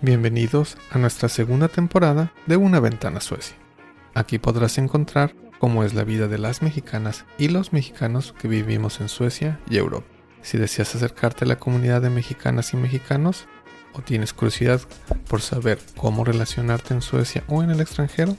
Bienvenidos 0.00 0.76
a 0.90 0.98
nuestra 0.98 1.28
segunda 1.28 1.68
temporada 1.68 2.32
de 2.46 2.56
Una 2.56 2.80
Ventana 2.80 3.20
Suecia. 3.20 3.56
Aquí 4.14 4.40
podrás 4.40 4.78
encontrar 4.78 5.36
cómo 5.60 5.84
es 5.84 5.94
la 5.94 6.02
vida 6.02 6.26
de 6.26 6.38
las 6.38 6.60
mexicanas 6.60 7.24
y 7.38 7.46
los 7.48 7.72
mexicanos 7.72 8.34
que 8.36 8.48
vivimos 8.48 9.00
en 9.00 9.08
Suecia 9.08 9.60
y 9.70 9.76
Europa. 9.76 10.08
Si 10.42 10.58
deseas 10.58 10.92
acercarte 10.96 11.44
a 11.44 11.48
la 11.48 11.60
comunidad 11.60 12.02
de 12.02 12.10
mexicanas 12.10 12.72
y 12.72 12.78
mexicanos 12.78 13.46
o 13.92 14.02
tienes 14.02 14.32
curiosidad 14.32 14.80
por 15.28 15.40
saber 15.40 15.78
cómo 15.96 16.24
relacionarte 16.24 16.94
en 16.94 17.00
Suecia 17.00 17.44
o 17.46 17.62
en 17.62 17.70
el 17.70 17.80
extranjero, 17.80 18.36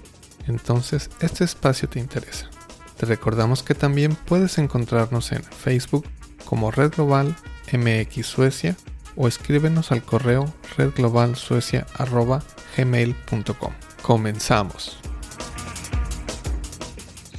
entonces 0.47 1.09
este 1.21 1.45
espacio 1.45 1.87
te 1.87 2.01
interesa. 2.01 2.49
Te 2.97 3.05
recordamos 3.05 3.63
que 3.63 3.75
también 3.75 4.17
puedes 4.25 4.57
encontrarnos 4.57 5.31
en 5.31 5.43
Facebook 5.43 6.05
como 6.45 6.71
Red 6.71 6.95
Global 6.95 7.35
MX 7.71 8.25
Suecia 8.25 8.75
o 9.15 9.27
escríbenos 9.27 9.91
al 9.91 10.01
correo 10.03 10.51
redglobalsuecia.gmail.com. 10.77 13.71
Comenzamos. 14.01 15.12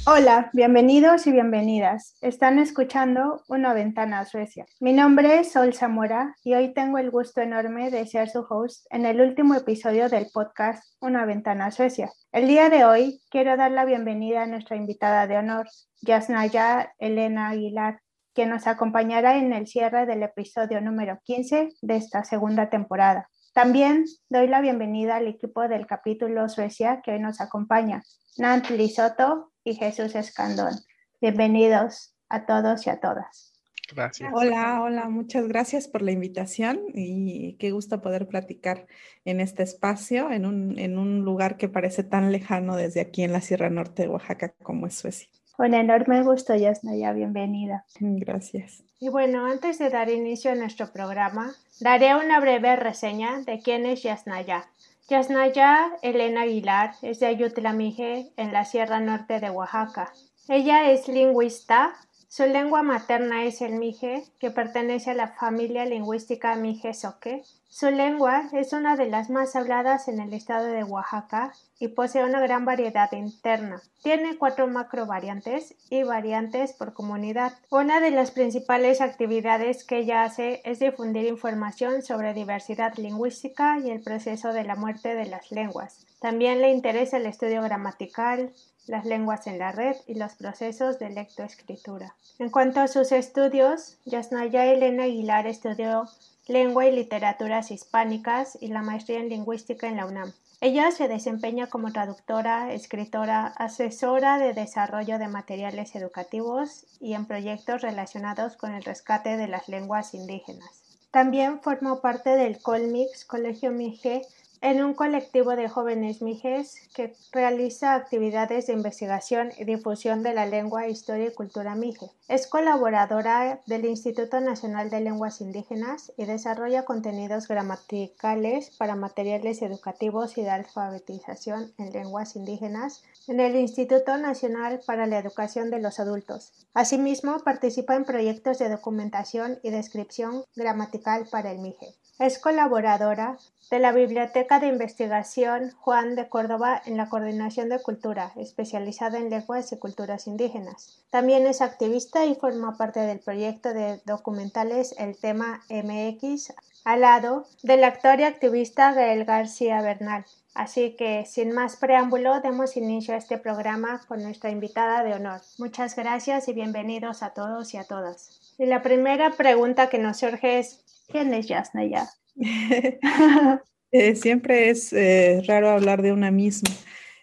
Hola, 0.07 0.51
bienvenidos 0.53 1.25
y 1.25 1.31
bienvenidas. 1.31 2.15
Están 2.21 2.59
escuchando 2.59 3.41
Una 3.47 3.73
Ventana 3.73 4.19
a 4.19 4.25
Suecia. 4.25 4.67
Mi 4.79 4.93
nombre 4.93 5.39
es 5.39 5.51
Sol 5.51 5.73
Zamora 5.73 6.35
y 6.43 6.53
hoy 6.53 6.75
tengo 6.75 6.99
el 6.99 7.09
gusto 7.09 7.41
enorme 7.41 7.89
de 7.89 8.05
ser 8.05 8.29
su 8.29 8.45
host 8.47 8.85
en 8.91 9.07
el 9.07 9.19
último 9.19 9.55
episodio 9.55 10.07
del 10.07 10.27
podcast 10.31 10.83
Una 10.99 11.25
Ventana 11.25 11.65
a 11.65 11.71
Suecia. 11.71 12.11
El 12.31 12.47
día 12.47 12.69
de 12.69 12.85
hoy 12.85 13.19
quiero 13.31 13.57
dar 13.57 13.71
la 13.71 13.83
bienvenida 13.83 14.43
a 14.43 14.47
nuestra 14.47 14.75
invitada 14.75 15.25
de 15.25 15.37
honor, 15.37 15.67
Yasnaya 16.03 16.93
Elena 16.99 17.49
Aguilar, 17.49 17.99
que 18.35 18.45
nos 18.45 18.67
acompañará 18.67 19.37
en 19.37 19.53
el 19.53 19.65
cierre 19.65 20.05
del 20.05 20.21
episodio 20.21 20.81
número 20.81 21.19
15 21.23 21.69
de 21.81 21.95
esta 21.95 22.23
segunda 22.23 22.69
temporada. 22.69 23.27
También 23.55 24.03
doy 24.27 24.49
la 24.49 24.59
bienvenida 24.59 25.15
al 25.15 25.29
equipo 25.29 25.69
del 25.69 25.87
capítulo 25.87 26.49
Suecia 26.49 26.99
que 27.01 27.11
hoy 27.11 27.19
nos 27.21 27.39
acompaña, 27.39 28.03
Nant 28.37 28.69
Lisoto 28.69 29.53
y 29.63 29.75
Jesús 29.75 30.13
Escandón. 30.13 30.73
Bienvenidos 31.21 32.13
a 32.27 32.45
todos 32.45 32.85
y 32.85 32.89
a 32.89 32.99
todas. 32.99 33.53
Gracias. 33.95 34.29
Hola, 34.35 34.81
hola, 34.81 35.07
muchas 35.07 35.47
gracias 35.47 35.87
por 35.87 36.01
la 36.01 36.11
invitación 36.11 36.81
y 36.93 37.55
qué 37.57 37.71
gusto 37.71 38.01
poder 38.01 38.27
platicar 38.27 38.87
en 39.23 39.39
este 39.39 39.63
espacio, 39.63 40.31
en 40.31 40.45
un, 40.45 40.77
en 40.77 40.97
un 40.97 41.23
lugar 41.23 41.55
que 41.55 41.69
parece 41.69 42.03
tan 42.03 42.33
lejano 42.33 42.75
desde 42.75 42.99
aquí 42.99 43.23
en 43.23 43.31
la 43.31 43.39
Sierra 43.39 43.69
Norte 43.69 44.01
de 44.01 44.09
Oaxaca 44.09 44.53
como 44.63 44.85
es 44.85 44.95
Suecia. 44.95 45.29
Con 45.57 45.73
enorme 45.73 46.21
gusto, 46.23 46.53
Yasnaya, 46.53 47.13
bienvenida. 47.13 47.85
Gracias. 47.99 48.83
Y 48.99 49.07
bueno, 49.07 49.45
antes 49.45 49.79
de 49.79 49.89
dar 49.89 50.09
inicio 50.09 50.51
a 50.51 50.55
nuestro 50.55 50.91
programa, 50.91 51.53
daré 51.79 52.13
una 52.15 52.41
breve 52.41 52.75
reseña 52.75 53.39
de 53.41 53.59
quién 53.59 53.85
es 53.85 54.03
Yasnaya. 54.03 54.65
Yasnaya 55.07 55.91
Elena 56.01 56.41
Aguilar 56.41 56.95
es 57.01 57.21
de 57.21 57.27
Ayutla 57.27 57.71
Mije, 57.71 58.31
en 58.35 58.51
la 58.51 58.65
Sierra 58.65 58.99
Norte 58.99 59.39
de 59.39 59.49
Oaxaca. 59.49 60.11
Ella 60.49 60.91
es 60.91 61.07
lingüista. 61.07 61.93
Su 62.27 62.45
lengua 62.45 62.83
materna 62.83 63.45
es 63.45 63.61
el 63.61 63.73
Mije, 63.73 64.25
que 64.39 64.51
pertenece 64.51 65.11
a 65.11 65.15
la 65.15 65.29
familia 65.29 65.85
lingüística 65.85 66.55
Mije-Soque. 66.55 67.43
Su 67.69 67.89
lengua 67.91 68.49
es 68.53 68.73
una 68.73 68.95
de 68.95 69.07
las 69.07 69.29
más 69.29 69.55
habladas 69.55 70.07
en 70.07 70.19
el 70.19 70.33
estado 70.33 70.65
de 70.65 70.83
Oaxaca 70.83 71.53
y 71.79 71.89
posee 71.89 72.23
una 72.23 72.39
gran 72.39 72.65
variedad 72.65 73.11
interna. 73.11 73.81
Tiene 74.01 74.37
cuatro 74.37 74.67
macrovariantes 74.67 75.75
y 75.89 76.03
variantes 76.03 76.73
por 76.73 76.93
comunidad. 76.93 77.53
Una 77.69 77.99
de 77.99 78.11
las 78.11 78.31
principales 78.31 79.01
actividades 79.01 79.83
que 79.83 79.97
ella 79.97 80.23
hace 80.23 80.61
es 80.63 80.79
difundir 80.79 81.25
información 81.25 82.01
sobre 82.01 82.33
diversidad 82.33 82.95
lingüística 82.95 83.79
y 83.79 83.91
el 83.91 84.01
proceso 84.01 84.53
de 84.53 84.63
la 84.63 84.75
muerte 84.75 85.15
de 85.15 85.25
las 85.25 85.51
lenguas. 85.51 86.05
También 86.19 86.61
le 86.61 86.71
interesa 86.71 87.17
el 87.17 87.25
estudio 87.25 87.61
gramatical, 87.61 88.51
las 88.87 89.05
lenguas 89.05 89.47
en 89.47 89.59
la 89.59 89.71
red 89.71 89.95
y 90.07 90.15
los 90.15 90.33
procesos 90.33 90.99
de 90.99 91.09
lectoescritura. 91.09 92.15
En 92.39 92.49
cuanto 92.49 92.79
a 92.79 92.87
sus 92.87 93.11
estudios, 93.11 93.97
Yasnaya 94.05 94.65
Elena 94.65 95.03
Aguilar 95.03 95.47
estudió 95.47 96.07
Lengua 96.47 96.85
y 96.85 96.95
Literaturas 96.95 97.71
Hispánicas 97.71 98.57
y 98.61 98.67
la 98.67 98.81
maestría 98.81 99.19
en 99.19 99.29
Lingüística 99.29 99.87
en 99.87 99.97
la 99.97 100.05
UNAM. 100.05 100.33
Ella 100.61 100.91
se 100.91 101.07
desempeña 101.07 101.67
como 101.67 101.91
traductora, 101.91 102.73
escritora, 102.73 103.47
asesora 103.47 104.37
de 104.37 104.53
desarrollo 104.53 105.19
de 105.19 105.27
materiales 105.27 105.95
educativos 105.95 106.85
y 106.99 107.13
en 107.13 107.25
proyectos 107.25 107.81
relacionados 107.81 108.55
con 108.55 108.73
el 108.73 108.83
rescate 108.83 109.37
de 109.37 109.47
las 109.47 109.67
lenguas 109.67 110.13
indígenas. 110.13 110.81
También 111.11 111.61
formó 111.61 111.99
parte 111.99 112.31
del 112.31 112.61
Colmix 112.61 113.25
Colegio 113.25 113.71
Mije 113.71 114.21
en 114.65 114.83
un 114.83 114.95
colectivo 114.95 115.55
de 115.55 115.69
jóvenes 115.69 116.23
mijes 116.23 116.77
que 116.95 117.15
realiza 117.31 117.93
actividades 117.93 118.65
de 118.65 118.73
investigación 118.73 119.51
y 119.59 119.63
difusión 119.63 120.23
de 120.23 120.33
la 120.33 120.47
lengua, 120.47 120.87
historia 120.87 121.27
y 121.27 121.33
cultura 121.35 121.75
mije. 121.75 122.09
Es 122.27 122.47
colaboradora 122.47 123.59
del 123.67 123.85
Instituto 123.85 124.41
Nacional 124.41 124.89
de 124.89 125.01
Lenguas 125.01 125.39
Indígenas 125.39 126.11
y 126.17 126.25
desarrolla 126.25 126.83
contenidos 126.83 127.47
gramaticales 127.47 128.71
para 128.75 128.95
materiales 128.95 129.61
educativos 129.61 130.35
y 130.39 130.41
de 130.41 130.49
alfabetización 130.49 131.71
en 131.77 131.91
lenguas 131.91 132.35
indígenas 132.35 133.03
en 133.27 133.41
el 133.41 133.55
Instituto 133.57 134.17
Nacional 134.17 134.81
para 134.83 135.05
la 135.05 135.19
Educación 135.19 135.69
de 135.69 135.79
los 135.79 135.99
Adultos. 135.99 136.53
Asimismo, 136.73 137.37
participa 137.41 137.95
en 137.95 138.03
proyectos 138.03 138.57
de 138.57 138.69
documentación 138.69 139.59
y 139.61 139.69
descripción 139.69 140.43
gramatical 140.55 141.27
para 141.29 141.51
el 141.51 141.59
mije. 141.59 141.93
Es 142.17 142.39
colaboradora 142.39 143.37
de 143.69 143.79
la 143.79 143.91
Biblioteca 143.91 144.61
de 144.61 144.67
Investigación 144.67 145.71
Juan 145.71 146.15
de 146.15 146.29
Córdoba 146.29 146.81
en 146.85 146.95
la 146.95 147.09
Coordinación 147.09 147.67
de 147.67 147.81
Cultura, 147.81 148.31
especializada 148.37 149.17
en 149.17 149.29
lenguas 149.29 149.73
y 149.73 149.77
culturas 149.77 150.25
indígenas. 150.25 151.03
También 151.09 151.45
es 151.45 151.61
activista 151.61 152.25
y 152.25 152.35
forma 152.35 152.77
parte 152.77 153.01
del 153.01 153.19
proyecto 153.19 153.73
de 153.73 153.99
documentales 154.05 154.95
El 154.97 155.17
tema 155.17 155.65
MX, 155.69 156.53
al 156.85 157.01
lado 157.01 157.47
del 157.63 157.83
actor 157.83 158.17
y 158.21 158.23
activista 158.23 158.93
Gael 158.93 159.25
García 159.25 159.81
Bernal. 159.81 160.23
Así 160.53 160.95
que, 160.95 161.25
sin 161.25 161.51
más 161.51 161.75
preámbulo, 161.75 162.39
demos 162.39 162.77
inicio 162.77 163.13
a 163.13 163.17
este 163.17 163.37
programa 163.37 163.99
con 164.07 164.23
nuestra 164.23 164.51
invitada 164.51 165.03
de 165.03 165.15
honor. 165.15 165.41
Muchas 165.57 165.97
gracias 165.97 166.47
y 166.47 166.53
bienvenidos 166.53 167.23
a 167.23 167.31
todos 167.31 167.73
y 167.73 167.77
a 167.77 167.83
todas. 167.83 168.44
Y 168.57 168.65
la 168.65 168.81
primera 168.81 169.31
pregunta 169.31 169.89
que 169.89 169.97
nos 169.97 170.17
surge 170.17 170.59
es, 170.59 170.85
¿Quién 171.07 171.33
es 171.33 171.47
Yasnaya? 171.47 172.09
eh, 173.91 174.15
siempre 174.15 174.69
es 174.69 174.91
eh, 174.93 175.41
raro 175.47 175.69
hablar 175.69 176.01
de 176.01 176.11
una 176.11 176.31
misma. 176.31 176.71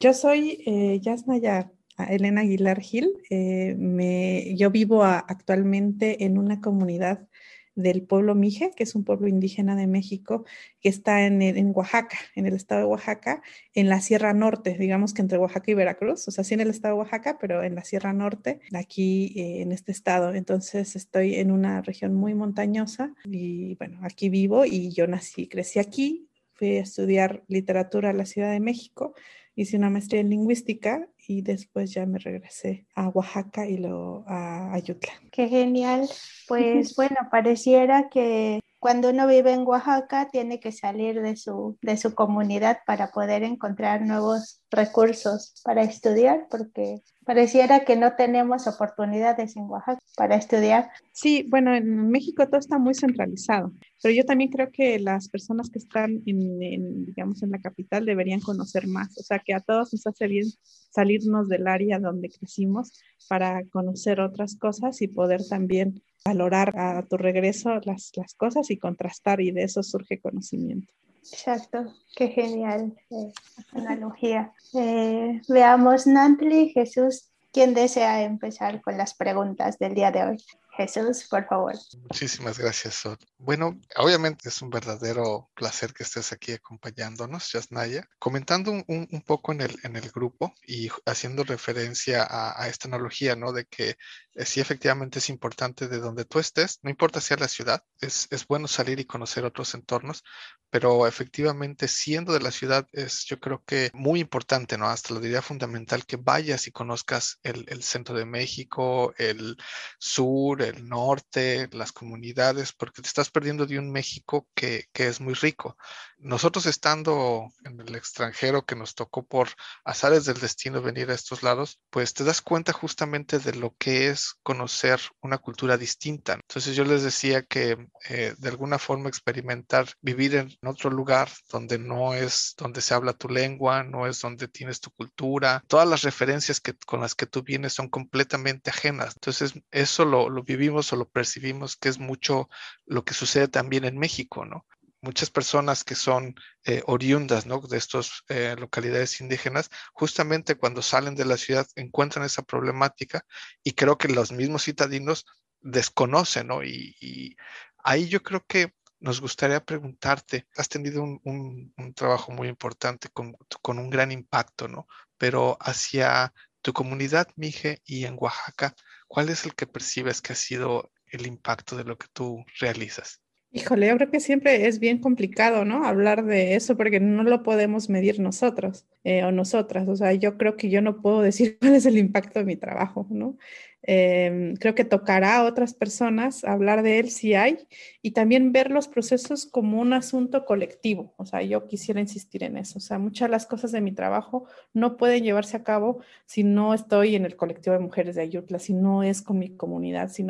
Yo 0.01 0.15
soy 0.15 0.63
eh, 0.67 1.01
Yasnaya 1.01 1.71
Elena 2.09 2.43
Aguilar 2.43 2.81
Gil. 2.81 3.13
Eh, 3.31 3.75
me, 3.79 4.55
yo 4.57 4.71
vivo 4.71 5.05
actualmente 5.05 6.25
en 6.25 6.39
una 6.39 6.61
comunidad 6.61 7.29
del 7.75 8.03
pueblo 8.03 8.35
Mije, 8.35 8.71
que 8.77 8.83
es 8.83 8.95
un 8.95 9.05
pueblo 9.05 9.29
indígena 9.29 9.77
de 9.77 9.87
México 9.87 10.45
que 10.81 10.89
está 10.89 11.27
en, 11.27 11.41
en, 11.43 11.73
Oaxaca, 11.75 12.19
en 12.35 12.47
el 12.47 12.55
estado 12.55 12.83
de 12.83 12.87
Oaxaca, 12.87 13.43
en 13.75 13.89
la 13.89 14.01
Sierra 14.01 14.35
Norte, 14.35 14.77
digamos 14.79 15.15
que 15.15 15.23
entre 15.23 15.39
Oaxaca 15.39 15.71
y 15.71 15.75
Veracruz, 15.75 16.29
o 16.29 16.31
sea, 16.31 16.45
sí 16.45 16.55
en 16.55 16.61
el 16.61 16.71
estado 16.71 16.95
de 16.95 17.01
Oaxaca, 17.01 17.39
pero 17.41 17.63
en 17.63 17.75
la 17.75 17.85
Sierra 17.85 18.13
Norte, 18.13 18.61
aquí 18.75 19.33
eh, 19.37 19.63
en 19.63 19.73
este 19.73 19.93
estado. 19.93 20.35
Entonces 20.35 20.97
estoy 20.97 21.37
en 21.37 21.51
una 21.51 21.83
región 21.83 22.15
muy 22.15 22.35
montañosa 22.35 23.15
y 23.25 23.75
bueno, 23.77 23.99
aquí 24.03 24.29
vivo 24.29 24.65
y 24.65 24.91
yo 24.91 25.07
nací, 25.07 25.49
crecí 25.49 25.79
aquí, 25.79 26.29
fui 26.55 26.77
a 26.77 26.83
estudiar 26.83 27.43
literatura 27.49 28.11
a 28.11 28.13
la 28.13 28.27
Ciudad 28.27 28.53
de 28.53 28.61
México, 28.61 29.15
hice 29.55 29.77
una 29.77 29.91
maestría 29.91 30.21
en 30.21 30.31
lingüística 30.31 31.09
y 31.27 31.43
después 31.43 31.93
ya 31.93 32.07
me 32.07 32.19
regresé 32.19 32.87
a 32.95 33.09
Oaxaca 33.09 33.67
y 33.67 33.79
luego 33.79 34.25
a 34.27 34.73
Ayutla. 34.73 35.13
Qué 35.31 35.49
genial. 35.49 36.09
Pues 36.49 36.95
bueno, 36.97 37.17
pareciera 37.31 38.09
que 38.09 38.61
cuando 38.81 39.11
uno 39.11 39.27
vive 39.27 39.53
en 39.53 39.67
Oaxaca 39.67 40.29
tiene 40.31 40.59
que 40.59 40.73
salir 40.73 41.21
de 41.23 41.37
su, 41.37 41.79
de 41.83 41.97
su 41.97 42.15
comunidad 42.15 42.79
para 42.87 43.13
poder 43.13 43.43
encontrar 43.45 44.03
nuevos 44.03 44.62
recursos 44.73 45.55
para 45.65 45.83
estudiar, 45.83 46.47
porque 46.51 47.03
pareciera 47.25 47.85
que 47.85 47.95
no 47.95 48.17
tenemos 48.17 48.67
oportunidades 48.67 49.57
en 49.57 49.65
Oaxaca 49.65 50.01
para 50.17 50.35
estudiar. 50.35 50.91
Sí, 51.13 51.47
bueno, 51.49 51.75
en 51.75 52.11
México 52.11 52.47
todo 52.47 52.59
está 52.59 52.79
muy 52.79 52.95
centralizado, 52.95 53.73
pero 54.03 54.15
yo 54.15 54.25
también 54.25 54.51
creo 54.51 54.71
que 54.73 54.99
las 54.99 55.29
personas 55.29 55.71
que 55.71 55.79
están 55.79 56.23
en, 56.27 57.05
digamos, 57.05 57.43
en 57.43 57.51
la 57.51 57.61
capital 57.61 58.07
deberían 58.07 58.41
conocer 58.41 58.87
más, 58.87 59.17
o 59.19 59.23
sea, 59.23 59.39
que 59.39 59.55
a 59.55 59.61
todos 59.61 59.93
nos 59.93 60.07
hace 60.07 60.27
bien 60.27 60.47
salirnos 60.91 61.49
del 61.49 61.69
área 61.69 61.99
donde 61.99 62.31
crecimos 62.31 62.93
para 63.29 63.65
conocer 63.67 64.21
otras 64.21 64.57
cosas 64.57 65.01
y 65.03 65.09
poder 65.09 65.43
también 65.49 66.03
valorar 66.25 66.73
a 66.79 67.03
tu 67.03 67.17
regreso 67.17 67.81
las, 67.85 68.13
las 68.17 68.35
cosas 68.35 68.71
y 68.71 68.79
contrastar 68.79 69.41
y 69.41 69.51
de 69.51 69.65
eso 69.65 69.83
surge 69.83 70.21
conocimiento. 70.21 70.93
Exacto, 71.31 71.95
qué 72.17 72.29
genial 72.29 72.95
eh, 73.11 73.33
analogía. 73.73 74.53
Eh, 74.75 75.41
veamos, 75.49 76.07
Nantli, 76.07 76.71
Jesús, 76.71 77.33
¿Quién 77.53 77.75
desea 77.75 78.23
empezar 78.23 78.81
con 78.81 78.97
las 78.97 79.13
preguntas 79.13 79.79
del 79.79 79.95
día 79.95 80.11
de 80.11 80.25
hoy? 80.25 80.45
Jesús, 80.75 81.27
por 81.29 81.47
favor. 81.47 81.75
Muchísimas 82.09 82.59
gracias, 82.59 83.05
Bueno, 83.45 83.81
obviamente 83.97 84.49
es 84.51 84.63
un 84.63 84.71
verdadero 84.71 85.51
placer 85.55 85.93
que 85.93 86.05
estés 86.05 86.31
aquí 86.33 86.53
acompañándonos, 86.53 87.51
Yasnaya, 87.51 88.09
comentando 88.21 88.71
un, 88.71 88.85
un, 88.87 89.23
poco 89.23 89.51
en 89.51 89.63
el, 89.63 89.77
en 89.83 89.97
el 89.97 90.11
grupo 90.13 90.55
y 90.65 90.89
haciendo 91.07 91.43
referencia 91.43 92.25
a, 92.31 92.69
esta 92.69 92.87
analogía, 92.87 93.35
¿no? 93.35 93.53
De 93.53 93.65
que 93.65 93.97
eh, 94.35 94.45
sí, 94.47 94.61
efectivamente 94.61 95.19
es 95.19 95.29
importante 95.29 95.89
de 95.89 95.99
donde 95.99 96.25
tú 96.25 96.39
estés, 96.39 96.79
no 96.83 96.91
importa 96.91 97.21
si 97.21 97.35
es 97.35 97.41
la 97.41 97.49
ciudad, 97.49 97.83
es, 98.01 98.29
es 98.31 98.47
bueno 98.47 98.69
salir 98.69 99.01
y 99.01 99.07
conocer 99.07 99.45
otros 99.45 99.75
entornos, 99.75 100.23
pero 100.71 101.09
efectivamente 101.09 101.89
siendo 101.89 102.33
de 102.33 102.41
la 102.41 102.53
ciudad 102.53 102.89
es 102.93 103.25
yo 103.25 103.41
creo 103.41 103.63
que 103.67 103.91
muy 103.93 104.21
importante, 104.21 104.79
¿no? 104.79 104.87
Hasta 104.87 105.15
lo 105.15 105.21
diría 105.21 105.43
fundamental 105.43 106.07
que 106.07 106.17
vayas 106.17 106.69
y 106.69 106.71
conozcas 106.71 107.41
el, 107.43 107.65
el 107.69 107.83
centro 107.83 108.17
de 108.17 108.25
México, 108.25 109.13
el 109.19 109.57
sur, 109.99 110.63
el 110.63 110.89
norte, 110.89 111.69
las 111.73 111.91
comunidades, 111.91 112.73
porque 112.73 113.03
te 113.03 113.09
estás 113.09 113.32
perdiendo 113.33 113.67
de 113.67 113.79
un 113.79 113.91
México 113.91 114.47
que, 114.55 114.87
que, 114.93 115.09
es 115.09 115.21
muy 115.21 115.35
rico. 115.35 115.77
Nosotros 116.19 116.67
estando 116.67 117.49
en 117.65 117.81
el 117.81 117.97
extranjero 117.97 118.65
que 118.65 118.77
nos 118.77 118.95
tocó 118.95 119.27
por 119.27 119.49
azares 119.85 120.25
del 120.25 120.39
destino 120.39 120.81
venir 120.81 121.11
a 121.11 121.15
estos 121.15 121.43
lados, 121.43 121.81
pues 121.91 122.15
te 122.15 122.23
das 122.23 122.41
cuenta 122.41 122.73
justamente 122.73 123.39
de 123.39 123.55
lo 123.55 123.75
que 123.77 124.09
es 124.09 124.35
conocer 124.43 125.01
una 125.21 125.39
cultura 125.39 125.77
distinta. 125.77 126.35
Entonces 126.35 126.77
yo 126.77 126.85
les 126.85 127.03
decía 127.03 127.43
que 127.43 127.89
eh, 128.09 128.35
de 128.39 128.49
alguna 128.49 128.79
forma 128.79 129.09
experimentar 129.09 129.89
vivir 130.01 130.37
en 130.37 130.57
otro 130.65 130.91
lugar 130.91 131.29
donde 131.51 131.79
no 131.79 132.15
es 132.15 132.55
donde 132.57 132.81
se 132.81 132.95
habla 132.95 133.13
tu 133.15 133.29
lengua, 133.29 133.83
no 133.83 134.07
es 134.07 134.21
donde 134.21 134.49
tienes 134.49 134.81
tu 134.81 134.91
cultura, 134.93 135.65
todas 135.67 135.89
las 135.89 136.03
referencias 136.03 136.61
que, 136.61 136.75
con 136.87 137.01
las 137.01 137.15
que 137.15 137.27
tú 137.27 137.43
vienes 137.43 137.73
son 137.73 137.89
completamente 137.89 138.71
ajenas. 138.71 139.15
Entonces 139.17 139.55
eso 139.71 140.05
lo, 140.05 140.29
lo 140.29 140.43
vivimos 140.43 140.93
o 140.93 140.97
lo 140.97 141.09
percibimos 141.09 141.77
que 141.77 141.89
es 141.89 141.99
mucho 141.99 142.49
lo 142.87 143.05
que 143.05 143.15
sucede 143.23 143.47
también 143.47 143.85
en 143.85 143.99
México, 143.99 144.45
¿no? 144.45 144.67
Muchas 145.01 145.31
personas 145.31 145.85
que 145.85 145.95
son 145.95 146.35
eh, 146.65 146.83
oriundas 146.87 147.47
¿no? 147.47 147.61
de 147.61 147.77
estas 147.77 148.25
eh, 148.29 148.57
localidades 148.59 149.21
indígenas, 149.21 149.71
justamente 149.93 150.57
cuando 150.57 150.83
salen 150.83 151.15
de 151.15 151.25
la 151.25 151.37
ciudad 151.37 151.67
encuentran 151.77 152.25
esa 152.25 152.43
problemática 152.43 153.25
y 153.65 153.73
creo 153.73 153.97
que 153.97 154.09
los 154.09 154.33
mismos 154.33 154.65
citadinos 154.65 155.25
desconocen, 155.61 156.49
¿no? 156.49 156.65
Y, 156.65 157.37
ahí 157.85 158.09
yo 158.09 158.23
creo 158.23 158.45
que 158.47 158.75
nos 159.01 159.21
gustaría 159.21 159.65
preguntarte, 159.65 160.47
has 160.57 160.69
tenido 160.69 161.03
un, 161.03 161.75
trabajo 161.95 162.33
muy 162.33 162.49
importante 162.49 163.09
con, 163.09 163.37
con, 163.61 163.79
un 163.79 163.91
gran 163.91 164.11
impacto, 164.13 164.69
¿no? 164.69 164.87
Pero 165.17 165.59
hacia 165.61 166.33
tu 166.61 166.73
comunidad, 166.73 167.29
Mije, 167.37 167.83
y 167.85 168.05
en 168.05 168.17
Oaxaca, 168.19 168.75
¿cuál 169.09 169.29
es 169.31 169.45
el 169.45 169.55
que 169.55 169.67
percibes 169.67 170.23
que 170.23 170.33
ha 170.33 170.37
sido 170.37 170.93
el 171.13 171.27
impacto 171.27 171.77
de 171.77 171.85
lo 171.85 171.97
que 171.97 172.07
tú 172.13 172.45
realizas? 172.59 173.21
Híjole, 173.55 173.89
yo 173.89 173.97
creo 173.97 174.11
que 174.11 174.21
siempre 174.21 174.67
es 174.67 174.79
bien 174.79 174.99
complicado, 174.99 175.67
¿no? 175.67 175.85
Hablar 175.85 176.25
de 176.25 176.55
eso 176.55 176.75
porque 176.75 177.01
no 177.01 177.23
lo 177.23 177.43
podemos 177.43 177.91
medir 177.91 178.19
nosotros 178.19 178.87
eh, 179.05 179.25
o 179.25 179.31
nosotras. 179.31 179.87
O 179.89 179.95
sea, 179.95 180.15
yo 180.15 180.39
creo 180.39 180.57
que 180.57 180.71
yo 180.71 180.81
no 180.81 181.03
puedo 181.03 181.21
decir 181.21 181.59
cuál 181.61 181.75
es 181.75 181.85
el 181.85 181.99
impacto 181.99 182.39
de 182.39 182.47
mi 182.47 182.57
trabajo, 182.57 183.07
¿no? 183.11 183.37
Em, 183.85 184.55
creo 184.57 184.75
que 184.75 184.85
tocará 184.85 185.39
a 185.39 185.45
otras 185.45 185.75
personas 185.75 186.45
hablar 186.45 186.83
de 186.83 187.01
él 187.01 187.11
si 187.11 187.35
hay 187.35 187.67
y 188.01 188.13
también 188.13 188.53
ver 188.53 188.71
los 188.71 188.87
procesos 188.89 189.45
como 189.47 189.81
un 189.81 189.93
asunto 189.93 190.45
colectivo. 190.45 191.15
O 191.17 191.27
sea, 191.27 191.43
yo 191.43 191.67
quisiera 191.67 192.01
insistir 192.01 192.45
en 192.45 192.57
eso. 192.57 192.79
O 192.79 192.81
sea, 192.81 192.99
muchas 192.99 193.29
de 193.29 193.33
las 193.33 193.47
cosas 193.47 193.73
de 193.73 193.81
mi 193.81 193.93
trabajo 193.93 194.47
no 194.73 194.97
pueden 194.97 195.25
llevarse 195.25 195.57
a 195.57 195.65
cabo 195.65 196.01
si 196.27 196.45
no 196.45 196.75
estoy 196.75 197.17
en 197.17 197.25
el 197.25 197.37
colectivo 197.37 197.75
de 197.75 197.81
mujeres 197.81 198.15
de 198.15 198.23
Ayutla, 198.23 198.59
si 198.59 198.73
no 198.73 199.03
es 199.03 199.21
con 199.23 199.39
mi 199.39 199.57
comunidad, 199.57 200.11
si 200.11 200.23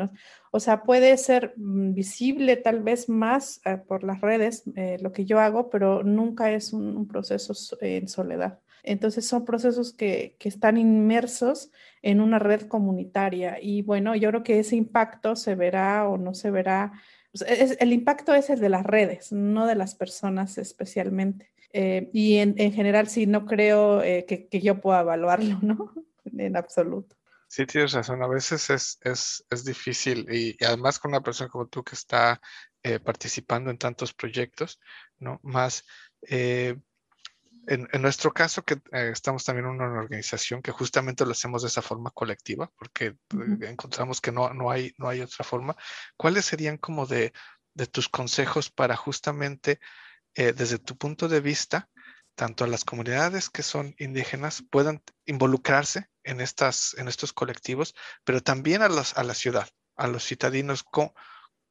o 0.51 0.59
sea, 0.59 0.83
puede 0.83 1.17
ser 1.17 1.53
mm, 1.57 1.93
visible 1.93 2.57
tal 2.57 2.81
vez 2.83 3.09
más 3.09 3.61
eh, 3.65 3.77
por 3.77 4.03
las 4.03 4.21
redes 4.21 4.63
eh, 4.75 4.97
lo 5.01 5.11
que 5.11 5.25
yo 5.25 5.39
hago, 5.39 5.69
pero 5.69 6.03
nunca 6.03 6.51
es 6.51 6.73
un 6.73 7.07
proceso 7.07 7.53
en 7.81 8.07
soledad. 8.07 8.59
Entonces 8.83 9.25
son 9.25 9.45
procesos 9.45 9.93
que, 9.93 10.35
están 10.39 10.77
inmersos 10.77 11.71
en 12.01 12.19
una 12.19 12.37
red 12.37 12.67
comunitaria 12.67 13.57
y 13.61 13.81
bueno, 13.81 14.13
yo 14.15 14.29
creo 14.29 14.43
que 14.43 14.59
ese 14.59 14.75
impacto 14.75 15.35
se 15.37 15.55
verá 15.55 16.07
o 16.07 16.17
no 16.17 16.33
se 16.33 16.51
verá. 16.51 16.91
el 17.79 17.93
impacto 17.93 18.33
es 18.33 18.49
el 18.49 18.59
de 18.59 18.69
las 18.69 18.85
redes, 18.85 19.31
no 19.31 19.65
de 19.65 19.75
las 19.75 19.95
personas 19.95 20.57
especialmente. 20.57 21.51
Eh, 21.71 22.11
y 22.13 22.37
en, 22.37 22.55
general 22.55 23.07
sí, 23.07 23.25
no 23.25 23.45
creo 23.45 24.03
eh, 24.03 24.25
que, 24.27 24.61
yo 24.61 24.79
pueda 24.79 25.01
evaluarlo, 25.01 25.59
¿no? 25.61 25.93
en 26.25 26.55
absoluto. 26.55 27.15
Sí, 27.47 27.65
tienes 27.65 27.93
razón. 27.93 28.21
A 28.21 28.27
veces 28.27 28.69
es, 28.69 29.65
difícil 29.65 30.27
y, 30.31 30.63
además 30.63 30.99
con 30.99 31.11
una 31.11 31.21
persona 31.21 31.49
como 31.49 31.67
tú 31.67 31.83
que 31.83 31.95
está 31.95 32.41
eh, 32.83 32.99
participando 32.99 33.71
en 33.71 33.77
tantos 33.77 34.13
proyectos, 34.13 34.79
¿no? 35.19 35.39
Más 35.41 35.85
en, 37.67 38.01
nuestro 38.01 38.33
caso, 38.33 38.63
que 38.63 38.75
eh, 38.91 39.09
estamos 39.11 39.43
también 39.43 39.65
en 39.67 39.73
una 39.73 39.85
organización 39.85 40.61
que 40.61 40.71
justamente 40.71 41.25
lo 41.25 41.31
hacemos 41.31 41.61
de 41.61 41.69
esa 41.69 41.81
forma 41.81 42.11
colectiva, 42.11 42.69
porque 42.77 43.05
eh, 43.05 43.17
encontramos 43.61 44.21
que 44.21 44.31
no, 44.31 44.53
no, 44.53 44.69
hay, 44.69 44.93
no 44.97 45.07
hay 45.07 45.21
otra 45.21 45.45
forma, 45.45 45.75
¿cuáles 46.17 46.45
serían 46.45 46.77
como 46.77 47.05
de, 47.05 47.33
de 47.73 47.87
tus 47.87 48.09
consejos 48.09 48.69
para 48.69 48.95
justamente, 48.95 49.79
eh, 50.35 50.53
desde 50.53 50.79
tu 50.79 50.97
punto 50.97 51.27
de 51.27 51.41
vista, 51.41 51.89
tanto 52.35 52.67
las 52.67 52.83
comunidades 52.83 53.49
que 53.49 53.63
son 53.63 53.95
indígenas 53.97 54.63
puedan 54.69 55.01
involucrarse 55.25 56.09
en, 56.23 56.41
estas, 56.41 56.95
en 56.97 57.07
estos 57.07 57.33
colectivos, 57.33 57.93
pero 58.23 58.41
también 58.41 58.81
a, 58.81 58.89
los, 58.89 59.17
a 59.17 59.23
la 59.23 59.35
ciudad, 59.35 59.69
a 59.95 60.07
los 60.07 60.25
citadinos, 60.25 60.83
cómo, 60.83 61.13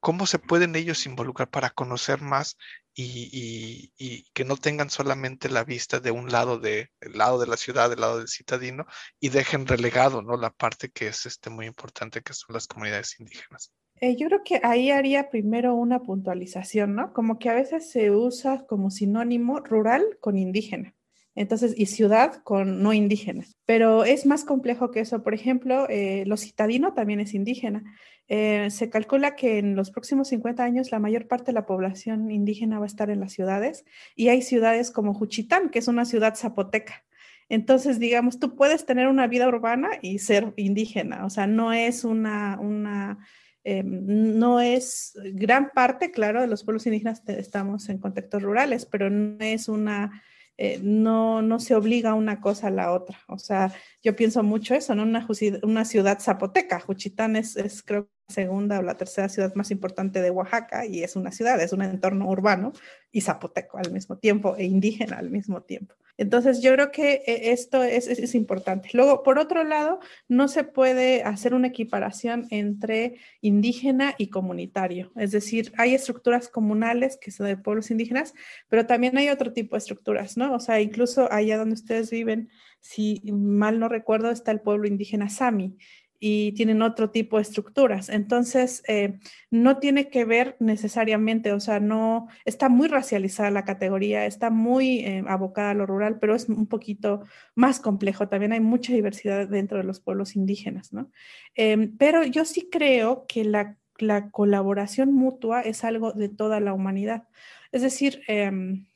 cómo 0.03 0.27
se 0.27 0.41
pueden 0.41 0.75
ellos 0.75 1.07
involucrar 1.07 1.49
para 1.49 1.71
conocer 1.71 2.21
más 2.21 2.59
y, 2.93 3.93
que 4.35 4.45
no 4.45 4.57
tengan 4.57 4.91
solamente 4.91 5.49
la 5.49 5.63
vista 5.63 6.01
de 6.01 6.11
un 6.11 6.29
lado 6.29 6.59
de 6.59 6.91
el 7.01 7.13
lado 7.13 7.39
de 7.39 7.47
la 7.47 7.57
ciudad, 7.57 7.89
del 7.89 8.01
lado 8.01 8.19
del 8.19 8.27
citadino 8.27 8.85
y 9.21 9.29
dejen 9.29 9.65
relegado, 9.65 10.21
¿no? 10.21 10.37
La 10.37 10.51
parte 10.51 10.91
que 10.91 11.07
es 11.07 11.25
este 11.25 11.51
muy 11.51 11.67
importante 11.67 12.21
que 12.21 12.35
son 12.35 12.53
las 12.53 12.67
comunidades 12.67 13.21
indígenas. 13.21 13.73
Eh, 14.01 14.17
yo 14.17 14.27
creo 14.27 14.43
que 14.45 14.61
ahí 14.65 14.91
haría 14.91 15.31
primero 15.31 15.77
una 15.77 16.01
puntualización, 16.01 16.97
¿no? 16.97 17.13
Como 17.13 17.39
que 17.39 17.49
a 17.51 17.55
veces 17.55 17.89
se 17.89 18.11
usa 18.11 18.67
como 18.67 18.91
sinónimo 18.91 19.61
rural 19.61 20.19
con 20.21 20.37
indígena. 20.37 20.97
Entonces, 21.35 21.75
y 21.77 21.87
ciudad 21.87 22.43
con 22.43 22.83
no 22.83 22.93
indígena. 22.93 23.45
Pero 23.65 24.05
es 24.05 24.27
más 24.27 24.45
complejo 24.45 24.91
que 24.91 25.01
eso. 25.01 25.23
Por 25.23 25.35
ejemplo, 25.35 25.87
eh, 25.89 26.25
lo 26.27 26.37
citadino 26.37 26.93
también 26.93 27.21
es 27.21 27.35
indígena. 27.35 27.83
Eh, 28.29 28.69
se 28.71 28.91
calcula 28.91 29.35
que 29.35 29.59
en 29.59 29.75
los 29.75 29.91
próximos 29.91 30.29
50 30.29 30.63
años 30.63 30.91
la 30.91 30.99
mayor 30.99 31.27
parte 31.27 31.47
de 31.47 31.53
la 31.53 31.67
población 31.67 32.31
indígena 32.31 32.79
va 32.79 32.85
a 32.85 32.87
estar 32.87 33.11
en 33.11 33.21
las 33.21 33.33
ciudades 33.33 33.85
y 34.15 34.29
hay 34.29 34.43
ciudades 34.43 34.91
como 34.91 35.15
Juchitán, 35.15 35.71
que 35.71 35.79
es 35.81 35.89
una 35.89 36.05
ciudad 36.05 36.35
zapoteca. 36.35 37.05
Entonces, 37.49 37.99
digamos, 37.99 38.39
tú 38.39 38.55
puedes 38.55 38.87
tener 38.87 39.09
una 39.09 39.27
vida 39.27 39.49
urbana 39.49 39.91
y 40.01 40.21
ser 40.21 40.55
indígena, 40.57 41.27
o 41.27 41.31
sea, 41.31 41.47
no 41.47 41.73
es 41.73 42.05
una, 42.05 42.59
una 42.59 43.19
eh, 43.65 43.83
no 43.85 44.61
es 44.61 45.13
gran 45.35 45.71
parte, 45.75 46.11
claro, 46.11 46.41
de 46.41 46.47
los 46.47 46.65
pueblos 46.65 46.87
indígenas 46.87 47.23
estamos 47.27 47.89
en 47.89 47.99
contextos 47.99 48.43
rurales, 48.43 48.87
pero 48.87 49.11
no 49.11 49.37
es 49.41 49.69
una 49.69 50.23
eh, 50.59 50.79
no, 50.83 51.43
no 51.43 51.61
se 51.61 51.75
obliga 51.75 52.15
una 52.15 52.41
cosa 52.41 52.69
a 52.69 52.71
la 52.71 52.93
otra. 52.93 53.19
O 53.29 53.39
sea, 53.39 53.73
yo 54.03 54.15
pienso 54.15 54.43
mucho 54.43 54.75
eso, 54.75 54.95
¿no? 54.95 55.03
Una, 55.03 55.27
una 55.63 55.85
ciudad 55.85 56.21
zapoteca. 56.21 56.81
Juchitán 56.81 57.37
es, 57.37 57.57
es, 57.57 57.83
creo, 57.83 58.09
segunda 58.29 58.79
o 58.79 58.83
la 58.83 58.97
tercera 58.97 59.29
ciudad 59.29 59.55
más 59.55 59.71
importante 59.71 60.23
de 60.23 60.31
Oaxaca 60.31 60.87
y 60.87 61.03
es 61.03 61.17
una 61.17 61.33
ciudad, 61.33 61.61
es 61.61 61.73
un 61.73 61.83
entorno 61.83 62.29
urbano 62.29 62.73
y 63.11 63.21
zapoteco 63.21 63.79
al 63.79 63.93
mismo 63.93 64.19
tiempo 64.19 64.57
e 64.57 64.65
indígena 64.65 65.19
al 65.19 65.31
mismo 65.31 65.63
tiempo. 65.63 65.95
Entonces, 66.19 66.61
yo 66.61 66.73
creo 66.75 66.91
que 66.91 67.23
eh, 67.27 67.53
esto 67.53 67.83
es, 67.83 68.07
es, 68.07 68.35
importante. 68.35 68.91
Luego, 68.93 69.23
por 69.23 69.39
otro 69.39 69.65
lado, 69.65 69.99
no 70.29 70.47
se 70.47 70.63
puede 70.63 71.23
hacer 71.23 71.55
una 71.55 71.69
equiparación 71.69 72.47
entre 72.51 73.17
indígena 73.41 74.15
y 74.19 74.29
comunitario. 74.29 75.11
Es 75.17 75.31
decir, 75.33 75.73
hay 75.79 75.95
estructuras 75.95 76.49
comunales 76.49 77.17
que 77.17 77.31
son 77.31 77.47
de 77.47 77.57
pueblos 77.57 77.91
indígenas, 77.91 78.35
pero 78.69 78.87
también 78.87 79.17
hay 79.17 79.31
otro 79.31 79.53
tipo 79.53 79.75
de 79.75 79.79
estructuras, 79.79 80.37
¿no? 80.37 80.55
O 80.55 80.61
sea, 80.61 80.81
incluso 80.81 81.33
allá 81.33 81.57
donde 81.57 81.75
ustedes 81.75 82.11
viven, 82.11 82.51
si 82.81 83.23
mal 83.33 83.79
no 83.79 83.89
recuerdo, 83.89 84.31
está 84.31 84.51
el 84.51 84.61
pueblo 84.61 84.87
indígena 84.87 85.31
Sami 85.31 85.77
y 86.25 86.53
tienen 86.53 86.83
otro 86.83 87.11
tipo 87.11 87.37
de 87.37 87.43
estructuras. 87.43 88.09
Entonces, 88.09 88.85
eh, 88.87 89.19
no 89.51 89.79
tiene 89.79 90.09
que 90.09 90.25
ver 90.25 90.57
necesariamente, 90.61 91.53
o 91.53 91.59
sea, 91.59 91.81
no 91.81 92.29
está 92.45 92.69
muy 92.69 92.87
racializada 92.87 93.51
la 93.51 93.65
categoría, 93.65 94.25
está 94.25 94.49
muy 94.49 95.01
eh, 95.01 95.25
abocada 95.27 95.71
a 95.71 95.75
lo 95.75 95.85
rural, 95.85 96.21
pero 96.21 96.37
es 96.37 96.49
un 96.49 96.69
poquito 96.69 97.25
más 97.57 97.81
complejo. 97.81 98.29
También 98.29 98.53
hay 98.53 98.61
mucha 98.61 98.93
diversidad 98.93 99.49
dentro 99.49 99.79
de 99.79 99.85
los 99.85 99.99
pueblos 99.99 100.37
indígenas, 100.37 100.93
¿no? 100.93 101.11
Em, 101.57 101.97
pero 101.99 102.23
yo 102.23 102.45
sí 102.45 102.69
creo 102.71 103.27
que 103.27 103.43
la, 103.45 103.77
la, 103.99 104.31
colaboración 104.31 105.13
mutua 105.13 105.63
es 105.63 105.83
algo 105.83 106.13
de 106.13 106.29
toda 106.29 106.61
la 106.61 106.73
humanidad. 106.73 107.25
Es 107.73 107.83
decir, 107.83 108.23
em, 108.29 108.87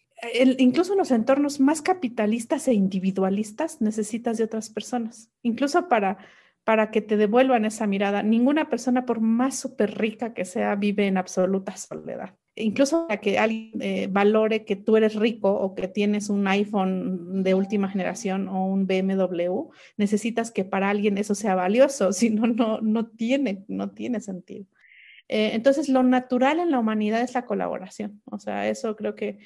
incluso 0.58 0.92
en 0.92 0.98
los 0.98 1.10
entornos 1.10 1.58
más 1.58 1.82
capitalistas 1.82 2.68
e 2.68 2.74
individualistas 2.74 3.80
necesitas 3.80 4.38
de 4.38 4.44
otras 4.44 4.70
personas, 4.70 5.32
incluso 5.42 5.88
para 5.88 6.18
para 6.66 6.90
que 6.90 7.00
te 7.00 7.16
devuelvan 7.16 7.64
esa 7.64 7.86
mirada. 7.86 8.24
Ninguna 8.24 8.68
persona, 8.68 9.06
por 9.06 9.20
más 9.20 9.56
súper 9.56 9.96
rica 9.96 10.34
que 10.34 10.44
sea, 10.44 10.74
vive 10.74 11.06
en 11.06 11.16
absoluta 11.16 11.76
soledad. 11.76 12.34
Incluso 12.56 13.06
para 13.06 13.20
que 13.20 13.38
alguien 13.38 13.70
eh, 13.80 14.08
valore 14.10 14.64
que 14.64 14.74
tú 14.74 14.96
eres 14.96 15.14
rico 15.14 15.48
o 15.52 15.76
que 15.76 15.86
tienes 15.86 16.28
un 16.28 16.48
iPhone 16.48 17.44
de 17.44 17.54
última 17.54 17.88
generación 17.88 18.48
o 18.48 18.66
un 18.66 18.88
BMW, 18.88 19.70
necesitas 19.96 20.50
que 20.50 20.64
para 20.64 20.90
alguien 20.90 21.18
eso 21.18 21.36
sea 21.36 21.54
valioso, 21.54 22.12
si 22.12 22.30
no, 22.30 22.48
no 22.48 23.06
tiene, 23.10 23.64
sentido. 24.18 24.66
Eh, 25.28 25.50
entonces, 25.54 25.88
lo 25.88 26.02
natural 26.02 26.58
en 26.58 26.72
la 26.72 26.80
humanidad 26.80 27.20
es 27.20 27.34
la 27.34 27.46
colaboración. 27.46 28.22
O 28.24 28.40
sea, 28.40 28.68
eso 28.68 28.96
creo 28.96 29.14
que 29.14 29.38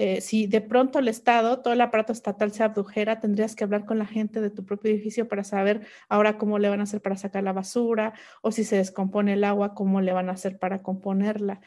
eh, 0.00 0.20
si 0.20 0.46
de 0.46 0.60
pronto 0.60 1.00
el 1.00 1.08
Estado, 1.08 1.58
todo 1.58 1.74
el 1.74 1.80
aparato 1.80 2.12
estatal 2.12 2.52
se 2.52 2.62
abdujera, 2.62 3.18
tendrías 3.18 3.56
que 3.56 3.64
hablar 3.64 3.84
con 3.84 3.98
la 3.98 4.06
gente 4.06 4.40
de 4.40 4.48
tu 4.48 4.64
propio 4.64 4.92
edificio 4.92 5.26
para 5.26 5.42
saber 5.42 5.88
ahora 6.08 6.38
cómo 6.38 6.60
le 6.60 6.68
van 6.68 6.78
a 6.78 6.84
hacer 6.84 7.02
para 7.02 7.16
sacar 7.16 7.42
la 7.42 7.52
basura 7.52 8.14
o 8.40 8.52
si 8.52 8.62
se 8.62 8.76
descompone 8.76 9.32
el 9.32 9.42
agua, 9.42 9.74
cómo 9.74 10.00
le 10.00 10.12
van 10.12 10.28
a 10.28 10.34
hacer 10.34 10.56
para 10.60 10.84
componerla. 10.84 11.62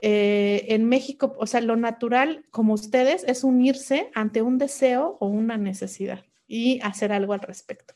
Eh, 0.00 0.64
en 0.68 0.86
México, 0.88 1.36
o 1.38 1.46
sea, 1.46 1.60
lo 1.60 1.76
natural, 1.76 2.46
como 2.50 2.72
ustedes, 2.72 3.22
es 3.24 3.44
unirse 3.44 4.10
ante 4.14 4.40
un 4.40 4.56
deseo 4.56 5.18
o 5.20 5.26
una 5.26 5.58
necesidad 5.58 6.24
y 6.46 6.80
hacer 6.80 7.12
algo 7.12 7.34
al 7.34 7.40
respecto. 7.40 7.92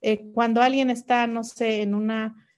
Eh, 0.00 0.30
cuando 0.32 0.62
alguien 0.62 0.88
está, 0.88 1.26
no 1.26 1.44
sé, 1.44 1.82
en 1.82 1.94
una... 1.94 2.48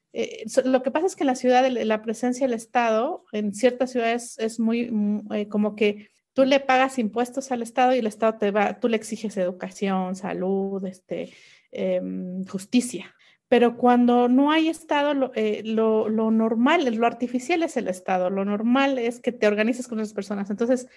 lo 0.65 0.85
que 0.85 0.93
pasa 0.93 1.07
es 1.07 1.17
que 1.17 1.25
en 1.25 1.29
la 1.29 1.35
ciudad 1.35 1.69
la 1.69 2.03
presencia 2.03 2.47
del 2.47 2.55
Estado, 2.55 3.25
en 3.33 3.55
ciertas 3.55 3.91
ciudades 3.91 4.39
es 4.39 4.61
muy 4.61 4.89
mm, 4.89 5.49
como 5.49 5.75
que 5.75 6.09
tú 6.41 6.47
le 6.47 6.59
pagas 6.59 6.99
impuestos 6.99 7.53
al 7.53 7.61
Estado 7.61 7.95
y 7.95 7.99
el 7.99 8.07
Estado 8.07 8.39
te 8.39 8.51
va, 8.51 8.81
tú 8.81 8.89
le 8.89 8.97
exiges 8.97 9.37
educación, 9.37 10.17
salud, 10.17 10.83
este, 10.87 11.35
em, 11.71 12.47
justicia. 12.47 13.15
Pero 13.49 13.77
cuando 13.77 14.27
no 14.29 14.51
hay 14.51 14.71
Estado, 14.71 15.33
eh, 15.35 15.61
lo, 15.67 16.09
lo, 16.09 16.31
normal, 16.31 16.95
lo 16.95 17.07
artificial 17.07 17.63
es 17.63 17.77
el 17.77 17.89
Estado, 17.89 18.31
lo 18.31 18.47
normal 18.47 18.99
es 18.99 19.21
que 19.21 19.33
te 19.33 19.47
organices 19.47 19.87
con 19.87 19.99
las 19.99 20.15
personas. 20.15 20.49
Entonces, 20.49 20.89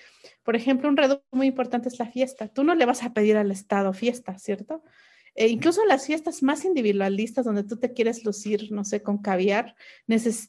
por 0.44 0.56
ejemplo, 0.56 0.88
un 0.88 0.96
reducto 0.96 1.26
muy 1.32 1.48
importante 1.48 1.90
es 1.90 2.00
la 2.00 2.06
fiesta. 2.06 2.48
Tú 2.48 2.64
no 2.64 2.74
le 2.74 2.86
vas 2.86 3.04
a 3.04 3.12
pedir 3.14 3.36
al 3.36 3.52
Estado 3.52 3.92
fiesta, 3.92 4.40
¿cierto? 4.40 4.82
E 5.36 5.48
incluso 5.48 5.84
las 5.86 6.06
fiestas 6.06 6.42
más 6.42 6.64
individualistas 6.64 7.44
donde 7.44 7.64
tú 7.64 7.78
te 7.78 7.92
quieres 7.92 8.24
lucir, 8.24 8.72
no 8.72 8.86
sé, 8.86 9.02
con 9.02 9.18
caviar, 9.18 9.76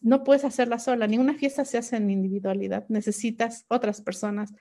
no 0.02 0.22
puedes 0.22 0.44
hacerla 0.44 0.78
sola. 0.78 1.08
Ninguna 1.08 1.34
fiesta 1.34 1.64
se 1.64 1.78
hace 1.78 1.96
en 1.96 2.10
individualidad. 2.10 2.84
Necesitas 2.88 3.64
otras 3.68 4.02
personas 4.02 4.52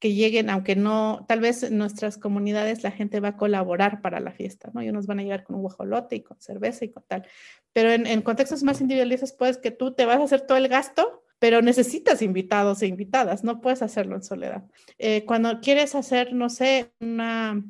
que 0.00 0.14
lleguen, 0.14 0.48
aunque 0.48 0.74
no, 0.76 1.26
tal 1.28 1.40
vez 1.40 1.62
en 1.62 1.76
nuestras 1.76 2.16
comunidades 2.16 2.82
la 2.82 2.90
gente 2.90 3.20
va 3.20 3.28
a 3.28 3.36
colaborar 3.36 4.00
para 4.00 4.18
la 4.18 4.32
fiesta, 4.32 4.70
¿no? 4.72 4.82
Y 4.82 4.88
unos 4.88 5.06
van 5.06 5.20
a 5.20 5.22
llegar 5.22 5.44
con 5.44 5.56
un 5.56 5.62
guajolote 5.62 6.16
y 6.16 6.22
con 6.22 6.40
cerveza 6.40 6.86
y 6.86 6.88
con 6.90 7.04
tal. 7.06 7.26
Pero 7.74 7.92
en, 7.92 8.22
contextos 8.22 8.62
más 8.62 8.80
individualistas, 8.80 9.34
puedes 9.34 9.58
que 9.58 9.70
tú 9.70 9.94
te 9.94 10.06
vas 10.06 10.18
a 10.18 10.24
hacer 10.24 10.40
todo 10.40 10.56
el 10.56 10.68
gasto, 10.68 11.22
pero 11.38 11.60
necesitas 11.60 12.22
invitados 12.22 12.82
e 12.82 12.86
invitadas, 12.86 13.44
no 13.44 13.60
puedes 13.60 13.82
hacerlo 13.82 14.16
en 14.16 14.22
soledad. 14.22 14.64
Eh, 14.98 15.24
cuando 15.26 15.60
quieres 15.60 15.94
hacer, 15.94 16.32
no 16.32 16.48
sé, 16.48 16.92
una, 17.00 17.62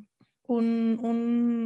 un, 0.47 0.99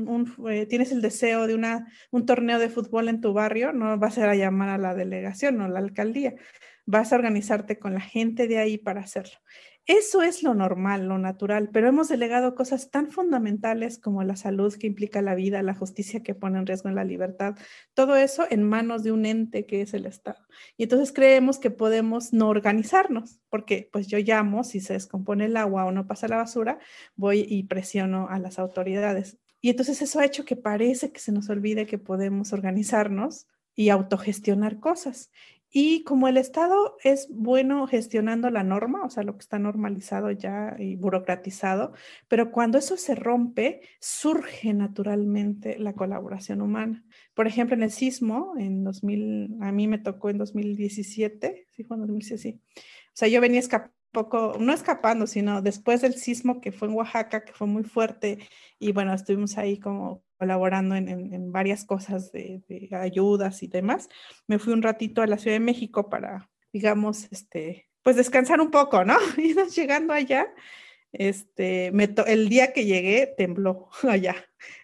un, 0.08 0.50
eh, 0.50 0.66
tienes 0.66 0.92
el 0.92 1.02
deseo 1.02 1.46
de 1.46 1.54
una, 1.54 1.92
un 2.10 2.26
torneo 2.26 2.58
de 2.58 2.70
fútbol 2.70 3.08
en 3.10 3.22
tu 3.22 3.34
barrio, 3.34 3.72
no 3.72 3.98
vas 4.00 4.18
a 4.18 4.32
a 4.32 4.36
llamar 4.36 4.70
a 4.70 4.78
la 4.80 4.96
delegación 4.96 5.62
o 5.62 5.68
la 5.68 5.80
alcaldía, 5.80 6.34
vas 6.88 7.14
a 7.14 7.18
organizarte 7.18 7.78
con 7.78 7.94
la 7.94 8.02
gente 8.02 8.48
de 8.48 8.58
ahí 8.58 8.78
para 8.80 9.02
hacerlo. 9.02 9.38
Eso 9.88 10.24
es 10.24 10.42
lo 10.42 10.56
normal, 10.56 11.08
lo 11.08 11.20
natural, 11.20 11.70
pero 11.72 11.88
hemos 11.88 12.08
delegado 12.08 12.56
cosas 12.56 12.90
tan 12.90 13.12
fundamentales 13.12 14.00
como 14.00 14.24
la 14.24 14.36
salud 14.36 14.74
que 14.74 14.88
implica 14.88 15.22
la 15.22 15.36
vida, 15.36 15.62
la 15.62 15.76
justicia 15.76 16.24
que 16.24 16.34
pone 16.34 16.58
en 16.58 16.66
riesgo 16.66 16.90
la 16.90 17.04
libertad, 17.04 17.56
todo 17.94 18.16
eso 18.16 18.48
en 18.50 18.64
manos 18.64 19.04
de 19.04 19.12
un 19.12 19.28
ente 19.28 19.68
que 19.68 19.84
es 19.84 19.94
el 19.94 20.08
Estado. 20.08 20.40
Y 20.76 20.84
entonces 20.84 21.12
creemos 21.12 21.60
que 21.60 21.70
podemos 21.70 22.34
no 22.34 22.50
organizarnos, 22.50 23.40
porque 23.50 23.88
pues 23.92 24.08
yo 24.08 24.18
llamo, 24.18 24.64
si 24.64 24.80
se 24.80 24.94
descompone 24.94 25.46
el 25.46 25.56
agua 25.56 25.86
o 25.86 25.92
no 25.92 26.08
pasa 26.08 26.28
la 26.28 26.38
basura, 26.38 26.80
voy 27.16 27.46
y 27.48 27.64
presiono 27.66 28.28
a 28.28 28.40
las 28.40 28.58
autoridades. 28.58 29.38
Y 29.62 29.70
entonces 29.70 30.02
eso 30.02 30.20
ha 30.20 30.26
hecho 30.26 30.46
que 30.46 30.56
parece 30.56 31.12
que 31.12 31.20
se 31.20 31.32
nos 31.32 31.48
olvide 31.50 31.86
que 31.86 32.00
podemos 32.00 32.54
organizarnos 32.54 33.46
y 33.76 33.90
autogestionar 33.90 34.80
cosas. 34.80 35.32
Y 35.78 36.06
como 36.06 36.30
el 36.30 36.38
Estado 36.38 36.96
es 37.04 37.28
bueno 37.30 37.86
gestionando 37.86 38.50
la 38.50 38.64
norma, 38.64 39.04
o 39.04 39.10
sea, 39.10 39.24
lo 39.24 39.34
que 39.34 39.42
está 39.42 39.60
normalizado 39.60 40.32
ya 40.32 40.74
y 40.80 40.96
burocratizado, 40.96 41.92
pero 42.30 42.50
cuando 42.50 42.78
eso 42.78 42.96
se 42.96 43.14
rompe, 43.14 43.82
surge 44.00 44.74
naturalmente 44.74 45.78
la 45.78 45.92
colaboración 45.92 46.62
humana. 46.62 47.04
Por 47.34 47.46
ejemplo, 47.46 47.76
en 47.76 47.84
el 47.84 47.92
sismo, 47.92 48.54
en 48.58 48.86
2000, 48.86 49.58
a 49.60 49.74
mí 49.74 49.90
me 49.90 49.98
tocó 49.98 50.30
en 50.30 50.38
2017, 50.38 51.68
sí, 51.70 51.84
fue 51.84 51.98
en 51.98 52.02
2017, 52.04 52.42
sí. 52.42 52.62
O 52.78 53.12
sea, 53.12 53.28
yo 53.28 53.42
venía 53.42 53.60
escapando 53.60 53.94
poco, 54.14 54.56
no 54.58 54.72
escapando, 54.72 55.28
sino 55.28 55.62
después 55.62 56.02
del 56.02 56.14
sismo 56.14 56.62
que 56.62 56.72
fue 56.72 56.88
en 56.88 56.94
Oaxaca, 56.94 57.44
que 57.44 57.52
fue 57.52 57.68
muy 57.68 57.84
fuerte, 57.84 58.40
y 58.80 58.94
bueno, 58.94 59.14
estuvimos 59.14 59.58
ahí 59.58 59.78
como 59.78 60.24
colaborando 60.38 60.96
en, 60.96 61.52
varias 61.52 61.86
cosas 61.86 62.32
de, 62.32 62.62
ayudas 62.92 63.64
y 63.64 63.68
demás. 63.68 64.10
Me 64.48 64.60
fui 64.60 64.74
un 64.74 64.82
ratito 64.82 65.22
a 65.22 65.28
la 65.28 65.38
Ciudad 65.38 65.56
de 65.56 65.62
México 65.62 66.10
para, 66.10 66.50
digamos, 66.72 67.28
este, 67.32 67.88
pues 68.04 68.16
descansar 68.16 68.62
un 68.62 68.72
poco, 68.72 69.04
¿no? 69.04 69.18
Y 69.38 69.54
llegando 69.70 70.14
allá, 70.14 70.48
este, 71.12 71.92
me 71.92 72.14
el 72.28 72.50
día 72.50 72.74
que 72.74 72.86
llegué 72.86 73.34
tembló 73.38 73.90
allá. 74.04 74.36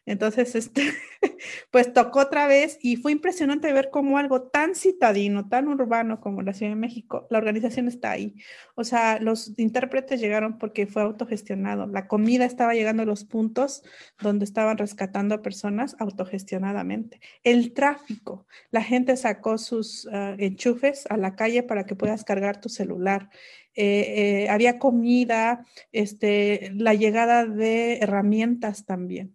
Entonces, 0.06 0.56
este, 0.56 0.82
pues 1.72 1.94
tocó 1.94 2.22
otra 2.22 2.48
vez 2.48 2.80
y 2.82 2.96
fue 2.96 3.12
impresionante 3.12 3.72
ver 3.72 3.90
cómo 3.92 4.18
algo 4.18 4.42
tan 4.42 4.76
citadino, 4.76 5.48
tan 5.48 5.68
urbano 5.68 6.20
como 6.20 6.42
la 6.42 6.54
Ciudad 6.54 6.72
de 6.72 6.76
México, 6.76 7.28
la 7.30 7.38
organización 7.38 7.88
está 7.88 8.12
ahí. 8.12 8.36
O 8.76 8.84
sea, 8.84 9.20
los 9.20 9.58
intérpretes 9.60 10.20
llegaron 10.20 10.58
porque 10.58 10.88
fue 10.88 11.04
autogestionado. 11.04 11.88
La 11.88 12.08
comida 12.08 12.46
estaba 12.46 12.74
llegando 12.74 13.04
a 13.04 13.06
los 13.06 13.24
puntos 13.24 13.84
donde 14.20 14.46
estaban 14.46 14.78
rescatando 14.78 15.36
a 15.36 15.42
personas 15.42 15.96
autogestionadamente. 16.00 17.22
El 17.44 17.74
tráfico, 17.74 18.48
la 18.72 18.84
gente 18.84 19.16
sacó 19.18 19.58
sus 19.58 20.08
ah, 20.12 20.36
enchufes 20.38 21.06
a 21.10 21.18
la 21.18 21.36
calle 21.36 21.64
para 21.64 21.86
que 21.86 21.96
puedas 21.96 22.24
cargar 22.24 22.60
tu 22.60 22.70
celular. 22.70 23.30
Eh, 23.74 24.44
eh, 24.44 24.50
había 24.50 24.80
comida, 24.80 25.66
este, 25.94 26.72
la 26.76 26.94
llegada 26.94 27.46
de 27.46 28.00
herramientas 28.00 28.86
también. 28.86 29.34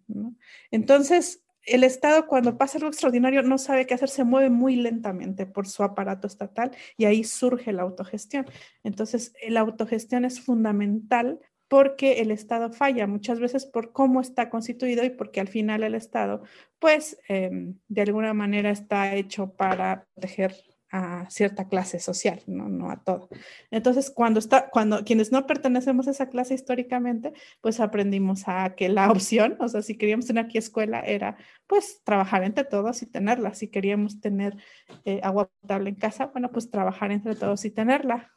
Entonces, 0.71 1.43
el 1.67 1.83
Estado 1.83 2.27
cuando 2.27 2.57
pasa 2.57 2.77
algo 2.77 2.89
extraordinario 2.89 3.43
no 3.43 3.57
sabe 3.57 3.85
qué 3.85 3.93
hacer, 3.93 4.09
se 4.09 4.23
mueve 4.23 4.49
muy 4.49 4.77
lentamente 4.77 5.45
por 5.45 5.67
su 5.67 5.83
aparato 5.83 6.25
estatal 6.25 6.71
y 6.97 7.05
ahí 7.05 7.23
surge 7.23 7.73
la 7.73 7.83
autogestión. 7.83 8.45
Entonces, 8.83 9.33
la 9.47 9.59
autogestión 9.59 10.25
es 10.25 10.39
fundamental 10.39 11.39
porque 11.67 12.21
el 12.21 12.31
Estado 12.31 12.71
falla 12.71 13.07
muchas 13.07 13.39
veces 13.39 13.65
por 13.65 13.91
cómo 13.91 14.21
está 14.21 14.49
constituido 14.49 15.03
y 15.03 15.09
porque 15.09 15.41
al 15.41 15.49
final 15.49 15.83
el 15.83 15.95
Estado, 15.95 16.41
pues, 16.79 17.19
em, 17.27 17.75
de 17.89 18.01
alguna 18.01 18.33
manera 18.33 18.71
está 18.71 19.13
hecho 19.15 19.51
para 19.53 20.05
proteger 20.13 20.55
a 20.91 21.29
cierta 21.29 21.67
clase 21.67 21.99
social, 21.99 22.41
no, 22.47 22.69
no 22.69 22.89
a 22.89 23.03
todo. 23.03 23.29
Entonces, 23.71 24.09
cuando, 24.09 24.39
está, 24.39 24.69
cuando 24.69 25.03
quienes 25.03 25.31
no 25.31 25.45
pertenecemos 25.45 26.07
a 26.07 26.11
esa 26.11 26.29
clase 26.29 26.53
históricamente, 26.53 27.33
pues 27.61 27.79
aprendimos 27.79 28.43
a 28.47 28.75
que 28.75 28.89
la 28.89 29.11
opción, 29.11 29.57
o 29.59 29.67
sea, 29.67 29.81
si 29.81 29.97
queríamos 29.97 30.25
tener 30.27 30.45
aquí 30.45 30.57
escuela, 30.57 31.01
era 31.01 31.37
pues 31.67 32.01
trabajar 32.03 32.43
entre 32.43 32.63
todos 32.63 33.01
y 33.01 33.05
tenerla. 33.05 33.53
Si 33.53 33.67
queríamos 33.67 34.21
tener 34.21 34.57
eh, 35.05 35.19
agua 35.23 35.49
potable 35.61 35.89
en 35.89 35.95
casa, 35.95 36.27
bueno, 36.27 36.51
pues 36.51 36.69
trabajar 36.71 37.11
entre 37.11 37.35
todos 37.35 37.65
y 37.65 37.71
tenerla. 37.71 38.31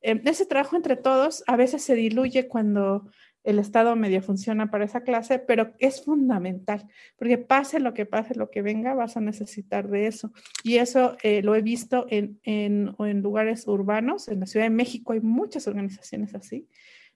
Em, 0.00 0.20
ese 0.24 0.46
trabajo 0.46 0.76
entre 0.76 0.96
todos 0.96 1.42
a 1.46 1.56
veces 1.56 1.82
se 1.82 1.94
diluye 1.94 2.48
cuando 2.48 3.10
el 3.44 3.58
Estado 3.58 3.96
medio 3.96 4.22
funciona 4.22 4.70
para 4.70 4.84
esa 4.84 5.02
clase, 5.02 5.38
pero 5.38 5.72
es 5.78 6.04
fundamental, 6.04 6.88
porque 7.16 7.38
pase 7.38 7.80
lo 7.80 7.94
que 7.94 8.06
pase, 8.06 8.34
lo 8.34 8.50
que 8.50 8.62
venga, 8.62 8.94
vas 8.94 9.16
a 9.16 9.20
necesitar 9.20 9.88
de 9.88 10.06
eso. 10.06 10.32
Y 10.62 10.76
eso 10.76 11.16
eh, 11.22 11.42
lo 11.42 11.54
he 11.54 11.62
visto 11.62 12.06
en, 12.08 12.40
en, 12.44 12.94
en, 12.98 13.22
lugares 13.22 13.66
urbanos, 13.66 14.28
en 14.28 14.40
la 14.40 14.46
Ciudad 14.46 14.66
de 14.66 14.70
México 14.70 15.12
hay 15.12 15.20
muchas 15.20 15.66
organizaciones 15.66 16.34
así, 16.34 16.68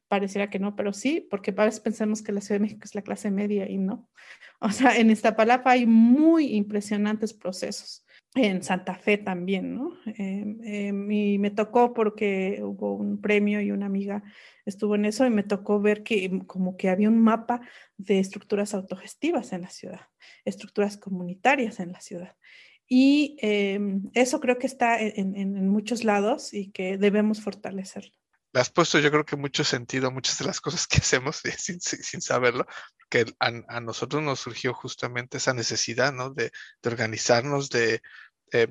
pareciera 0.08 0.50
que 0.50 0.58
no, 0.58 0.76
pero 0.76 0.92
sí, 0.92 1.26
porque 1.30 1.52
a 1.56 1.64
veces 1.64 1.80
pensamos 1.80 2.22
que 2.22 2.32
la 2.32 2.40
Ciudad 2.40 2.60
de 2.60 2.64
México 2.64 2.82
es 2.84 2.94
la 2.94 3.02
clase 3.02 3.30
media 3.30 3.68
y 3.68 3.78
no. 3.78 4.08
O 4.60 4.70
sea, 4.70 4.96
en 4.96 5.10
Iztapalapa 5.10 5.72
hay 5.72 5.84
muy 5.86 6.54
impresionantes 6.54 7.34
procesos 7.34 8.05
en 8.36 8.62
Santa 8.62 8.94
Fe 8.94 9.18
también, 9.18 9.74
¿no? 9.74 9.96
Em, 10.04 10.60
em, 10.62 11.10
y 11.10 11.38
me 11.38 11.50
tocó 11.50 11.94
porque 11.94 12.60
hubo 12.62 12.94
un 12.94 13.20
premio 13.20 13.60
y 13.60 13.70
una 13.70 13.86
amiga 13.86 14.22
estuvo 14.66 14.94
en 14.94 15.06
eso 15.06 15.26
y 15.26 15.30
me 15.30 15.42
tocó 15.42 15.80
ver 15.80 16.02
que 16.02 16.26
em, 16.26 16.40
como 16.40 16.76
que 16.76 16.90
había 16.90 17.08
un 17.08 17.18
mapa 17.18 17.60
de 17.96 18.18
estructuras 18.18 18.74
autogestivas 18.74 19.52
en 19.52 19.62
la 19.62 19.70
ciudad, 19.70 20.00
estructuras 20.44 20.98
comunitarias 20.98 21.80
en 21.80 21.92
la 21.92 22.00
ciudad. 22.00 22.36
Y 22.88 23.36
eso 24.14 24.38
creo 24.38 24.58
que 24.58 24.68
está 24.68 25.00
en, 25.00 25.34
en, 25.34 25.68
muchos 25.68 26.04
lados 26.04 26.54
y 26.54 26.70
que 26.70 26.96
debemos 26.96 27.40
fortalecerlo. 27.42 28.12
le 28.52 28.60
has 28.60 28.70
puesto 28.70 29.00
yo 29.00 29.10
creo 29.10 29.24
que 29.24 29.34
mucho 29.34 29.64
sentido 29.64 30.06
a 30.06 30.12
muchas 30.12 30.38
de 30.38 30.44
las 30.44 30.60
cosas 30.60 30.86
que 30.86 30.98
hacemos 31.02 31.42
sin, 31.58 31.80
sin 31.80 32.20
saberlo, 32.20 32.64
porque 33.08 33.32
a, 33.38 33.80
nosotros 33.80 34.22
nos 34.22 34.40
surgió 34.40 34.74
justamente 34.74 35.36
esa 35.36 35.54
necesidad, 35.54 36.12
¿no? 36.12 36.30
De, 36.30 36.50
de 36.82 36.90
organizarnos, 36.90 37.70
de... 37.70 38.02
Eh, 38.52 38.68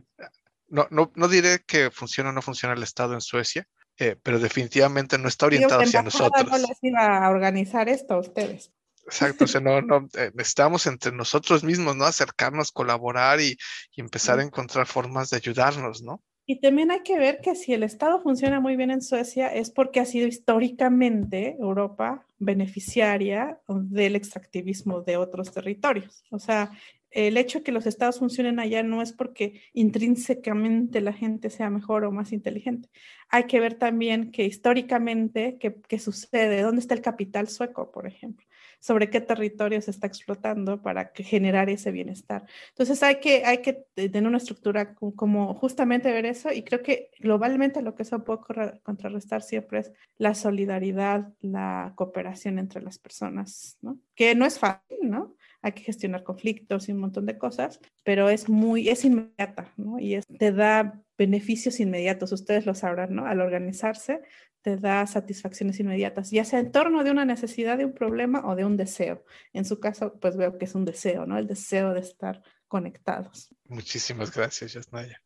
no, 0.68 0.88
no, 0.90 1.12
no, 1.16 1.28
diré 1.28 1.60
que 1.66 1.92
funciona 1.92 2.30
o 2.30 2.34
no 2.34 2.42
funciona 2.42 2.76
el 2.76 2.84
Estado 2.84 3.14
en 3.14 3.22
Suecia, 3.22 3.68
eh, 3.98 4.16
pero 4.22 4.40
definitivamente 4.40 5.18
no 5.18 5.28
está 5.28 5.46
orientado 5.46 5.82
hacia 5.82 6.02
nosotros. 6.02 6.50
No 6.50 6.58
les 6.58 6.78
iba 6.82 7.26
a 7.26 7.30
organizar 7.30 7.88
esto 7.90 8.16
a 8.16 8.20
ustedes. 8.20 8.72
Exacto, 9.06 9.46
o 9.46 9.48
sea, 9.48 9.62
no, 9.62 9.82
no, 9.82 10.10
eh, 10.18 10.32
necesitamos 10.34 10.88
entre 10.88 11.12
nosotros 11.12 11.64
mismos, 11.64 11.96
¿no? 11.96 12.06
Acercarnos, 12.06 12.72
colaborar 12.72 13.40
y, 13.40 13.56
y 13.96 14.02
empezar 14.02 14.40
a 14.40 14.44
encontrar 14.44 14.88
formas 14.88 15.30
de 15.30 15.38
ayudarnos, 15.38 16.02
¿no? 16.02 16.24
Y 16.48 16.60
también 16.60 16.92
hay 16.92 17.02
que 17.02 17.18
ver 17.18 17.40
que 17.42 17.56
si 17.56 17.74
el 17.74 17.82
Estado 17.82 18.22
funciona 18.22 18.60
muy 18.60 18.76
bien 18.76 18.92
en 18.92 19.02
Suecia 19.02 19.48
es 19.48 19.72
porque 19.72 20.00
ha 20.00 20.06
sido 20.06 20.28
históricamente 20.28 21.56
Europa 21.60 22.26
beneficiaria 22.38 23.60
del 23.68 24.16
extractivismo 24.16 25.02
de 25.02 25.18
otros 25.18 25.52
territorios. 25.52 26.24
O 26.30 26.38
sea, 26.38 26.72
el 27.16 27.38
hecho 27.38 27.60
de 27.60 27.64
que 27.64 27.72
los 27.72 27.86
estados 27.86 28.20
funcionen 28.20 28.60
allá 28.60 28.84
no 28.84 29.02
es 29.02 29.14
porque 29.14 29.62
intrínsecamente 29.74 31.02
la 31.02 31.14
gente 31.14 31.50
sea 31.50 31.70
mejor 31.70 32.04
o 32.06 32.12
más 32.12 32.32
inteligente. 32.32 32.90
Hay 33.30 33.46
que 33.46 33.60
ver 33.60 33.76
también 33.76 34.32
que 34.32 34.46
históricamente, 34.46 35.58
qué 35.60 36.00
sucede, 36.00 36.62
dónde 36.62 36.82
está 36.82 36.94
el 36.94 37.02
capital 37.02 37.48
sueco, 37.48 37.92
por 37.92 38.06
ejemplo 38.06 38.46
sobre 38.86 39.10
qué 39.10 39.20
territorio 39.20 39.82
se 39.82 39.90
está 39.90 40.06
explotando 40.06 40.80
para 40.80 41.12
generar 41.16 41.72
ese 41.72 41.92
bienestar. 41.92 42.46
Entonces 42.70 43.02
hay 43.02 43.20
que, 43.20 43.44
hay 43.44 43.64
que 43.64 43.86
tener 43.96 44.28
una 44.28 44.38
estructura 44.38 44.94
como 44.94 45.56
justamente 45.56 46.12
ver 46.12 46.28
eso 46.28 46.52
y 46.52 46.64
creo 46.64 46.84
que 46.84 47.10
globalmente 47.20 47.82
lo 47.82 47.96
que 47.96 48.04
eso 48.04 48.24
puede 48.24 48.42
contrarrestar 48.84 49.42
siempre 49.42 49.80
es 49.80 49.92
la 50.20 50.36
solidaridad, 50.36 51.34
la 51.42 51.94
cooperación 51.96 52.60
entre 52.60 52.84
las 52.84 53.00
personas, 53.00 53.80
¿no? 53.82 53.98
Que 54.14 54.36
no 54.36 54.46
es 54.46 54.60
fácil, 54.60 55.00
¿no? 55.02 55.36
Hay 55.66 55.72
que 55.72 55.82
gestionar 55.82 56.24
conflictos 56.24 56.88
y 56.88 56.92
un 56.92 57.00
montón 57.00 57.26
de 57.26 57.40
cosas, 57.40 57.80
pero 58.04 58.30
es 58.30 58.48
muy, 58.48 58.88
es 58.88 59.04
inmediata, 59.04 59.74
¿no? 59.78 60.00
Y 60.00 60.20
te 60.38 60.52
da 60.52 61.02
beneficios 61.18 61.80
inmediatos, 61.80 62.32
ustedes 62.32 62.68
lo 62.68 62.76
sabrán, 62.76 63.16
¿no? 63.16 63.26
Al 63.26 63.42
organizarse, 63.42 64.22
te 64.62 64.78
da 64.78 65.08
satisfacciones 65.08 65.80
inmediatas, 65.80 66.30
ya 66.30 66.46
sea 66.46 66.60
en 66.60 66.72
torno 66.72 67.04
de 67.04 67.10
una 67.10 67.26
necesidad, 67.26 67.80
de 67.80 67.86
un 67.86 67.94
problema 67.94 68.46
o 68.46 68.56
de 68.56 68.64
un 68.64 68.78
deseo. 68.78 69.26
En 69.54 69.66
su 69.66 69.80
caso, 69.80 70.20
pues 70.22 70.38
veo 70.38 70.60
que 70.60 70.66
es 70.66 70.76
un 70.76 70.86
deseo, 70.86 71.26
¿no? 71.26 71.36
El 71.36 71.48
deseo 71.48 71.96
de 71.96 72.02
estar 72.02 72.44
conectados. 72.68 73.50
Muchísimas 73.68 74.32
gracias, 74.32 74.74
Yasnaya. 74.74 75.20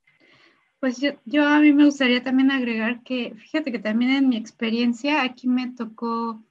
Pues 0.79 0.99
yo, 1.01 1.19
yo 1.25 1.45
a 1.45 1.59
mí 1.59 1.73
me 1.73 1.83
gustaría 1.83 2.23
también 2.23 2.49
agregar 2.49 3.03
que, 3.03 3.35
fíjate 3.35 3.73
que 3.73 3.79
también 3.79 4.11
en 4.11 4.29
mi 4.29 4.37
experiencia 4.37 5.21
aquí 5.21 5.49
me 5.49 5.73
tocó, 5.73 6.41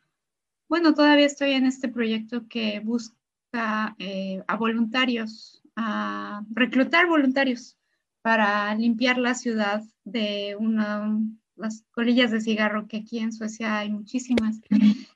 bueno, 0.68 0.92
todavía 0.92 1.24
estoy 1.24 1.52
en 1.52 1.64
este 1.64 1.88
proyecto 1.88 2.46
que 2.48 2.80
busca 2.80 3.17
eh, 3.52 4.42
a 4.46 4.56
voluntarios, 4.56 5.62
a 5.76 6.42
reclutar 6.50 7.06
voluntarios 7.06 7.78
para 8.22 8.74
limpiar 8.74 9.18
la 9.18 9.34
ciudad 9.34 9.82
de 10.04 10.56
una, 10.58 11.18
las 11.56 11.84
colillas 11.90 12.30
de 12.30 12.40
cigarro, 12.40 12.86
que 12.88 12.98
aquí 12.98 13.18
en 13.18 13.32
Suecia 13.32 13.78
hay 13.78 13.90
muchísimas. 13.90 14.60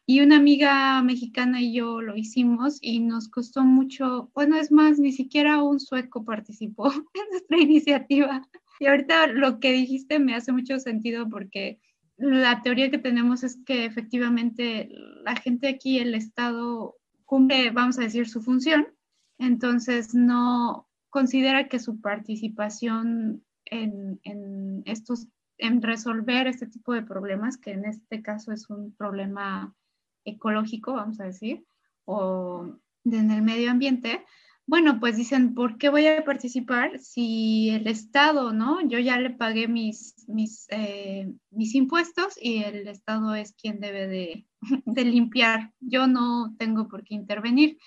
Y 0.07 0.21
una 0.21 0.37
amiga 0.37 1.03
mexicana 1.03 1.61
y 1.61 1.75
yo 1.75 2.01
lo 2.01 2.17
hicimos 2.17 2.79
y 2.81 3.01
nos 3.01 3.29
costó 3.29 3.65
mucho, 3.65 4.31
bueno, 4.35 4.57
es 4.57 4.73
más, 4.73 4.99
ni 4.99 5.13
siquiera 5.13 5.63
un 5.63 5.81
sueco 5.81 6.25
participó 6.25 6.93
en 6.93 7.31
nuestra 7.31 7.59
iniciativa. 7.59 8.49
Y 8.81 8.87
ahorita 8.87 9.29
lo 9.29 9.61
que 9.61 9.73
dijiste 9.73 10.19
me 10.19 10.35
hace 10.35 10.53
mucho 10.53 10.79
sentido 10.79 11.29
porque 11.29 11.81
la 12.17 12.63
teoría 12.63 12.91
que 12.91 12.99
tenemos 12.99 13.43
es 13.43 13.59
que 13.65 13.85
efectivamente 13.85 14.91
la 15.23 15.37
gente 15.37 15.69
aquí, 15.69 15.99
el 15.99 16.15
Estado, 16.15 16.97
cumple, 17.33 17.71
vamos 17.71 17.99
a 17.99 18.03
decir, 18.03 18.29
su 18.29 18.43
función. 18.43 18.89
Entonces 19.39 20.15
no 20.15 20.87
considera 21.09 21.67
que 21.67 21.79
su 21.79 21.99
participación 21.99 23.43
en, 23.65 24.21
en 24.25 24.83
estos 24.85 25.29
en 25.57 25.81
resolver 25.81 26.47
este 26.47 26.67
tipo 26.67 26.93
de 26.93 27.01
problemas, 27.01 27.57
que 27.57 27.71
en 27.71 27.87
este 27.87 28.21
caso 28.21 28.53
es 28.53 28.69
un 28.69 28.95
problema 28.95 29.75
ecológico, 30.27 30.93
vamos 30.93 31.21
a 31.21 31.25
decir, 31.25 31.65
o 32.05 32.77
en 33.07 33.31
el 33.31 33.41
medio 33.41 33.71
ambiente, 33.71 34.27
bueno, 34.67 35.01
pues 35.01 35.17
dicen, 35.17 35.55
¿por 35.55 35.79
qué 35.79 35.89
voy 35.89 36.09
a 36.09 36.27
participar 36.27 36.99
si 36.99 37.71
el 37.71 37.87
Estado, 37.87 38.53
¿no? 38.53 38.87
Yo 38.87 38.99
ya 38.99 39.19
le 39.19 39.31
pagué 39.31 39.69
mis, 39.69 40.29
mis, 40.29 40.67
eh, 40.69 41.33
mis 41.51 41.75
impuestos 41.75 42.35
y 42.39 42.63
el 42.63 42.89
Estado 42.89 43.35
es 43.35 43.55
quien 43.55 43.81
debe 43.81 44.07
de, 44.07 44.47
de, 44.87 45.05
limpiar. 45.05 45.73
Yo 45.81 46.07
no 46.07 46.55
tengo 46.59 46.89
por 46.89 47.05
qué 47.05 47.15
intervenir. 47.15 47.79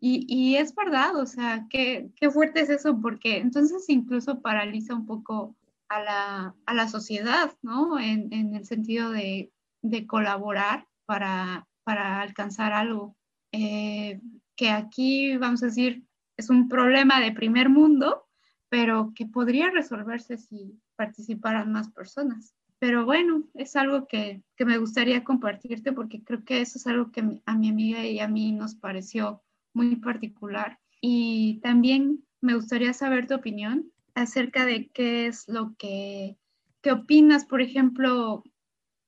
Y, 0.00 0.26
y 0.28 0.56
es 0.56 0.74
verdad, 0.74 1.16
o 1.16 1.26
sea, 1.26 1.66
qué, 1.70 2.10
qué 2.16 2.30
fuerte 2.30 2.60
es 2.60 2.68
eso, 2.68 3.00
porque 3.00 3.38
entonces 3.38 3.88
incluso 3.88 4.42
paraliza 4.42 4.94
un 4.94 5.06
poco 5.06 5.56
a 5.88 6.02
la, 6.02 6.54
a 6.66 6.74
la 6.74 6.88
sociedad, 6.88 7.56
¿no? 7.62 7.98
En, 7.98 8.32
en 8.32 8.54
el 8.54 8.66
sentido 8.66 9.10
de, 9.10 9.50
de 9.82 10.06
colaborar 10.06 10.86
para, 11.06 11.66
para, 11.84 12.20
alcanzar 12.20 12.72
algo. 12.72 13.16
Eh, 13.52 14.20
que 14.56 14.70
aquí, 14.70 15.36
vamos 15.36 15.62
a 15.62 15.66
decir, 15.66 16.04
es 16.36 16.50
un 16.50 16.68
problema 16.68 17.20
de 17.20 17.32
primer 17.32 17.68
mundo, 17.68 18.26
pero 18.68 19.12
que 19.14 19.26
podría 19.26 19.70
resolverse 19.70 20.36
si 20.38 20.80
participaran 20.96 21.72
más 21.72 21.90
personas. 21.90 22.54
Pero 22.84 23.06
bueno, 23.06 23.44
es 23.54 23.76
algo 23.76 24.06
que, 24.06 24.42
que 24.56 24.66
me 24.66 24.76
gustaría 24.76 25.24
compartirte 25.24 25.94
porque 25.94 26.22
creo 26.22 26.44
que 26.44 26.60
eso 26.60 26.76
es 26.76 26.86
algo 26.86 27.12
que 27.12 27.40
a 27.46 27.56
mi 27.56 27.70
amiga 27.70 28.04
y 28.04 28.20
a 28.20 28.28
mí 28.28 28.52
nos 28.52 28.74
pareció 28.74 29.42
muy 29.72 29.96
particular. 29.96 30.78
Y 31.00 31.60
también 31.62 32.26
me 32.42 32.54
gustaría 32.54 32.92
saber 32.92 33.26
tu 33.26 33.36
opinión 33.36 33.90
acerca 34.14 34.66
de 34.66 34.90
qué 34.90 35.28
es 35.28 35.48
lo 35.48 35.74
que, 35.78 36.36
qué 36.82 36.92
opinas, 36.92 37.46
por 37.46 37.62
ejemplo, 37.62 38.44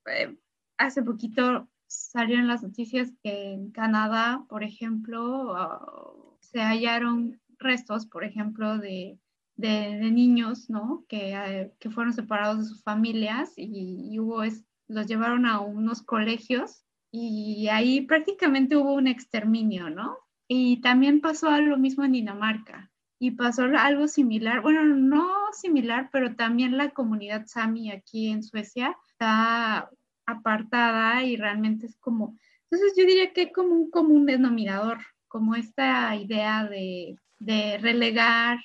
eh, 0.06 0.34
hace 0.78 1.02
poquito 1.02 1.68
salieron 1.86 2.48
las 2.48 2.62
noticias 2.62 3.12
que 3.22 3.52
en 3.52 3.72
Canadá, 3.72 4.46
por 4.48 4.64
ejemplo, 4.64 5.52
uh, 5.52 6.38
se 6.40 6.62
hallaron 6.62 7.42
restos, 7.58 8.06
por 8.06 8.24
ejemplo, 8.24 8.78
de, 8.78 9.18
de, 9.56 10.10
niños, 10.10 10.70
¿no? 10.70 11.04
Que, 11.08 11.34
eh, 11.34 11.72
que, 11.78 11.90
fueron 11.90 12.12
separados 12.12 12.58
de 12.58 12.64
sus 12.64 12.82
familias 12.82 13.52
y, 13.56 14.18
hubo, 14.18 14.42
los 14.88 15.06
llevaron 15.06 15.46
a 15.46 15.60
unos 15.60 16.02
colegios 16.02 16.84
y 17.10 17.68
ahí 17.68 18.02
prácticamente 18.02 18.76
hubo 18.76 18.94
un 18.94 19.06
exterminio, 19.06 19.90
¿no? 19.90 20.18
Y 20.48 20.80
también 20.80 21.20
pasó 21.20 21.50
lo 21.60 21.76
mismo 21.76 22.04
en 22.04 22.12
Dinamarca 22.12 22.90
y 23.18 23.32
pasó 23.32 23.64
algo 23.64 24.08
similar, 24.08 24.60
bueno, 24.60 24.84
no 24.84 25.26
similar, 25.52 26.10
pero 26.12 26.36
también 26.36 26.76
la 26.76 26.90
comunidad 26.90 27.46
Sami 27.46 27.90
aquí 27.90 28.28
en 28.28 28.42
Suecia 28.42 28.96
está 29.08 29.90
apartada 30.26 31.24
y 31.24 31.36
realmente 31.36 31.86
es 31.86 31.96
como, 31.96 32.36
entonces 32.64 32.94
yo 32.96 33.06
diría 33.06 33.32
que 33.32 33.42
es 33.44 33.52
como 33.52 33.70
un 33.74 33.90
común 33.90 34.26
denominador, 34.26 34.98
como 35.28 35.54
esta 35.54 36.14
idea 36.16 36.64
de, 36.68 37.16
de 37.38 37.78
relegar, 37.78 38.58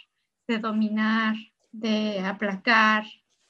de 0.51 0.59
dominar, 0.59 1.35
de 1.71 2.19
aplacar, 2.19 3.05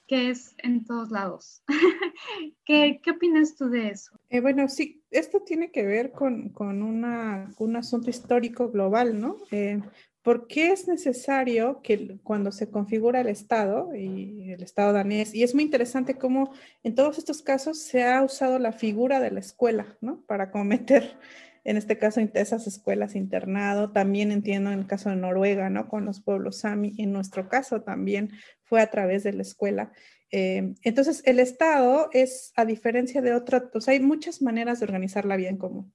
que 0.07 0.29
es 0.29 0.53
en 0.57 0.85
todos 0.85 1.09
lados. 1.09 1.63
¿Qué, 2.65 2.99
¿Qué, 3.03 3.11
opinas 3.11 3.55
tú 3.55 3.69
de 3.69 3.89
eso? 3.89 4.11
Eh, 4.29 4.39
bueno, 4.39 4.67
sí, 4.67 5.03
esto 5.09 5.41
tiene 5.41 5.71
que 5.71 5.83
ver 5.85 6.11
con, 6.11 6.49
con 6.49 6.83
una, 6.83 7.49
un 7.57 7.75
asunto 7.75 8.09
histórico 8.09 8.69
global, 8.69 9.19
¿no? 9.19 9.37
Eh, 9.51 9.81
¿Por 10.21 10.45
qué 10.45 10.71
es 10.71 10.87
necesario 10.87 11.81
que 11.81 12.19
cuando 12.21 12.51
se 12.51 12.69
configura 12.69 13.21
el 13.21 13.27
Estado 13.27 13.95
y 13.95 14.51
el 14.51 14.61
Estado 14.61 14.93
danés, 14.93 15.33
y 15.33 15.41
es 15.41 15.55
muy 15.55 15.63
interesante 15.63 16.15
cómo 16.15 16.51
en 16.83 16.93
todos 16.93 17.17
estos 17.17 17.41
casos 17.41 17.79
se 17.79 18.03
ha 18.03 18.21
usado 18.21 18.59
la 18.59 18.71
figura 18.71 19.19
de 19.19 19.31
la 19.31 19.39
escuela, 19.39 19.97
¿no? 19.99 20.21
Para 20.27 20.51
cometer, 20.51 21.17
en 21.63 21.77
este 21.77 21.97
caso, 21.97 22.19
esas 22.33 22.67
escuelas 22.67 23.15
internado, 23.15 23.91
también 23.91 24.31
entiendo 24.31 24.71
en 24.71 24.79
el 24.79 24.87
caso 24.87 25.09
de 25.09 25.15
Noruega, 25.15 25.69
¿no? 25.69 25.87
Con 25.87 26.05
los 26.05 26.21
pueblos 26.21 26.59
sami, 26.59 26.95
en 26.97 27.11
nuestro 27.11 27.47
caso 27.47 27.81
también 27.81 28.31
fue 28.63 28.81
a 28.81 28.89
través 28.89 29.23
de 29.23 29.33
la 29.33 29.43
escuela. 29.43 29.91
Eh, 30.31 30.73
entonces, 30.83 31.21
el 31.25 31.39
Estado 31.39 32.09
es, 32.13 32.53
a 32.55 32.65
diferencia 32.65 33.21
de 33.21 33.33
otras, 33.33 33.63
pues 33.71 33.87
hay 33.87 33.99
muchas 33.99 34.41
maneras 34.41 34.79
de 34.79 34.85
organizar 34.85 35.25
la 35.25 35.35
vida 35.35 35.49
en 35.49 35.57
común. 35.57 35.93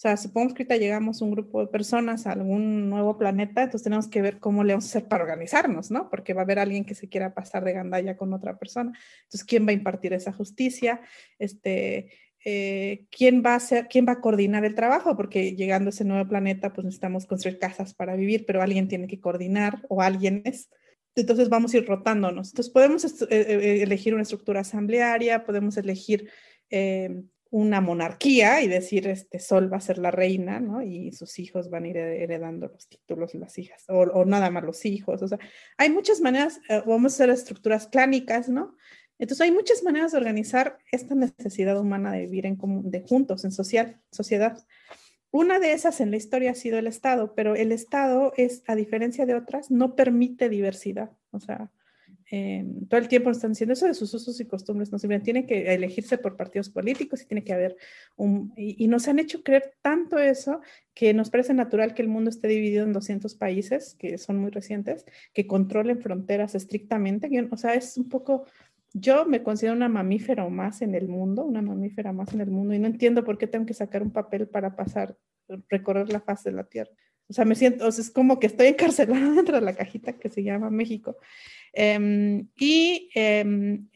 O 0.00 0.02
sea, 0.02 0.16
supongamos 0.16 0.54
que 0.54 0.62
ahorita 0.62 0.78
llegamos 0.78 1.20
un 1.20 1.30
grupo 1.30 1.60
de 1.60 1.66
personas 1.66 2.26
a 2.26 2.32
algún 2.32 2.88
nuevo 2.88 3.18
planeta, 3.18 3.64
entonces 3.64 3.84
tenemos 3.84 4.08
que 4.08 4.22
ver 4.22 4.38
cómo 4.38 4.64
le 4.64 4.72
vamos 4.72 4.86
a 4.86 4.88
hacer 4.88 5.08
para 5.08 5.24
organizarnos, 5.24 5.90
¿no? 5.90 6.08
Porque 6.08 6.32
va 6.32 6.40
a 6.40 6.44
haber 6.44 6.58
alguien 6.58 6.86
que 6.86 6.94
se 6.94 7.10
quiera 7.10 7.34
pasar 7.34 7.64
de 7.64 7.74
gandalla 7.74 8.16
con 8.16 8.32
otra 8.32 8.58
persona. 8.58 8.92
Entonces, 9.24 9.44
¿quién 9.44 9.66
va 9.66 9.70
a 9.70 9.74
impartir 9.74 10.14
esa 10.14 10.32
justicia? 10.32 11.02
Este, 11.38 12.12
eh, 12.44 13.06
¿quién, 13.10 13.42
va 13.44 13.52
a 13.52 13.56
hacer, 13.56 13.88
¿Quién 13.88 14.06
va 14.06 14.12
a 14.12 14.20
coordinar 14.20 14.64
el 14.64 14.74
trabajo? 14.74 15.16
Porque 15.16 15.54
llegando 15.54 15.88
a 15.88 15.90
ese 15.90 16.04
nuevo 16.04 16.28
planeta, 16.28 16.72
pues 16.72 16.84
necesitamos 16.84 17.26
construir 17.26 17.58
casas 17.58 17.94
para 17.94 18.16
vivir, 18.16 18.44
pero 18.46 18.62
alguien 18.62 18.88
tiene 18.88 19.06
que 19.06 19.20
coordinar 19.20 19.82
o 19.88 20.02
alguien 20.02 20.42
es. 20.44 20.68
Entonces 21.16 21.48
vamos 21.48 21.74
a 21.74 21.78
ir 21.78 21.86
rotándonos. 21.86 22.50
Entonces 22.50 22.72
podemos 22.72 23.04
eh, 23.04 23.26
eh, 23.30 23.82
elegir 23.82 24.14
una 24.14 24.22
estructura 24.22 24.60
asamblearia, 24.60 25.44
podemos 25.44 25.76
elegir 25.76 26.30
eh, 26.70 27.22
una 27.50 27.80
monarquía 27.80 28.62
y 28.62 28.68
decir, 28.68 29.08
este 29.08 29.40
Sol 29.40 29.72
va 29.72 29.78
a 29.78 29.80
ser 29.80 29.98
la 29.98 30.12
reina, 30.12 30.60
¿no? 30.60 30.82
Y 30.82 31.12
sus 31.12 31.38
hijos 31.40 31.68
van 31.68 31.84
a 31.84 31.88
ir 31.88 31.96
heredando 31.96 32.68
los 32.68 32.88
títulos, 32.88 33.34
las 33.34 33.58
hijas, 33.58 33.84
o, 33.88 34.24
nada 34.24 34.50
más 34.50 34.62
los 34.62 34.84
hijos. 34.84 35.20
O 35.22 35.28
sea, 35.28 35.38
hay 35.76 35.90
muchas 35.90 36.20
maneras, 36.20 36.60
eh, 36.68 36.80
vamos 36.86 37.12
a 37.12 37.14
hacer 37.16 37.30
estructuras 37.30 37.88
clánicas, 37.88 38.48
¿no? 38.48 38.76
Entonces 39.20 39.42
hay 39.42 39.52
muchas 39.52 39.84
maneras 39.84 40.12
de 40.12 40.18
organizar 40.18 40.78
esta 40.90 41.14
necesidad 41.14 41.78
humana 41.78 42.10
de 42.12 42.22
vivir 42.22 42.46
en 42.46 42.56
común, 42.56 42.90
de 42.90 43.02
juntos, 43.02 43.44
en 43.44 43.52
social, 43.52 44.00
sociedad. 44.10 44.58
Una 45.30 45.60
de 45.60 45.72
esas 45.72 46.00
en 46.00 46.10
la 46.10 46.16
historia 46.16 46.52
ha 46.52 46.54
sido 46.54 46.78
el 46.78 46.86
Estado, 46.86 47.34
pero 47.34 47.54
el 47.54 47.70
Estado 47.70 48.32
es, 48.38 48.64
a 48.66 48.74
diferencia 48.74 49.26
de 49.26 49.34
otras, 49.34 49.70
no 49.70 49.94
permite 49.94 50.48
diversidad. 50.48 51.10
O 51.32 51.38
sea, 51.38 51.70
eh, 52.32 52.64
todo 52.88 53.00
el 53.00 53.08
tiempo 53.08 53.28
nos 53.28 53.38
están 53.38 53.52
diciendo 53.52 53.72
eso 53.72 53.86
de 53.86 53.94
sus 53.94 54.14
usos 54.14 54.40
y 54.40 54.44
costumbres, 54.44 54.92
no 54.92 54.98
sirven, 55.00 55.22
tiene 55.22 55.46
que 55.46 55.74
elegirse 55.74 56.16
por 56.16 56.36
partidos 56.36 56.70
políticos 56.70 57.22
y 57.22 57.26
tiene 57.26 57.42
que 57.42 57.52
haber 57.52 57.76
un, 58.16 58.52
y, 58.56 58.86
nos 58.86 59.08
han 59.08 59.18
hecho 59.18 59.42
creer 59.42 59.74
tanto 59.82 60.16
eso 60.18 60.60
que 60.94 61.12
nos 61.12 61.28
parece 61.28 61.54
natural 61.54 61.92
que 61.92 62.02
el 62.02 62.08
mundo 62.08 62.30
esté 62.30 62.46
dividido 62.46 62.84
en 62.84 62.92
200 62.92 63.34
países, 63.34 63.96
que 63.98 64.16
son 64.16 64.38
muy 64.38 64.50
recientes, 64.50 65.04
que 65.34 65.48
controlen 65.48 66.00
fronteras 66.00 66.54
estrictamente, 66.54 67.28
o 67.50 67.56
sea, 67.56 67.74
es 67.74 67.96
un 67.96 68.08
poco, 68.08 68.44
yo 68.92 69.24
me 69.24 69.42
considero 69.42 69.74
una 69.74 69.88
mamífera 69.88 70.44
o 70.44 70.50
más 70.50 70.82
en 70.82 70.94
el 70.94 71.08
mundo, 71.08 71.44
una 71.44 71.62
mamífera 71.62 72.12
más 72.12 72.32
en 72.34 72.40
el 72.40 72.50
mundo, 72.50 72.74
y 72.74 72.78
no 72.78 72.86
entiendo 72.86 73.24
por 73.24 73.38
qué 73.38 73.46
tengo 73.46 73.66
que 73.66 73.74
sacar 73.74 74.02
un 74.02 74.10
papel 74.10 74.48
para 74.48 74.74
pasar, 74.76 75.16
recorrer 75.68 76.12
la 76.12 76.20
faz 76.20 76.44
de 76.44 76.52
la 76.52 76.64
Tierra. 76.64 76.90
O 77.28 77.32
sea, 77.32 77.44
me 77.44 77.54
siento, 77.54 77.86
o 77.86 77.92
sea, 77.92 78.02
es 78.02 78.10
como 78.10 78.40
que 78.40 78.48
estoy 78.48 78.66
encarcelada 78.66 79.30
dentro 79.34 79.54
de 79.56 79.64
la 79.64 79.76
cajita 79.76 80.14
que 80.14 80.28
se 80.28 80.42
llama 80.42 80.68
México. 80.70 81.16
Em, 81.72 82.48
y 82.56 83.10
e, 83.14 83.86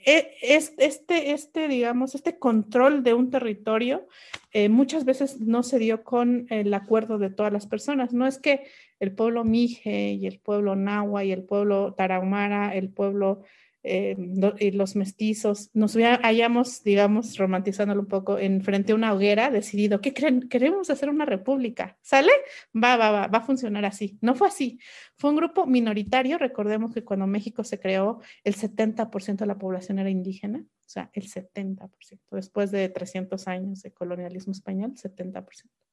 este, 0.43 1.33
este, 1.33 1.67
digamos, 1.67 2.15
este 2.15 2.39
control 2.39 3.03
de 3.03 3.15
un 3.15 3.31
territorio 3.31 4.07
eh, 4.53 4.69
muchas 4.69 5.05
veces 5.05 5.41
no 5.41 5.65
se 5.65 5.81
dio 5.81 6.05
con 6.05 6.47
el 6.51 6.73
acuerdo 6.73 7.19
de 7.19 7.31
todas 7.31 7.53
las 7.53 7.67
personas. 7.67 8.13
No 8.13 8.29
es 8.29 8.39
que 8.39 8.63
el 9.01 9.13
pueblo 9.13 9.43
Mije 9.43 10.13
y 10.13 10.29
el 10.29 10.39
pueblo 10.39 10.77
Nahua 10.77 11.25
y 11.25 11.33
el 11.33 11.43
pueblo 11.43 11.95
Tarahumara, 11.95 12.77
el 12.77 12.91
pueblo 12.91 13.43
eh, 13.87 14.17
y 14.59 14.71
los 14.71 14.97
mestizos, 14.97 15.69
nos 15.75 15.95
hayamos, 15.97 16.83
digamos, 16.83 17.37
romantizándolo 17.37 18.01
un 18.01 18.07
poco, 18.07 18.39
en 18.39 18.63
frente 18.63 18.93
a 18.93 18.95
una 18.95 19.13
hoguera, 19.13 19.51
decidido, 19.51 20.01
¿qué 20.01 20.15
creen? 20.15 20.49
Queremos 20.49 20.89
hacer 20.89 21.11
una 21.11 21.27
república, 21.27 21.99
¿sale? 22.01 22.33
Va, 22.75 22.97
va, 22.97 23.11
va, 23.11 23.27
va 23.27 23.39
a 23.39 23.43
funcionar 23.43 23.85
así. 23.85 24.19
No 24.23 24.35
fue 24.35 24.49
así. 24.49 24.79
Fue 25.17 25.29
un 25.29 25.37
grupo 25.37 25.67
minoritario. 25.67 26.39
Recordemos 26.39 26.95
que 26.95 27.05
cuando 27.05 27.27
México 27.27 27.63
se 27.63 27.79
creó, 27.79 28.21
el 28.43 28.57
70% 28.57 29.37
de 29.37 29.47
la 29.47 29.59
población 29.59 29.99
era 29.99 30.09
indígena, 30.09 30.61
o 30.61 30.89
sea, 30.89 31.11
el 31.13 31.31
70%. 31.31 31.91
Después 32.31 32.71
de 32.71 32.89
300 32.89 33.47
años 33.49 33.83
de 33.83 33.93
colonialismo 33.93 34.53
español, 34.53 34.95
70%. 34.95 35.45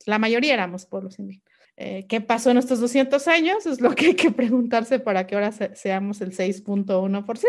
La 0.06 0.18
mayoría 0.18 0.54
éramos 0.54 0.86
pueblos 0.86 1.20
indígenas. 1.20 1.52
Eh, 1.76 2.06
¿Qué 2.08 2.22
pasó 2.22 2.52
en 2.52 2.58
estos 2.58 2.80
200 2.80 3.28
años? 3.28 3.66
Es 3.66 3.82
lo 3.82 3.92
que 3.96 4.08
hay 4.08 4.16
que 4.16 4.32
preguntarse 4.32 5.00
para 5.00 5.28
que 5.28 5.36
ahora 5.36 5.52
seamos 5.52 6.22
el 6.22 6.32
6.1%. 6.32 7.46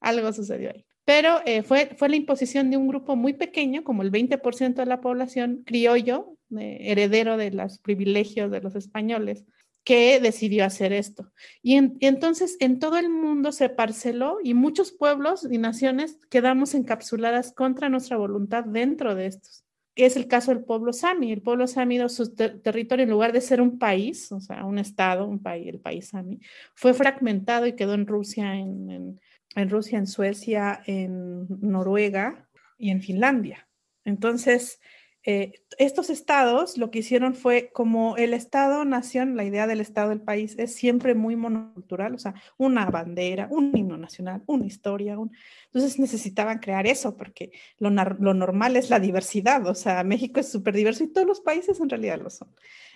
Algo 0.00 0.32
sucedió 0.32 0.70
ahí. 0.70 0.84
Pero 1.04 1.40
eh, 1.44 1.62
fue, 1.62 1.90
fue 1.96 2.08
la 2.08 2.16
imposición 2.16 2.70
de 2.70 2.76
un 2.76 2.88
grupo 2.88 3.16
muy 3.16 3.32
pequeño, 3.32 3.84
como 3.84 4.02
el 4.02 4.12
20% 4.12 4.74
de 4.74 4.86
la 4.86 5.00
población 5.00 5.62
criollo, 5.64 6.36
heredero 6.56 7.36
de 7.36 7.50
los 7.50 7.78
privilegios 7.78 8.50
de 8.50 8.60
los 8.60 8.76
españoles, 8.76 9.44
que 9.82 10.20
decidió 10.20 10.64
hacer 10.64 10.92
esto. 10.92 11.32
Y, 11.62 11.76
entonces 11.76 12.56
en 12.60 12.78
todo 12.78 12.98
el 12.98 13.08
mundo 13.08 13.50
se 13.50 13.68
parceló 13.70 14.38
y 14.42 14.54
muchos 14.54 14.92
pueblos 14.92 15.46
y 15.50 15.58
naciones 15.58 16.18
quedamos 16.28 16.74
encapsuladas 16.74 17.52
contra 17.52 17.88
nuestra 17.88 18.16
voluntad 18.16 18.64
dentro 18.64 19.14
de 19.14 19.26
estos 19.26 19.64
es 19.96 20.16
el 20.16 20.28
caso 20.28 20.52
del 20.52 20.64
pueblo 20.64 20.92
sami. 20.92 21.32
El 21.32 21.42
pueblo 21.42 21.66
sami, 21.66 21.98
su 22.08 22.34
territorio, 22.34 23.04
en 23.04 23.10
lugar 23.10 23.32
de 23.32 23.40
ser 23.40 23.60
un 23.60 23.78
país, 23.78 24.30
o 24.32 24.40
sea, 24.40 24.64
un 24.64 24.78
estado, 24.78 25.26
un 25.26 25.42
país, 25.42 25.66
el 25.68 25.80
país 25.80 26.08
sami, 26.08 26.40
fue 26.74 26.94
fragmentado 26.94 27.66
y 27.66 27.74
quedó 27.74 27.94
en 27.94 28.06
Rusia, 28.06 28.54
en 28.54 29.20
Rusia, 29.54 29.98
en 29.98 30.06
Suecia, 30.06 30.82
en 30.86 31.46
Noruega 31.60 32.48
y 32.78 32.90
en 32.90 33.02
Finlandia. 33.02 33.68
Entonces, 34.04 34.80
eh, 35.22 35.52
estos 35.76 36.08
estados 36.08 36.78
lo 36.78 36.90
que 36.90 37.00
hicieron 37.00 37.34
fue 37.34 37.70
como 37.74 38.16
el 38.16 38.32
estado-nación, 38.32 39.36
la 39.36 39.44
idea 39.44 39.66
del 39.66 39.82
estado 39.82 40.08
del 40.08 40.22
país 40.22 40.54
es 40.58 40.74
siempre 40.74 41.14
muy 41.14 41.36
monocultural, 41.36 42.14
o 42.14 42.18
sea, 42.18 42.34
una 42.56 42.86
bandera, 42.86 43.46
un 43.50 43.76
himno 43.76 43.98
nacional, 43.98 44.42
una 44.46 44.64
historia. 44.64 45.18
Entonces 45.66 45.98
necesitaban 45.98 46.58
crear 46.58 46.86
eso 46.86 47.18
porque 47.18 47.52
lo, 47.78 47.90
lo 47.90 48.32
normal 48.32 48.76
es 48.76 48.88
la 48.88 48.98
diversidad, 48.98 49.66
o 49.66 49.74
sea, 49.74 50.02
México 50.04 50.40
es 50.40 50.50
súper 50.50 50.74
diverso 50.74 51.04
y 51.04 51.12
todos 51.12 51.26
los 51.26 51.40
países 51.40 51.80
en 51.80 51.90
realidad 51.90 52.20
lo 52.20 52.30
son. 52.30 52.48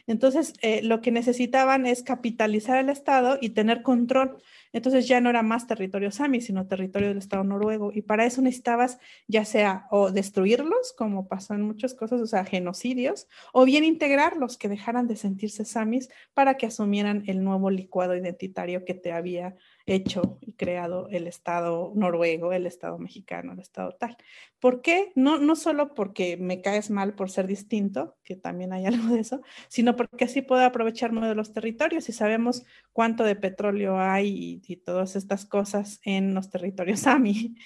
Entonces, 0.06 0.54
eh, 0.62 0.82
lo 0.82 1.00
que 1.00 1.10
necesitaban 1.10 1.86
es 1.86 2.02
capitalizar 2.02 2.78
el 2.78 2.88
estado 2.88 3.38
y 3.40 3.50
tener 3.50 3.82
control 3.82 4.38
entonces 4.74 5.06
ya 5.06 5.20
no 5.20 5.30
era 5.30 5.44
más 5.44 5.68
territorio 5.68 6.10
sami, 6.10 6.40
sino 6.40 6.66
territorio 6.66 7.08
del 7.08 7.18
Estado 7.18 7.44
noruego. 7.44 7.92
Y 7.94 8.02
para 8.02 8.26
eso 8.26 8.42
necesitabas 8.42 8.98
ya 9.28 9.44
sea 9.44 9.86
o 9.92 10.10
destruirlos, 10.10 10.92
como 10.98 11.28
pasó 11.28 11.54
en 11.54 11.62
muchas 11.62 11.94
cosas, 11.94 12.20
o 12.20 12.26
sea, 12.26 12.44
genocidios, 12.44 13.28
o 13.52 13.64
bien 13.64 13.84
integrarlos, 13.84 14.58
que 14.58 14.68
dejaran 14.68 15.06
de 15.06 15.14
sentirse 15.14 15.64
samis 15.64 16.08
para 16.34 16.56
que 16.56 16.66
asumieran 16.66 17.22
el 17.28 17.44
nuevo 17.44 17.70
licuado 17.70 18.16
identitario 18.16 18.84
que 18.84 18.94
te 18.94 19.12
había 19.12 19.54
hecho 19.86 20.38
y 20.40 20.54
creado 20.54 21.08
el 21.10 21.28
Estado 21.28 21.92
noruego, 21.94 22.52
el 22.52 22.66
Estado 22.66 22.98
mexicano, 22.98 23.52
el 23.52 23.60
Estado 23.60 23.92
tal. 23.92 24.16
¿Por 24.58 24.80
qué? 24.80 25.12
No, 25.14 25.38
no 25.38 25.56
solo 25.56 25.94
porque 25.94 26.38
me 26.38 26.62
caes 26.62 26.90
mal 26.90 27.14
por 27.14 27.30
ser 27.30 27.46
distinto, 27.46 28.16
que 28.24 28.34
también 28.34 28.72
hay 28.72 28.86
algo 28.86 29.14
de 29.14 29.20
eso, 29.20 29.42
sino 29.68 29.94
porque 29.94 30.24
así 30.24 30.42
puedo 30.42 30.62
aprovecharme 30.62 31.28
de 31.28 31.34
los 31.34 31.52
territorios 31.52 32.08
y 32.08 32.12
sabemos 32.12 32.64
cuánto 32.92 33.24
de 33.24 33.36
petróleo 33.36 33.98
hay 33.98 34.62
y, 34.63 34.63
todas 34.76 35.16
estas 35.16 35.44
cosas 35.46 36.00
en 36.04 36.34
los 36.34 36.50
territorios 36.50 37.06
AMI. 37.06 37.56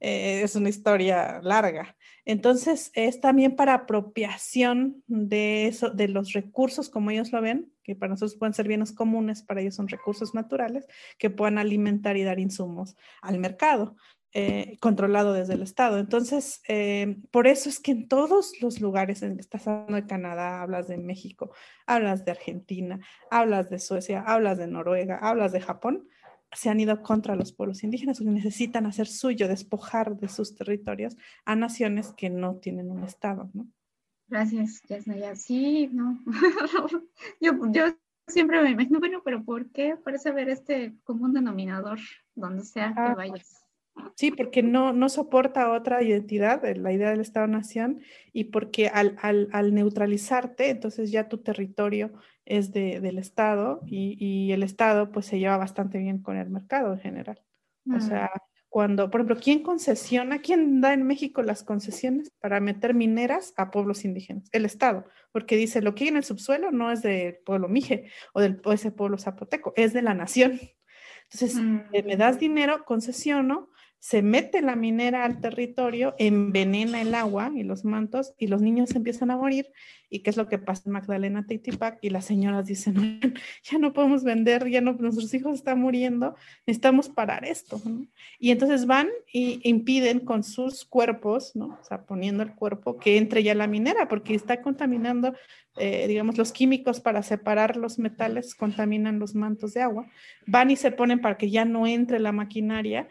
Eh, 0.00 0.42
es 0.42 0.54
una 0.54 0.68
historia 0.68 1.40
larga. 1.42 1.96
Entonces, 2.24 2.92
es 2.94 3.20
también 3.20 3.56
para 3.56 3.74
apropiación 3.74 5.02
de, 5.06 5.66
eso, 5.66 5.90
de 5.90 6.08
los 6.08 6.32
recursos 6.32 6.88
como 6.88 7.10
ellos 7.10 7.32
lo 7.32 7.40
ven, 7.40 7.72
que 7.82 7.96
para 7.96 8.10
nosotros 8.10 8.36
pueden 8.38 8.54
ser 8.54 8.68
bienes 8.68 8.92
comunes, 8.92 9.42
para 9.42 9.60
ellos 9.60 9.74
son 9.74 9.88
recursos 9.88 10.34
naturales, 10.34 10.86
que 11.18 11.30
puedan 11.30 11.58
alimentar 11.58 12.16
y 12.16 12.22
dar 12.22 12.38
insumos 12.38 12.96
al 13.22 13.38
mercado. 13.38 13.96
Eh, 14.34 14.76
controlado 14.80 15.32
desde 15.32 15.54
el 15.54 15.62
Estado. 15.62 15.98
Entonces, 15.98 16.60
eh, 16.68 17.16
por 17.30 17.46
eso 17.46 17.70
es 17.70 17.80
que 17.80 17.92
en 17.92 18.08
todos 18.08 18.52
los 18.60 18.78
lugares, 18.78 19.22
en, 19.22 19.40
estás 19.40 19.66
hablando 19.66 19.94
de 19.94 20.06
Canadá, 20.06 20.60
hablas 20.60 20.86
de 20.86 20.98
México, 20.98 21.50
hablas 21.86 22.26
de 22.26 22.32
Argentina, 22.32 23.00
hablas 23.30 23.70
de 23.70 23.78
Suecia, 23.78 24.20
hablas 24.20 24.58
de 24.58 24.66
Noruega, 24.66 25.16
hablas 25.16 25.52
de 25.52 25.62
Japón, 25.62 26.06
se 26.52 26.70
han 26.70 26.80
ido 26.80 27.02
contra 27.02 27.36
los 27.36 27.52
pueblos 27.52 27.84
indígenas 27.84 28.18
porque 28.18 28.32
necesitan 28.32 28.86
hacer 28.86 29.06
suyo, 29.06 29.48
despojar 29.48 30.16
de 30.16 30.28
sus 30.28 30.54
territorios 30.54 31.16
a 31.44 31.56
naciones 31.56 32.12
que 32.16 32.30
no 32.30 32.56
tienen 32.56 32.90
un 32.90 33.04
Estado, 33.04 33.50
¿no? 33.52 33.66
Gracias, 34.28 34.82
Yasnaya. 34.88 35.34
Sí, 35.36 35.88
no. 35.92 36.20
yo, 37.40 37.52
yo 37.72 37.84
siempre 38.26 38.62
me 38.62 38.70
imagino, 38.70 38.98
bueno, 38.98 39.22
pero 39.24 39.42
¿por 39.42 39.70
qué? 39.70 39.96
Parece 39.96 40.28
haber 40.28 40.50
este 40.50 40.94
común 41.04 41.32
denominador 41.32 41.98
donde 42.34 42.64
sea 42.64 42.88
que 42.92 43.00
ah, 43.00 43.14
vayas. 43.14 43.64
Sí, 44.14 44.30
porque 44.30 44.62
no, 44.62 44.92
no 44.92 45.08
soporta 45.08 45.70
otra 45.70 46.02
identidad, 46.02 46.64
eh, 46.64 46.76
la 46.76 46.92
idea 46.92 47.10
del 47.10 47.20
Estado-Nación, 47.20 48.00
y 48.32 48.44
porque 48.44 48.88
al, 48.88 49.16
al, 49.20 49.48
al, 49.52 49.74
neutralizarte, 49.74 50.70
entonces 50.70 51.10
ya 51.10 51.28
tu 51.28 51.38
territorio 51.38 52.12
es 52.44 52.72
de, 52.72 53.00
del 53.00 53.18
Estado 53.18 53.80
y, 53.86 54.16
y, 54.18 54.52
el 54.52 54.62
Estado 54.62 55.12
pues 55.12 55.26
se 55.26 55.38
lleva 55.38 55.56
bastante 55.56 55.98
bien 55.98 56.22
con 56.22 56.36
el 56.36 56.50
mercado 56.50 56.94
en 56.94 57.00
general. 57.00 57.42
O 57.86 57.96
mm. 57.96 58.00
sea, 58.00 58.30
cuando, 58.68 59.10
por 59.10 59.20
ejemplo, 59.20 59.40
¿quién 59.42 59.62
concesiona, 59.62 60.40
quién 60.40 60.80
da 60.80 60.92
en 60.92 61.06
México 61.06 61.42
las 61.42 61.62
concesiones 61.62 62.30
para 62.38 62.60
meter 62.60 62.94
mineras 62.94 63.54
a 63.56 63.70
pueblos 63.70 64.04
indígenas? 64.04 64.48
El 64.52 64.66
Estado, 64.66 65.06
porque 65.32 65.56
dice, 65.56 65.80
lo 65.80 65.94
que 65.94 66.04
hay 66.04 66.08
en 66.08 66.18
el 66.18 66.24
subsuelo 66.24 66.70
no 66.70 66.92
es 66.92 67.02
del 67.02 67.36
pueblo 67.46 67.68
Mije 67.68 68.10
o 68.34 68.40
del 68.40 68.60
o 68.64 68.72
ese 68.72 68.90
pueblo 68.90 69.16
zapoteco, 69.16 69.72
es 69.76 69.92
de 69.94 70.02
la 70.02 70.14
nación. 70.14 70.60
Entonces, 71.30 71.58
eh, 71.92 72.02
me 72.02 72.16
das 72.16 72.36
mm. 72.36 72.40
dinero, 72.40 72.84
concesiono, 72.84 73.70
se 74.00 74.22
mete 74.22 74.62
la 74.62 74.76
minera 74.76 75.24
al 75.24 75.40
territorio, 75.40 76.14
envenena 76.18 77.00
el 77.00 77.14
agua 77.14 77.50
y 77.54 77.64
los 77.64 77.84
mantos 77.84 78.32
y 78.38 78.46
los 78.46 78.62
niños 78.62 78.94
empiezan 78.94 79.30
a 79.30 79.36
morir. 79.36 79.66
¿Y 80.10 80.20
qué 80.20 80.30
es 80.30 80.36
lo 80.36 80.48
que 80.48 80.58
pasa 80.58 80.84
en 80.86 80.92
Magdalena 80.92 81.46
Titipac? 81.46 81.98
Y 82.00 82.10
las 82.10 82.24
señoras 82.24 82.66
dicen, 82.66 83.20
ya 83.62 83.78
no 83.78 83.92
podemos 83.92 84.24
vender, 84.24 84.66
ya 84.68 84.80
no, 84.80 84.92
nuestros 84.94 85.34
hijos 85.34 85.56
están 85.56 85.80
muriendo, 85.80 86.34
necesitamos 86.66 87.08
parar 87.08 87.44
esto. 87.44 87.80
Y 88.38 88.52
entonces 88.52 88.86
van 88.86 89.08
y 89.32 89.60
impiden 89.68 90.20
con 90.20 90.44
sus 90.44 90.84
cuerpos, 90.84 91.54
¿no? 91.56 91.78
o 91.90 92.06
poniendo 92.06 92.42
el 92.42 92.54
cuerpo 92.54 92.98
que 92.98 93.18
entre 93.18 93.42
ya 93.42 93.54
la 93.54 93.66
minera, 93.66 94.08
porque 94.08 94.34
está 94.34 94.62
contaminando, 94.62 95.34
eh, 95.76 96.06
digamos, 96.06 96.38
los 96.38 96.52
químicos 96.52 97.00
para 97.00 97.22
separar 97.22 97.76
los 97.76 97.98
metales, 97.98 98.54
contaminan 98.54 99.18
los 99.18 99.34
mantos 99.34 99.74
de 99.74 99.82
agua. 99.82 100.06
Van 100.46 100.70
y 100.70 100.76
se 100.76 100.92
ponen 100.92 101.20
para 101.20 101.36
que 101.36 101.50
ya 101.50 101.64
no 101.64 101.86
entre 101.86 102.20
la 102.20 102.32
maquinaria 102.32 103.08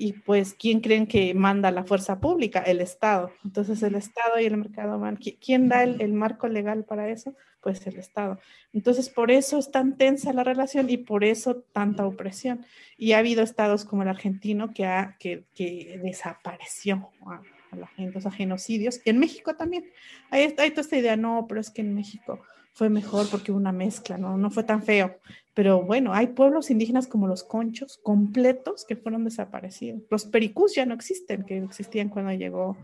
y 0.00 0.12
pues, 0.12 0.54
¿quién 0.54 0.78
creen 0.78 1.08
que 1.08 1.34
manda 1.34 1.72
la 1.72 1.82
fuerza 1.82 2.20
pública? 2.20 2.60
El 2.60 2.80
Estado. 2.80 3.32
Entonces, 3.44 3.82
el 3.82 3.96
Estado 3.96 4.38
y 4.38 4.44
el 4.44 4.56
mercado, 4.56 5.02
¿quién 5.44 5.68
da 5.68 5.82
el, 5.82 6.12
marco 6.12 6.46
legal 6.46 6.84
para 6.84 7.08
eso? 7.08 7.34
Pues 7.60 7.84
el 7.88 7.96
Estado. 7.96 8.38
Entonces, 8.72 9.08
por 9.10 9.32
eso 9.32 9.58
es 9.58 9.72
tan 9.72 9.96
tensa 9.96 10.32
la 10.32 10.44
relación 10.44 10.88
y 10.88 10.98
por 10.98 11.24
eso 11.24 11.64
tanta 11.72 12.06
opresión. 12.06 12.64
Y 12.96 13.10
ha 13.10 13.18
habido 13.18 13.42
estados 13.42 13.84
como 13.84 14.02
el 14.02 14.08
argentino 14.08 14.72
que, 14.72 14.86
ha, 14.86 15.16
que, 15.18 15.46
que 15.52 15.98
desapareció 16.00 17.10
a, 17.26 17.42
la 17.76 17.88
gente, 17.88 18.18
o 18.18 18.20
sea, 18.20 18.30
genocidios. 18.30 19.00
Y 19.04 19.10
en 19.10 19.18
México 19.18 19.56
también. 19.56 19.90
Hay, 20.30 20.54
hay 20.58 20.70
toda 20.70 20.82
esta 20.82 20.96
idea, 20.96 21.16
no, 21.16 21.46
pero 21.48 21.60
es 21.60 21.70
que 21.70 21.80
en 21.80 21.96
México 21.96 22.40
fue 22.72 22.88
mejor 22.88 23.28
porque 23.28 23.50
hubo 23.50 23.58
una 23.58 23.72
mezcla, 23.72 24.16
¿no? 24.16 24.38
No 24.38 24.52
fue 24.52 24.62
tan 24.62 24.84
feo. 24.84 25.18
Pero 25.58 25.82
bueno, 25.82 26.14
hay 26.14 26.28
pueblos 26.28 26.70
indígenas 26.70 27.08
como 27.08 27.26
los 27.26 27.42
conchos 27.42 27.98
completos 28.04 28.84
que 28.86 28.94
fueron 28.94 29.24
desaparecidos. 29.24 30.02
Los 30.08 30.24
pericús 30.24 30.76
ya 30.76 30.86
no 30.86 30.94
existen, 30.94 31.42
que 31.42 31.58
existían 31.58 32.10
cuando 32.10 32.30
llegó 32.30 32.76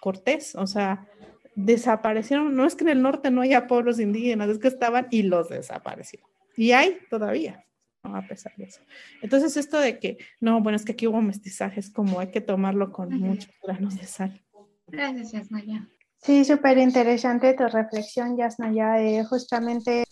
Cortés. 0.00 0.56
O 0.56 0.66
sea, 0.66 1.06
desaparecieron. 1.54 2.56
No 2.56 2.66
es 2.66 2.74
que 2.74 2.82
en 2.82 2.90
el 2.90 3.00
norte 3.00 3.30
no 3.30 3.42
haya 3.42 3.68
pueblos 3.68 4.00
indígenas, 4.00 4.48
es 4.48 4.58
que 4.58 4.66
estaban 4.66 5.06
y 5.12 5.22
los 5.22 5.50
desaparecieron. 5.50 6.28
Y 6.56 6.72
hay 6.72 6.98
todavía, 7.10 7.64
a 8.02 8.26
pesar 8.26 8.52
de 8.56 8.64
eso. 8.64 8.80
Entonces, 9.22 9.56
esto 9.56 9.78
de 9.78 10.00
que, 10.00 10.18
no, 10.40 10.60
bueno, 10.60 10.74
es 10.74 10.84
que 10.84 10.94
aquí 10.94 11.06
hubo 11.06 11.22
mestizajes, 11.22 11.90
como 11.90 12.18
hay 12.18 12.32
que 12.32 12.40
tomarlo 12.40 12.90
con 12.90 13.16
muchos 13.20 13.54
granos 13.62 13.96
de 13.96 14.04
sal. 14.04 14.42
Gracias, 14.88 15.52
Naya. 15.52 15.88
Sí, 16.16 16.44
súper 16.44 16.78
interesante 16.78 17.54
tu 17.54 17.68
reflexión, 17.68 18.36
Yasnaya. 18.36 19.00
Eh, 19.00 19.22
justamente 19.22 20.02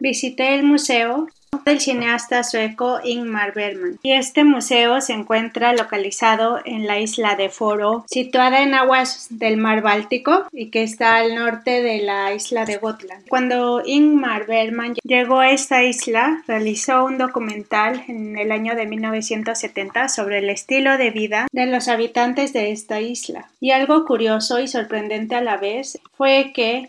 visité 0.00 0.56
el 0.56 0.64
museo 0.64 1.28
del 1.64 1.80
cineasta 1.80 2.42
sueco 2.42 3.00
Ingmar 3.04 3.54
Bergman. 3.54 3.98
Y 4.02 4.12
este 4.12 4.44
museo 4.44 5.00
se 5.00 5.12
encuentra 5.12 5.72
localizado 5.72 6.60
en 6.64 6.86
la 6.86 6.98
isla 6.98 7.36
de 7.36 7.48
Foro, 7.48 8.04
situada 8.08 8.62
en 8.62 8.74
aguas 8.74 9.28
del 9.30 9.56
mar 9.56 9.82
Báltico 9.82 10.46
y 10.52 10.70
que 10.70 10.82
está 10.82 11.16
al 11.16 11.34
norte 11.34 11.82
de 11.82 12.02
la 12.02 12.34
isla 12.34 12.64
de 12.64 12.76
Gotland. 12.76 13.28
Cuando 13.28 13.82
Ingmar 13.84 14.46
Bergman 14.46 14.94
llegó 15.04 15.40
a 15.40 15.50
esta 15.50 15.82
isla, 15.82 16.42
realizó 16.46 17.04
un 17.04 17.18
documental 17.18 18.04
en 18.08 18.38
el 18.38 18.52
año 18.52 18.74
de 18.74 18.86
1970 18.86 20.08
sobre 20.08 20.38
el 20.38 20.50
estilo 20.50 20.96
de 20.98 21.10
vida 21.10 21.46
de 21.52 21.66
los 21.66 21.88
habitantes 21.88 22.52
de 22.52 22.72
esta 22.72 23.00
isla. 23.00 23.50
Y 23.60 23.70
algo 23.70 24.04
curioso 24.04 24.60
y 24.60 24.68
sorprendente 24.68 25.34
a 25.34 25.42
la 25.42 25.56
vez 25.56 25.98
fue 26.16 26.52
que 26.54 26.88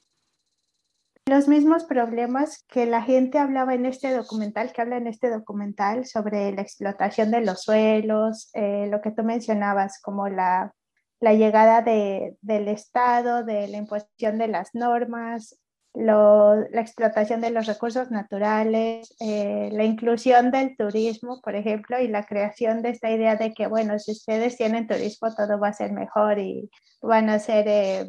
los 1.26 1.48
mismos 1.48 1.86
problemas 1.86 2.66
que 2.68 2.86
la 2.86 3.02
gente 3.02 3.40
hablaba 3.40 3.74
en 3.74 3.86
este 3.86 4.14
documental, 4.14 4.74
que 4.74 4.82
habla 4.82 4.98
en 4.98 5.08
este 5.08 5.30
documental 5.30 6.06
sobre 6.06 6.52
la 6.52 6.62
explotación 6.62 7.32
de 7.32 7.42
los 7.42 7.64
suelos, 7.64 8.50
eh, 8.54 8.88
lo 8.92 9.02
que 9.02 9.12
tú 9.12 9.24
mencionabas, 9.24 10.02
como 10.02 10.28
la, 10.28 10.74
la 11.20 11.34
llegada 11.34 11.82
de, 11.82 12.38
del 12.42 12.68
Estado, 12.68 13.44
de 13.44 13.68
la 13.70 13.78
imposición 13.78 14.38
de 14.38 14.50
las 14.50 14.76
normas, 14.76 15.58
lo, 15.94 16.56
la 16.56 16.82
explotación 16.82 17.40
de 17.40 17.52
los 17.52 17.68
recursos 17.68 18.12
naturales, 18.12 19.16
eh, 19.20 19.70
la 19.72 19.86
inclusión 19.86 20.52
del 20.52 20.76
turismo, 20.76 21.40
por 21.42 21.56
ejemplo, 21.56 22.00
y 22.02 22.08
la 22.08 22.26
creación 22.26 22.82
de 22.82 22.90
esta 22.90 23.12
idea 23.12 23.36
de 23.36 23.54
que, 23.54 23.68
bueno, 23.68 23.98
si 24.00 24.12
ustedes 24.12 24.58
tienen 24.58 24.88
turismo, 24.88 25.34
todo 25.34 25.60
va 25.60 25.70
a 25.70 25.74
ser 25.74 25.94
mejor 25.94 26.40
y 26.40 26.70
van 27.02 27.30
a 27.30 27.40
ser... 27.40 27.66
Eh, 27.68 28.08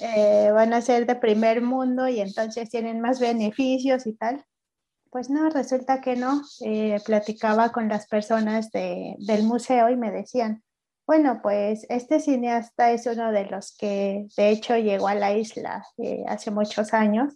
eh, 0.00 0.50
van 0.52 0.72
a 0.72 0.80
ser 0.80 1.06
de 1.06 1.16
primer 1.16 1.62
mundo 1.62 2.08
y 2.08 2.20
entonces 2.20 2.70
tienen 2.70 3.00
más 3.00 3.20
beneficios 3.20 4.06
y 4.06 4.14
tal. 4.14 4.44
Pues 5.10 5.28
no, 5.28 5.50
resulta 5.50 6.00
que 6.00 6.16
no. 6.16 6.42
Eh, 6.64 6.98
platicaba 7.04 7.70
con 7.70 7.88
las 7.88 8.06
personas 8.06 8.70
de, 8.70 9.16
del 9.18 9.42
museo 9.44 9.90
y 9.90 9.96
me 9.96 10.10
decían, 10.10 10.62
bueno, 11.06 11.40
pues 11.42 11.84
este 11.88 12.20
cineasta 12.20 12.92
es 12.92 13.06
uno 13.06 13.32
de 13.32 13.44
los 13.46 13.76
que 13.76 14.26
de 14.36 14.50
hecho 14.50 14.76
llegó 14.76 15.08
a 15.08 15.14
la 15.14 15.32
isla 15.36 15.84
eh, 15.98 16.24
hace 16.28 16.50
muchos 16.50 16.94
años 16.94 17.34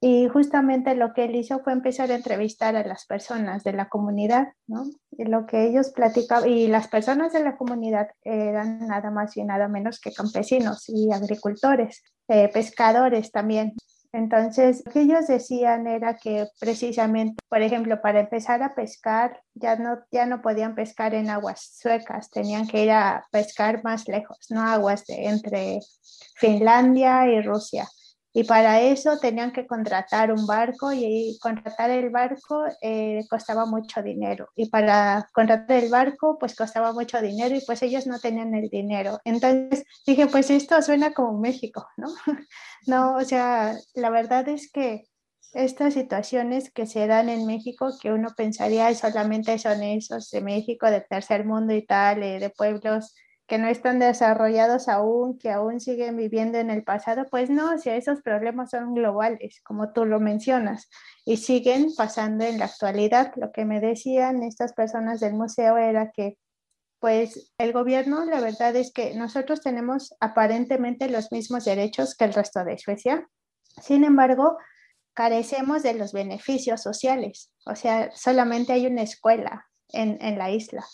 y 0.00 0.28
justamente 0.28 0.94
lo 0.94 1.12
que 1.12 1.24
él 1.24 1.36
hizo 1.36 1.60
fue 1.60 1.74
empezar 1.74 2.10
a 2.10 2.14
entrevistar 2.14 2.74
a 2.74 2.86
las 2.86 3.04
personas 3.04 3.62
de 3.64 3.74
la 3.74 3.90
comunidad, 3.90 4.48
¿no? 4.66 4.84
Y 5.10 5.24
lo 5.24 5.46
que 5.46 5.66
ellos 5.66 5.90
platicaban, 5.90 6.48
y 6.48 6.68
las 6.68 6.88
personas 6.88 7.34
de 7.34 7.44
la 7.44 7.58
comunidad 7.58 8.08
eran 8.22 8.86
nada 8.86 9.10
más 9.10 9.36
y 9.36 9.44
nada 9.44 9.68
menos 9.68 10.00
que 10.00 10.12
campesinos 10.12 10.88
y 10.88 11.12
agricultores, 11.12 12.02
eh, 12.28 12.48
pescadores 12.48 13.30
también. 13.30 13.74
Entonces, 14.12 14.82
lo 14.86 14.92
que 14.92 15.02
ellos 15.02 15.26
decían 15.28 15.86
era 15.86 16.16
que 16.16 16.46
precisamente, 16.58 17.36
por 17.48 17.60
ejemplo, 17.60 18.00
para 18.00 18.20
empezar 18.20 18.62
a 18.62 18.74
pescar, 18.74 19.40
ya 19.54 19.76
no, 19.76 19.98
ya 20.10 20.26
no 20.26 20.40
podían 20.40 20.74
pescar 20.74 21.14
en 21.14 21.28
aguas 21.28 21.76
suecas, 21.78 22.30
tenían 22.30 22.66
que 22.66 22.84
ir 22.84 22.90
a 22.90 23.24
pescar 23.30 23.84
más 23.84 24.08
lejos, 24.08 24.38
no 24.48 24.62
aguas 24.62 25.04
de 25.06 25.26
entre 25.26 25.80
Finlandia 26.36 27.26
y 27.28 27.42
Rusia. 27.42 27.86
Y 28.32 28.44
para 28.44 28.80
eso 28.80 29.18
tenían 29.18 29.52
que 29.52 29.66
contratar 29.66 30.32
un 30.32 30.46
barco 30.46 30.92
y 30.92 31.36
contratar 31.40 31.90
el 31.90 32.10
barco 32.10 32.64
eh, 32.80 33.24
costaba 33.28 33.66
mucho 33.66 34.02
dinero. 34.02 34.48
Y 34.54 34.68
para 34.68 35.28
contratar 35.32 35.82
el 35.82 35.90
barco 35.90 36.38
pues 36.38 36.54
costaba 36.54 36.92
mucho 36.92 37.20
dinero 37.20 37.56
y 37.56 37.60
pues 37.66 37.82
ellos 37.82 38.06
no 38.06 38.20
tenían 38.20 38.54
el 38.54 38.68
dinero. 38.68 39.18
Entonces 39.24 39.84
dije, 40.06 40.26
pues 40.28 40.50
esto 40.50 40.80
suena 40.82 41.12
como 41.12 41.40
México, 41.40 41.86
¿no? 41.96 42.08
no, 42.86 43.16
o 43.16 43.24
sea, 43.24 43.74
la 43.94 44.10
verdad 44.10 44.48
es 44.48 44.70
que 44.70 45.04
estas 45.52 45.94
situaciones 45.94 46.72
que 46.72 46.86
se 46.86 47.06
dan 47.06 47.28
en 47.28 47.46
México, 47.46 47.90
que 48.00 48.12
uno 48.12 48.28
pensaría 48.36 48.94
solamente 48.94 49.58
son 49.58 49.82
esos 49.82 50.30
de 50.30 50.40
México, 50.40 50.88
de 50.88 51.00
tercer 51.00 51.44
mundo 51.44 51.74
y 51.74 51.84
tal, 51.84 52.22
eh, 52.22 52.38
de 52.38 52.50
pueblos 52.50 53.14
que 53.50 53.58
no 53.58 53.66
están 53.66 53.98
desarrollados 53.98 54.86
aún, 54.86 55.36
que 55.36 55.50
aún 55.50 55.80
siguen 55.80 56.16
viviendo 56.16 56.58
en 56.58 56.70
el 56.70 56.84
pasado, 56.84 57.26
pues 57.28 57.50
no, 57.50 57.76
si 57.78 57.90
esos 57.90 58.22
problemas 58.22 58.70
son 58.70 58.94
globales, 58.94 59.60
como 59.64 59.92
tú 59.92 60.04
lo 60.04 60.20
mencionas, 60.20 60.88
y 61.24 61.36
siguen 61.36 61.88
pasando 61.96 62.44
en 62.44 62.60
la 62.60 62.66
actualidad. 62.66 63.32
Lo 63.34 63.50
que 63.50 63.64
me 63.64 63.80
decían 63.80 64.44
estas 64.44 64.72
personas 64.72 65.18
del 65.18 65.34
museo 65.34 65.78
era 65.78 66.12
que, 66.12 66.38
pues 67.00 67.52
el 67.58 67.72
gobierno, 67.72 68.24
la 68.24 68.38
verdad 68.38 68.76
es 68.76 68.92
que 68.92 69.16
nosotros 69.16 69.62
tenemos 69.62 70.14
aparentemente 70.20 71.08
los 71.08 71.32
mismos 71.32 71.64
derechos 71.64 72.14
que 72.14 72.26
el 72.26 72.34
resto 72.34 72.62
de 72.64 72.78
Suecia, 72.78 73.28
sin 73.82 74.04
embargo, 74.04 74.58
carecemos 75.12 75.82
de 75.82 75.94
los 75.94 76.12
beneficios 76.12 76.82
sociales, 76.82 77.50
o 77.66 77.74
sea, 77.74 78.12
solamente 78.14 78.74
hay 78.74 78.86
una 78.86 79.02
escuela 79.02 79.66
en, 79.88 80.18
en 80.20 80.38
la 80.38 80.52
isla 80.52 80.84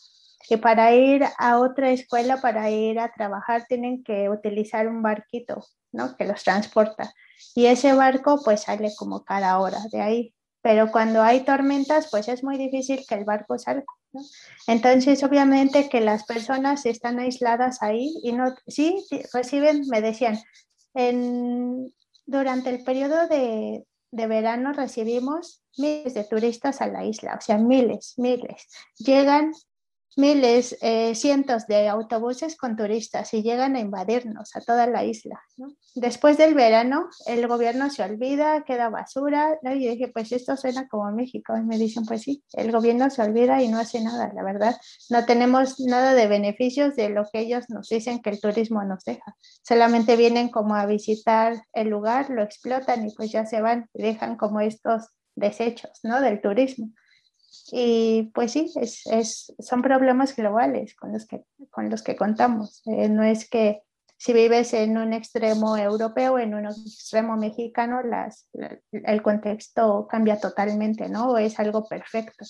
que 0.48 0.58
para 0.58 0.94
ir 0.94 1.24
a 1.38 1.58
otra 1.58 1.90
escuela, 1.90 2.40
para 2.40 2.70
ir 2.70 2.98
a 2.98 3.12
trabajar, 3.12 3.66
tienen 3.68 4.02
que 4.04 4.28
utilizar 4.28 4.88
un 4.88 5.02
barquito, 5.02 5.64
¿no? 5.92 6.16
Que 6.16 6.24
los 6.24 6.44
transporta. 6.44 7.12
Y 7.54 7.66
ese 7.66 7.92
barco 7.92 8.40
pues 8.44 8.62
sale 8.62 8.90
como 8.96 9.24
cada 9.24 9.58
hora 9.58 9.78
de 9.92 10.00
ahí. 10.00 10.34
Pero 10.62 10.90
cuando 10.90 11.22
hay 11.22 11.44
tormentas, 11.44 12.08
pues 12.10 12.28
es 12.28 12.42
muy 12.42 12.58
difícil 12.58 13.04
que 13.08 13.14
el 13.14 13.24
barco 13.24 13.58
salga. 13.58 13.84
¿no? 14.12 14.20
Entonces, 14.66 15.22
obviamente 15.22 15.88
que 15.88 16.00
las 16.00 16.24
personas 16.24 16.86
están 16.86 17.18
aisladas 17.20 17.82
ahí 17.82 18.14
y 18.22 18.32
no, 18.32 18.54
sí, 18.66 19.04
reciben, 19.32 19.82
me 19.88 20.00
decían, 20.00 20.38
en, 20.94 21.92
durante 22.24 22.70
el 22.70 22.82
periodo 22.82 23.28
de, 23.28 23.84
de 24.10 24.26
verano 24.26 24.72
recibimos 24.72 25.62
miles 25.76 26.14
de 26.14 26.24
turistas 26.24 26.80
a 26.80 26.88
la 26.88 27.04
isla, 27.04 27.36
o 27.38 27.40
sea, 27.40 27.58
miles, 27.58 28.14
miles. 28.16 28.66
Llegan 28.98 29.52
miles, 30.16 30.76
eh, 30.80 31.14
cientos 31.14 31.66
de 31.66 31.88
autobuses 31.88 32.56
con 32.56 32.74
turistas 32.74 33.32
y 33.34 33.42
llegan 33.42 33.76
a 33.76 33.80
invadirnos 33.80 34.56
a 34.56 34.60
toda 34.60 34.86
la 34.86 35.04
isla. 35.04 35.40
Después 35.94 36.38
del 36.38 36.54
verano, 36.54 37.08
el 37.26 37.46
gobierno 37.46 37.90
se 37.90 38.02
olvida, 38.02 38.64
queda 38.64 38.88
basura. 38.88 39.58
Y 39.62 39.88
dije, 39.88 40.08
pues 40.08 40.32
esto 40.32 40.56
suena 40.56 40.88
como 40.88 41.10
México. 41.12 41.56
Y 41.56 41.62
me 41.62 41.78
dicen, 41.78 42.04
pues 42.04 42.22
sí, 42.22 42.42
el 42.54 42.72
gobierno 42.72 43.10
se 43.10 43.22
olvida 43.22 43.62
y 43.62 43.68
no 43.68 43.78
hace 43.78 44.00
nada, 44.00 44.32
la 44.34 44.42
verdad. 44.42 44.76
No 45.10 45.26
tenemos 45.26 45.80
nada 45.80 46.14
de 46.14 46.26
beneficios 46.26 46.96
de 46.96 47.10
lo 47.10 47.24
que 47.30 47.40
ellos 47.40 47.66
nos 47.68 47.88
dicen 47.88 48.20
que 48.20 48.30
el 48.30 48.40
turismo 48.40 48.82
nos 48.84 49.04
deja. 49.04 49.36
Solamente 49.62 50.16
vienen 50.16 50.48
como 50.48 50.74
a 50.74 50.86
visitar 50.86 51.54
el 51.74 51.88
lugar, 51.88 52.30
lo 52.30 52.42
explotan 52.42 53.06
y 53.06 53.14
pues 53.14 53.30
ya 53.32 53.44
se 53.44 53.60
van 53.60 53.88
y 53.92 54.02
dejan 54.02 54.36
como 54.36 54.60
estos 54.60 55.08
desechos 55.34 56.00
¿no? 56.02 56.20
del 56.20 56.40
turismo. 56.40 56.90
Y 57.72 58.30
pues 58.34 58.52
sí, 58.52 58.72
es, 58.80 59.06
es, 59.06 59.54
son 59.58 59.82
problemas 59.82 60.34
globales 60.34 60.94
con 60.94 61.12
los 61.12 61.26
que, 61.26 61.44
con 61.70 61.90
los 61.90 62.02
que 62.02 62.16
contamos. 62.16 62.82
Eh, 62.86 63.08
no 63.08 63.22
es 63.22 63.48
que 63.48 63.82
si 64.18 64.32
vives 64.32 64.72
en 64.72 64.96
un 64.96 65.12
extremo 65.12 65.76
europeo 65.76 66.34
o 66.34 66.38
en 66.38 66.54
un 66.54 66.66
extremo 66.66 67.36
mexicano, 67.36 68.02
las, 68.02 68.48
el 68.90 69.22
contexto 69.22 70.06
cambia 70.08 70.40
totalmente, 70.40 71.08
¿no? 71.08 71.36
Es 71.36 71.58
algo 71.58 71.86
perfecto. 71.86 72.44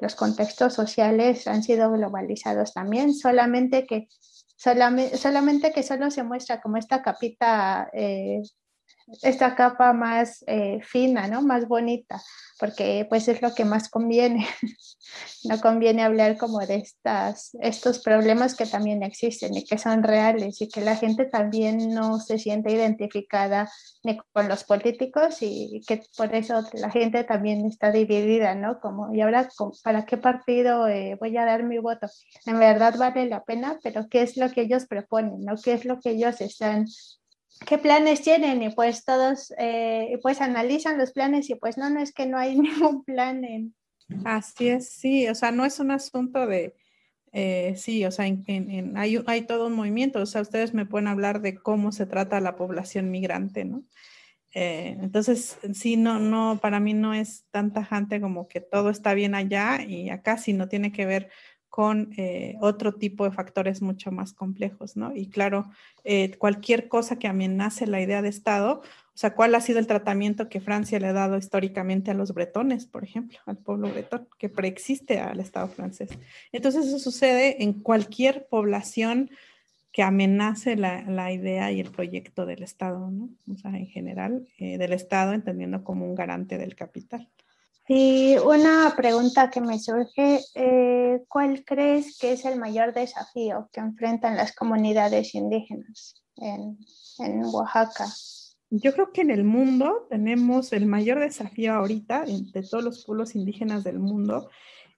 Los 0.00 0.16
contextos 0.16 0.74
sociales 0.74 1.46
han 1.46 1.62
sido 1.62 1.92
globalizados 1.92 2.74
también, 2.74 3.14
solamente 3.14 3.86
que, 3.86 4.08
solamente, 4.56 5.16
solamente 5.16 5.72
que 5.72 5.84
solo 5.84 6.10
se 6.10 6.24
muestra 6.24 6.60
como 6.60 6.76
esta 6.76 7.02
capita 7.02 7.88
eh, 7.92 8.42
esta 9.22 9.54
capa 9.54 9.92
más 9.92 10.44
eh, 10.46 10.80
fina, 10.82 11.28
¿no? 11.28 11.42
Más 11.42 11.68
bonita, 11.68 12.22
porque 12.58 13.06
pues 13.08 13.28
es 13.28 13.42
lo 13.42 13.54
que 13.54 13.64
más 13.64 13.88
conviene. 13.88 14.46
no 15.44 15.60
conviene 15.60 16.02
hablar 16.02 16.36
como 16.36 16.60
de 16.60 16.76
estas, 16.76 17.56
estos 17.60 17.98
problemas 17.98 18.54
que 18.54 18.66
también 18.66 19.02
existen 19.02 19.56
y 19.56 19.64
que 19.64 19.78
son 19.78 20.02
reales 20.02 20.60
y 20.60 20.68
que 20.68 20.80
la 20.80 20.96
gente 20.96 21.24
también 21.24 21.92
no 21.92 22.20
se 22.20 22.38
siente 22.38 22.72
identificada 22.72 23.70
ni 24.04 24.18
con 24.32 24.48
los 24.48 24.64
políticos 24.64 25.38
y, 25.40 25.80
que 25.86 26.02
por 26.16 26.34
eso 26.34 26.62
la 26.74 26.90
gente 26.90 27.24
también 27.24 27.66
está 27.66 27.90
dividida, 27.90 28.54
¿no? 28.54 28.80
Como, 28.80 29.14
¿y 29.14 29.20
ahora 29.20 29.48
para 29.82 30.04
qué 30.06 30.16
partido 30.16 30.88
eh, 30.88 31.16
voy 31.20 31.36
a 31.36 31.44
dar 31.44 31.64
mi 31.64 31.78
voto? 31.78 32.06
En 32.46 32.58
verdad 32.58 32.94
vale 32.98 33.28
la 33.28 33.44
pena, 33.44 33.78
pero 33.82 34.08
¿qué 34.08 34.22
es 34.22 34.36
lo 34.36 34.50
que 34.50 34.62
ellos 34.62 34.86
proponen, 34.86 35.44
¿no? 35.44 35.54
¿Qué 35.62 35.72
es 35.72 35.84
lo 35.84 36.00
que 36.00 36.10
ellos 36.10 36.40
están 36.40 36.86
qué 37.66 37.78
planes 37.78 38.22
tienen 38.22 38.62
y 38.62 38.70
pues 38.70 39.04
todos 39.04 39.52
eh, 39.58 40.18
pues 40.22 40.40
analizan 40.40 40.98
los 40.98 41.12
planes 41.12 41.50
y 41.50 41.54
pues 41.54 41.78
no, 41.78 41.90
no 41.90 42.00
es 42.00 42.12
que 42.12 42.26
no 42.26 42.38
hay 42.38 42.58
ningún 42.58 43.04
plan 43.04 43.44
en... 43.44 43.74
Así 44.24 44.68
es, 44.68 44.90
sí, 44.90 45.28
o 45.28 45.34
sea, 45.34 45.52
no 45.52 45.64
es 45.64 45.80
un 45.80 45.90
asunto 45.90 46.46
de, 46.46 46.74
eh, 47.32 47.74
sí, 47.76 48.04
o 48.04 48.10
sea, 48.10 48.26
hay, 48.26 49.22
hay, 49.26 49.42
todo 49.42 49.68
un 49.68 49.72
movimiento, 49.72 50.20
o 50.20 50.26
sea, 50.26 50.42
ustedes 50.42 50.74
me 50.74 50.84
pueden 50.84 51.08
hablar 51.08 51.40
de 51.40 51.54
cómo 51.54 51.90
se 51.90 52.04
trata 52.04 52.36
a 52.36 52.40
la 52.40 52.56
población 52.56 53.10
migrante, 53.10 53.64
¿no? 53.64 53.84
Eh, 54.54 54.98
entonces, 55.00 55.58
sí, 55.72 55.96
no, 55.96 56.18
no, 56.18 56.58
para 56.60 56.78
mí 56.78 56.92
no 56.92 57.14
es 57.14 57.46
tan 57.50 57.72
tajante 57.72 58.20
como 58.20 58.48
que 58.48 58.60
todo 58.60 58.90
está 58.90 59.14
bien 59.14 59.34
allá 59.34 59.82
y 59.82 60.10
acá, 60.10 60.36
sino 60.36 60.68
tiene 60.68 60.92
que 60.92 61.06
ver 61.06 61.30
con 61.72 62.12
eh, 62.18 62.56
otro 62.60 62.92
tipo 62.92 63.24
de 63.24 63.30
factores 63.30 63.80
mucho 63.80 64.12
más 64.12 64.34
complejos, 64.34 64.94
¿no? 64.94 65.16
Y 65.16 65.28
claro, 65.28 65.70
eh, 66.04 66.36
cualquier 66.36 66.86
cosa 66.86 67.18
que 67.18 67.28
amenace 67.28 67.86
la 67.86 68.02
idea 68.02 68.20
de 68.20 68.28
Estado, 68.28 68.82
o 68.82 69.16
sea, 69.16 69.34
¿cuál 69.34 69.54
ha 69.54 69.60
sido 69.62 69.78
el 69.78 69.86
tratamiento 69.86 70.50
que 70.50 70.60
Francia 70.60 71.00
le 71.00 71.06
ha 71.06 71.14
dado 71.14 71.38
históricamente 71.38 72.10
a 72.10 72.14
los 72.14 72.34
bretones, 72.34 72.84
por 72.84 73.04
ejemplo, 73.04 73.38
al 73.46 73.56
pueblo 73.56 73.90
bretón, 73.90 74.28
que 74.36 74.50
preexiste 74.50 75.18
al 75.18 75.40
Estado 75.40 75.66
francés? 75.68 76.10
Entonces, 76.52 76.84
eso 76.84 76.98
sucede 76.98 77.62
en 77.62 77.72
cualquier 77.72 78.48
población 78.48 79.30
que 79.92 80.02
amenace 80.02 80.76
la, 80.76 81.32
idea 81.32 81.72
y 81.72 81.80
el 81.80 81.90
proyecto 81.90 82.44
del 82.44 82.62
Estado, 82.62 83.10
¿no? 83.10 83.30
O 83.50 83.56
sea, 83.56 83.70
en 83.78 83.86
general, 83.86 84.46
eh, 84.58 84.76
del 84.76 84.92
Estado 84.92 85.32
entendiendo 85.32 85.84
como 85.84 86.04
un 86.04 86.14
garante 86.14 86.58
del 86.58 86.76
capital. 86.76 87.30
Y 87.88 88.36
una 88.38 88.94
pregunta 88.96 89.50
que 89.50 89.60
me 89.60 89.78
surge, 89.78 90.40
eh, 90.54 91.20
¿cuál 91.28 91.64
crees 91.64 92.16
que 92.18 92.32
es 92.32 92.44
el 92.44 92.58
mayor 92.58 92.94
desafío 92.94 93.68
que 93.72 93.80
enfrentan 93.80 94.36
las 94.36 94.54
comunidades 94.54 95.34
indígenas 95.34 96.22
en, 96.36 96.78
en 97.18 97.44
Oaxaca? 97.44 98.06
Yo 98.70 98.94
creo 98.94 99.12
que 99.12 99.20
en 99.20 99.30
el 99.30 99.44
mundo 99.44 100.06
tenemos 100.08 100.72
el 100.72 100.86
mayor 100.86 101.20
desafío 101.20 101.74
ahorita, 101.74 102.24
de 102.24 102.62
todos 102.62 102.82
los 102.82 103.04
pueblos 103.04 103.34
indígenas 103.34 103.84
del 103.84 103.98
mundo, 103.98 104.48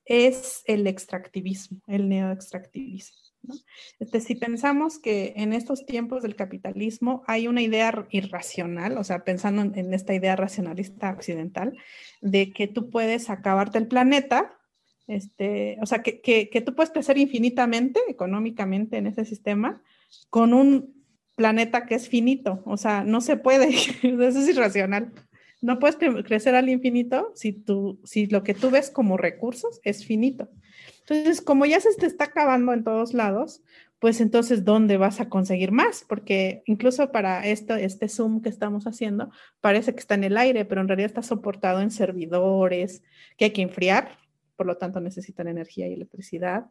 es 0.04 0.62
el 0.66 0.86
extractivismo, 0.86 1.80
el 1.88 2.08
neoextractivismo. 2.08 3.23
Este, 3.98 4.20
si 4.20 4.34
pensamos 4.34 4.98
que 4.98 5.34
en 5.36 5.52
estos 5.52 5.86
tiempos 5.86 6.22
del 6.22 6.36
capitalismo 6.36 7.22
hay 7.26 7.48
una 7.48 7.62
idea 7.62 8.06
irracional, 8.10 8.98
o 8.98 9.04
sea, 9.04 9.24
pensando 9.24 9.62
en, 9.62 9.94
esta 9.94 10.14
idea 10.14 10.36
racionalista 10.36 11.10
occidental, 11.10 11.76
de 12.20 12.52
que 12.52 12.68
tú 12.68 12.90
puedes 12.90 13.30
acabarte 13.30 13.78
el 13.78 13.88
planeta, 13.88 14.56
este, 15.06 15.76
o 15.82 15.86
sea, 15.86 16.02
que, 16.02 16.20
que, 16.20 16.60
tú 16.64 16.74
puedes 16.74 16.90
crecer 16.90 17.18
infinitamente 17.18 18.00
económicamente 18.08 18.96
en 18.96 19.06
ese 19.06 19.24
sistema 19.24 19.82
con 20.30 20.54
un 20.54 21.04
planeta 21.36 21.84
que 21.84 21.94
es 21.94 22.08
finito, 22.08 22.62
o 22.64 22.76
sea, 22.76 23.04
no 23.04 23.20
se 23.20 23.36
puede, 23.36 23.68
eso 23.74 24.40
es 24.40 24.48
irracional. 24.48 25.12
No 25.60 25.78
puedes 25.78 25.96
crecer 25.96 26.54
al 26.54 26.68
infinito 26.68 27.32
si, 27.34 27.52
tú, 27.52 27.98
si 28.04 28.26
lo 28.26 28.42
que 28.42 28.52
tú 28.52 28.70
ves 28.70 28.90
como 28.90 29.16
recursos 29.16 29.80
es 29.82 30.04
finito. 30.04 30.50
Entonces, 31.06 31.42
como 31.42 31.66
ya 31.66 31.80
se 31.80 31.94
te 31.96 32.06
está 32.06 32.24
acabando 32.24 32.72
en 32.72 32.84
todos 32.84 33.12
lados, 33.12 33.62
pues 33.98 34.20
entonces, 34.20 34.64
¿dónde 34.64 34.96
vas 34.96 35.20
a 35.20 35.28
conseguir 35.28 35.72
más? 35.72 36.04
Porque 36.06 36.62
incluso 36.66 37.10
para 37.10 37.46
esto, 37.46 37.74
este 37.74 38.08
Zoom 38.08 38.42
que 38.42 38.48
estamos 38.48 38.86
haciendo, 38.86 39.30
parece 39.60 39.94
que 39.94 40.00
está 40.00 40.14
en 40.14 40.24
el 40.24 40.36
aire, 40.36 40.64
pero 40.64 40.80
en 40.80 40.88
realidad 40.88 41.06
está 41.06 41.22
soportado 41.22 41.80
en 41.80 41.90
servidores 41.90 43.02
que 43.36 43.46
hay 43.46 43.52
que 43.52 43.62
enfriar, 43.62 44.18
por 44.56 44.66
lo 44.66 44.76
tanto 44.76 45.00
necesitan 45.00 45.48
energía 45.48 45.88
y 45.88 45.94
electricidad. 45.94 46.66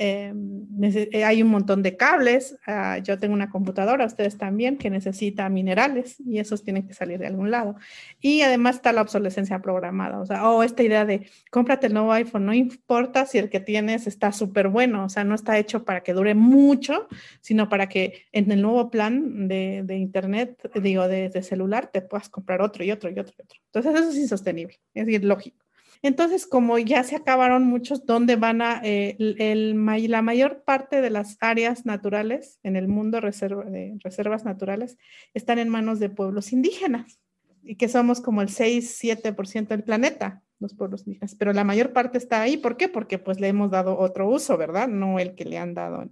Em, 0.00 0.64
eh, 0.80 1.24
hay 1.24 1.42
un 1.42 1.48
montón 1.48 1.82
de 1.82 1.96
cables. 1.96 2.56
Ah, 2.66 2.98
yo 2.98 3.18
tengo 3.18 3.34
una 3.34 3.50
computadora, 3.50 4.06
ustedes 4.06 4.38
también, 4.38 4.78
que 4.78 4.90
necesita 4.90 5.48
minerales 5.48 6.20
y 6.20 6.38
esos 6.38 6.62
tienen 6.62 6.86
que 6.86 6.94
salir 6.94 7.18
de 7.18 7.26
algún 7.26 7.50
lado. 7.50 7.74
Y 8.20 8.42
además 8.42 8.76
está 8.76 8.92
la 8.92 9.02
obsolescencia 9.02 9.60
programada. 9.60 10.20
O 10.20 10.26
sea, 10.26 10.48
o 10.48 10.62
esta 10.62 10.84
idea 10.84 11.04
de 11.04 11.28
cómprate 11.50 11.88
el 11.88 11.94
nuevo 11.94 12.12
iPhone, 12.12 12.46
no 12.46 12.54
importa 12.54 13.26
si 13.26 13.38
el 13.38 13.50
que 13.50 13.58
tienes 13.58 14.06
está 14.06 14.30
súper 14.30 14.68
bueno. 14.68 15.04
O 15.04 15.08
sea, 15.08 15.24
no 15.24 15.34
está 15.34 15.58
hecho 15.58 15.84
para 15.84 16.02
que 16.02 16.12
dure 16.12 16.34
mucho, 16.34 17.08
sino 17.40 17.68
para 17.68 17.88
que 17.88 18.26
en 18.32 18.50
el 18.52 18.62
nuevo 18.62 18.90
plan 18.90 19.48
de, 19.48 19.82
de 19.84 19.96
Internet, 19.96 20.70
digo, 20.80 21.08
de, 21.08 21.28
de, 21.28 21.42
celular, 21.42 21.90
te 21.92 22.02
puedas 22.02 22.28
comprar 22.28 22.62
otro 22.62 22.84
y 22.84 22.92
otro 22.92 23.10
y 23.10 23.18
otro 23.18 23.34
y 23.38 23.42
otro. 23.42 23.58
Entonces, 23.72 24.00
eso 24.00 24.10
es 24.10 24.16
insostenible, 24.16 24.78
es 24.94 25.08
ilógico. 25.08 25.67
Entonces, 26.02 26.46
como 26.46 26.78
ya 26.78 27.02
se 27.02 27.16
acabaron 27.16 27.64
muchos, 27.64 28.06
¿dónde 28.06 28.36
van 28.36 28.62
a, 28.62 28.80
eh, 28.84 29.16
la 29.18 30.22
mayor 30.22 30.62
parte 30.64 31.00
de 31.00 31.10
las 31.10 31.36
áreas 31.40 31.86
naturales 31.86 32.58
en 32.62 32.76
el 32.76 32.88
mundo 32.88 33.20
de 33.20 33.98
reservas 34.02 34.44
naturales 34.44 34.96
están 35.34 35.58
en 35.58 35.68
manos 35.68 35.98
de 35.98 36.10
pueblos 36.10 36.52
indígenas 36.52 37.20
y 37.62 37.76
que 37.76 37.88
somos 37.88 38.20
como 38.20 38.42
el 38.42 38.48
6-7% 38.48 39.68
del 39.68 39.84
planeta, 39.84 40.42
los 40.60 40.74
pueblos 40.74 41.06
indígenas, 41.06 41.34
pero 41.34 41.52
la 41.52 41.64
mayor 41.64 41.92
parte 41.92 42.18
está 42.18 42.40
ahí. 42.40 42.56
¿Por 42.56 42.76
qué? 42.76 42.88
Porque 42.88 43.18
pues 43.18 43.40
le 43.40 43.48
hemos 43.48 43.70
dado 43.70 43.98
otro 43.98 44.28
uso, 44.28 44.56
¿verdad? 44.56 44.88
No 44.88 45.18
el 45.18 45.34
que 45.34 45.44
le 45.44 45.58
han 45.58 45.74
dado. 45.74 46.08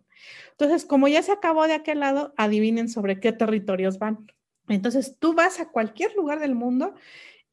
Entonces, 0.52 0.84
como 0.84 1.08
ya 1.08 1.22
se 1.22 1.32
acabó 1.32 1.66
de 1.66 1.74
aquel 1.74 2.00
lado, 2.00 2.34
adivinen 2.36 2.88
sobre 2.88 3.20
qué 3.20 3.32
territorios 3.32 3.98
van. 3.98 4.26
Entonces, 4.68 5.16
tú 5.18 5.34
vas 5.34 5.60
a 5.60 5.70
cualquier 5.70 6.14
lugar 6.14 6.40
del 6.40 6.54
mundo 6.54 6.94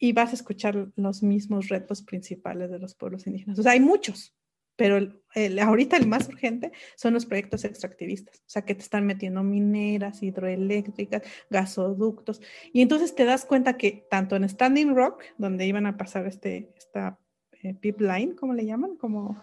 y 0.04 0.12
vas 0.12 0.32
a 0.32 0.36
escuchar 0.36 0.90
los 0.98 1.24
mismos 1.24 1.70
retos 1.70 2.02
principales 2.02 2.70
de 2.70 2.78
los 2.78 2.94
pueblos 2.94 3.26
indígenas. 3.26 3.58
O 3.58 3.64
sea, 3.64 3.72
hay 3.72 3.80
muchos, 3.80 4.36
pero 4.76 4.98
el, 4.98 5.60
ahorita 5.60 5.96
el 5.96 6.08
más 6.08 6.28
urgente 6.28 6.74
son 6.98 7.14
los 7.14 7.26
proyectos 7.26 7.64
extractivistas, 7.64 8.40
o 8.40 8.50
sea, 8.50 8.66
que 8.66 8.76
te 8.76 8.82
están 8.82 9.06
metiendo 9.06 9.44
mineras, 9.44 10.22
hidroeléctricas, 10.22 11.22
gasoductos, 11.50 12.42
y 12.74 12.82
entonces 12.82 13.16
te 13.16 13.24
das 13.24 13.46
cuenta 13.46 13.78
que 13.78 14.06
tanto 14.10 14.36
en 14.36 14.50
Standing 14.50 14.94
Rock, 14.94 15.24
donde 15.38 15.66
iban 15.68 15.86
a 15.86 15.96
pasar 15.96 16.28
este, 16.28 16.74
esta 16.76 17.18
eh, 17.62 17.74
pipeline, 17.74 18.36
¿cómo 18.36 18.54
le 18.54 18.66
llaman? 18.66 18.98
Como 18.98 19.42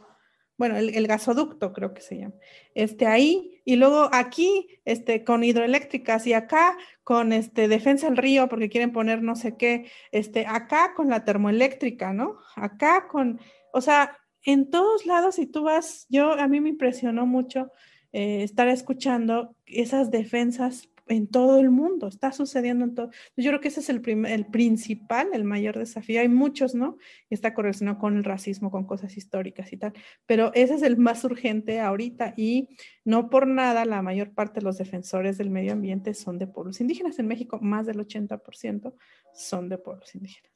bueno, 0.61 0.77
el, 0.77 1.07
gasoducto 1.07 1.73
creo 1.73 1.95
que 1.95 2.03
se 2.03 2.19
llama, 2.19 2.35
este 2.75 3.07
ahí, 3.07 3.63
y 3.65 3.77
luego 3.77 4.11
aquí, 4.13 4.69
este, 4.85 5.25
con 5.25 5.43
hidroeléctricas, 5.43 6.27
y 6.27 6.35
acá 6.35 6.77
con 7.03 7.33
este, 7.33 7.67
defensa 7.67 8.09
del 8.09 8.19
río, 8.19 8.47
porque 8.51 8.69
quieren 8.69 8.93
poner 8.93 9.23
no 9.23 9.37
sé 9.37 9.57
qué, 9.57 9.91
este, 10.13 10.45
acá 10.47 10.93
con 10.95 11.09
la 11.09 11.25
termoeléctrica, 11.25 12.13
¿no? 12.13 12.37
Acá 12.57 13.09
con, 13.09 13.41
o 13.73 13.81
sea, 13.81 14.19
en 14.45 14.69
todos 14.69 15.07
lados, 15.07 15.37
si 15.37 15.47
tú 15.47 15.63
vas, 15.63 16.05
yo, 16.11 16.33
a 16.33 16.47
mí 16.47 16.61
me 16.61 16.69
impresionó 16.69 17.25
mucho 17.25 17.73
eh, 18.13 18.43
estar 18.43 18.69
escuchando 18.69 19.57
esas 19.65 20.11
defensas 20.11 20.90
en 21.11 21.27
todo 21.27 21.59
el 21.59 21.71
mundo, 21.71 22.07
está 22.07 22.33
sucediendo 22.33 22.85
en 22.85 22.95
todo. 22.95 23.11
Yo 23.37 23.51
creo 23.51 23.61
que 23.61 23.69
ese 23.69 23.81
es 23.81 23.89
el, 23.91 24.01
principal, 24.01 25.29
el 25.33 25.45
mayor 25.45 25.77
desafío. 25.77 26.21
Hay 26.21 26.29
muchos, 26.29 26.75
¿no? 26.75 26.99
Y 27.29 27.35
está 27.35 27.53
correlacionado 27.53 27.99
con 27.99 28.17
el 28.17 28.25
racismo, 28.25 28.71
con 28.71 28.87
cosas 28.87 29.17
históricas 29.17 29.73
y 29.73 29.77
tal, 29.77 29.93
pero 30.27 30.53
ese 30.55 30.75
es 30.75 30.83
el 30.83 30.97
más 30.97 31.25
urgente 31.25 31.81
ahorita 31.81 32.35
y 32.37 32.69
no 33.05 33.29
por 33.29 33.47
nada 33.47 33.85
la 33.85 34.03
mayor 34.03 34.33
parte 34.33 34.61
de 34.61 34.65
los 34.65 34.79
defensores 34.79 35.37
del 35.37 35.51
medio 35.51 35.73
ambiente 35.73 36.15
son 36.15 36.39
de 36.39 36.47
pueblos 36.47 36.81
indígenas. 36.81 37.19
En 37.19 37.27
México 37.27 37.59
más 37.61 37.87
del 37.87 37.99
80% 37.99 38.95
son 39.35 39.69
de 39.69 39.79
pueblos 39.79 40.15
indígenas, 40.15 40.53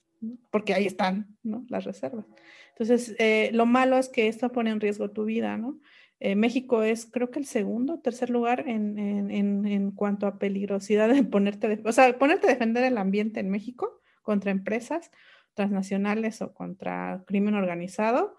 porque 0.51 0.73
ahí 0.73 0.87
están, 0.87 1.37
¿no? 1.43 1.67
Las 1.69 1.85
reservas. 1.85 2.27
Entonces, 2.71 3.17
eh, 3.19 3.51
lo 3.53 3.67
malo 3.67 3.99
es 3.99 4.09
que 4.09 4.29
esto 4.29 4.51
pone 4.53 4.71
en 4.71 4.81
riesgo 4.81 5.11
tu 5.11 5.25
vida, 5.25 5.57
¿no? 5.57 5.81
Eh, 6.21 6.37
México 6.37 6.83
es, 6.83 7.07
creo 7.07 7.31
que 7.31 7.39
el 7.39 7.47
segundo, 7.47 8.01
tercer 8.01 8.31
lugar 8.31 8.69
en, 8.69 8.99
en, 8.99 9.67
en, 9.67 9.91
cuanto 9.91 10.27
a 10.27 10.39
peligrosidad 10.39 11.09
de 11.09 11.23
ponerte, 11.25 11.83
o 11.85 11.93
sea, 11.93 12.17
ponerte 12.19 12.47
a 12.47 12.51
defender 12.51 12.85
el 12.85 12.99
ambiente 12.99 13.41
en 13.41 13.51
México 13.51 14.01
contra 14.23 14.51
empresas 14.51 15.11
transnacionales 15.55 16.41
o 16.43 16.53
contra 16.55 17.23
crimen 17.27 17.55
organizado, 17.55 18.37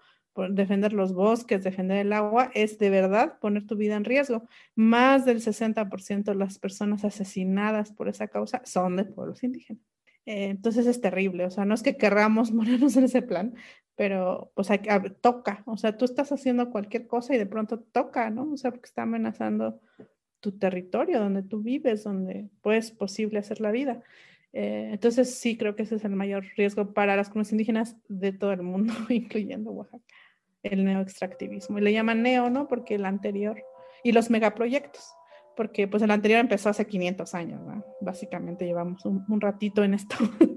defender 0.50 0.92
los 0.92 1.14
bosques, 1.14 1.64
defender 1.64 1.98
el 1.98 2.12
agua, 2.12 2.50
es 2.54 2.78
de 2.78 2.90
verdad 2.90 3.38
poner 3.40 3.66
tu 3.66 3.76
vida 3.76 3.96
en 3.96 4.04
riesgo. 4.04 4.46
Más 4.74 5.24
del 5.24 5.40
60% 5.40 6.24
de 6.24 6.34
las 6.34 6.58
personas 6.58 7.04
asesinadas 7.04 7.92
por 7.92 8.08
esa 8.08 8.28
causa 8.28 8.60
son 8.64 8.96
de 8.96 9.04
pueblos 9.04 9.42
indígenas. 9.42 9.82
Eh, 10.26 10.46
entonces 10.46 10.86
es 10.86 11.00
terrible, 11.00 11.46
o 11.46 11.50
sea, 11.50 11.64
no 11.64 11.74
es 11.74 11.82
que 11.82 11.96
querramos 11.96 12.50
morirnos 12.52 12.96
en 12.96 13.04
ese 13.04 13.22
plan, 13.22 13.54
pero 13.96 14.52
pues 14.54 14.70
hay, 14.70 14.80
toca, 15.20 15.62
o 15.66 15.76
sea, 15.76 15.96
tú 15.96 16.04
estás 16.04 16.30
haciendo 16.30 16.70
cualquier 16.70 17.06
cosa 17.06 17.34
y 17.34 17.38
de 17.38 17.46
pronto 17.46 17.80
toca, 17.80 18.30
¿no? 18.30 18.52
O 18.52 18.56
sea, 18.56 18.70
porque 18.70 18.86
está 18.86 19.02
amenazando 19.02 19.80
tu 20.40 20.52
territorio, 20.58 21.18
donde 21.18 21.42
tú 21.42 21.62
vives, 21.62 22.04
donde 22.04 22.48
pues 22.60 22.90
posible 22.90 23.38
hacer 23.38 23.60
la 23.60 23.70
vida. 23.70 24.02
Eh, 24.52 24.90
entonces 24.92 25.34
sí 25.34 25.56
creo 25.56 25.76
que 25.76 25.82
ese 25.82 25.96
es 25.96 26.04
el 26.04 26.14
mayor 26.16 26.44
riesgo 26.56 26.94
para 26.94 27.16
las 27.16 27.28
comunidades 27.28 27.52
indígenas 27.52 27.96
de 28.08 28.32
todo 28.32 28.52
el 28.52 28.62
mundo, 28.62 28.92
incluyendo 29.08 29.70
Oaxaca, 29.72 30.04
el 30.62 30.84
neoextractivismo. 30.84 31.78
Y 31.78 31.82
le 31.82 31.92
llaman 31.92 32.22
neo, 32.22 32.50
¿no? 32.50 32.68
Porque 32.68 32.94
el 32.94 33.06
anterior, 33.06 33.62
y 34.04 34.12
los 34.12 34.30
megaproyectos, 34.30 35.12
porque 35.56 35.88
pues 35.88 36.02
el 36.02 36.10
anterior 36.10 36.40
empezó 36.40 36.68
hace 36.68 36.86
500 36.86 37.34
años, 37.34 37.60
¿no? 37.62 37.84
Básicamente 38.00 38.66
llevamos 38.66 39.04
un, 39.04 39.40
ratito 39.40 39.82
en 39.82 39.94
esto. 39.94 40.16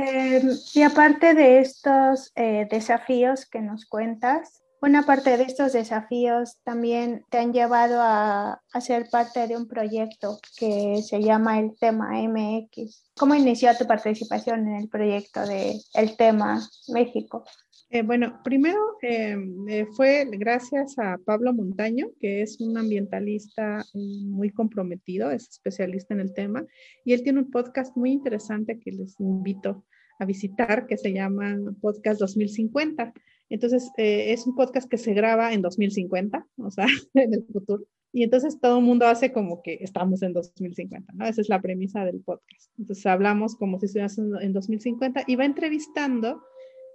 Em, 0.00 0.56
y 0.74 0.82
aparte 0.82 1.34
de 1.34 1.58
estos 1.58 2.30
eh, 2.36 2.68
desafíos 2.70 3.46
que 3.46 3.60
nos 3.60 3.84
cuentas, 3.84 4.62
una 4.80 5.04
parte 5.04 5.36
de 5.36 5.44
estos 5.44 5.72
desafíos 5.72 6.58
también 6.64 7.24
te 7.30 7.38
han 7.38 7.52
llevado 7.52 8.00
a, 8.00 8.60
a, 8.72 8.80
ser 8.80 9.06
parte 9.10 9.46
de 9.46 9.56
un 9.56 9.66
proyecto 9.66 10.38
que 10.58 11.02
se 11.02 11.22
llama 11.22 11.58
el 11.58 11.76
tema 11.78 12.10
MX. 12.22 13.10
¿Cómo 13.16 13.34
inició 13.34 13.76
tu 13.76 13.86
participación 13.86 14.68
en 14.68 14.76
el 14.76 14.88
proyecto 14.88 15.46
de 15.46 15.74
El 15.94 16.16
tema 16.16 16.60
México? 16.88 17.44
Eh, 17.90 18.02
bueno, 18.02 18.40
primero 18.44 18.78
eh, 19.00 19.34
eh, 19.68 19.86
fue 19.96 20.26
gracias 20.30 20.98
a 20.98 21.16
Pablo 21.24 21.54
Montaño, 21.54 22.08
que 22.20 22.42
es 22.42 22.60
un 22.60 22.76
ambientalista 22.76 23.82
muy 23.94 24.50
comprometido, 24.50 25.30
es 25.30 25.48
especialista 25.48 26.12
en 26.12 26.20
el 26.20 26.34
tema, 26.34 26.66
y 27.02 27.14
él 27.14 27.22
tiene 27.22 27.40
un 27.40 27.50
podcast 27.50 27.96
muy 27.96 28.12
interesante 28.12 28.78
que 28.78 28.92
les 28.92 29.18
invito 29.18 29.86
a 30.18 30.26
visitar, 30.26 30.86
que 30.86 30.98
se 30.98 31.14
llama 31.14 31.56
Podcast 31.80 32.20
2050 32.20 33.14
entonces, 33.50 33.90
eh, 33.96 34.32
es 34.32 34.46
un 34.46 34.54
podcast 34.54 34.88
que 34.88 34.98
se 34.98 35.14
graba 35.14 35.52
en 35.52 35.62
2050, 35.62 36.46
o 36.58 36.70
sea, 36.70 36.86
en 37.14 37.34
el 37.34 37.44
futuro. 37.46 37.84
Y 38.12 38.22
entonces 38.22 38.58
todo 38.60 38.78
el 38.78 38.84
mundo 38.84 39.06
hace 39.06 39.32
como 39.32 39.62
que 39.62 39.78
estamos 39.80 40.22
en 40.22 40.32
2050, 40.32 41.12
¿no? 41.14 41.26
Esa 41.26 41.40
es 41.40 41.48
la 41.48 41.60
premisa 41.60 42.04
del 42.04 42.20
podcast. 42.20 42.70
Entonces 42.78 43.04
hablamos 43.06 43.54
como 43.56 43.78
si 43.78 43.86
estuviéramos 43.86 44.42
en 44.42 44.52
2050 44.52 45.24
y 45.26 45.36
va 45.36 45.44
entrevistando, 45.44 46.42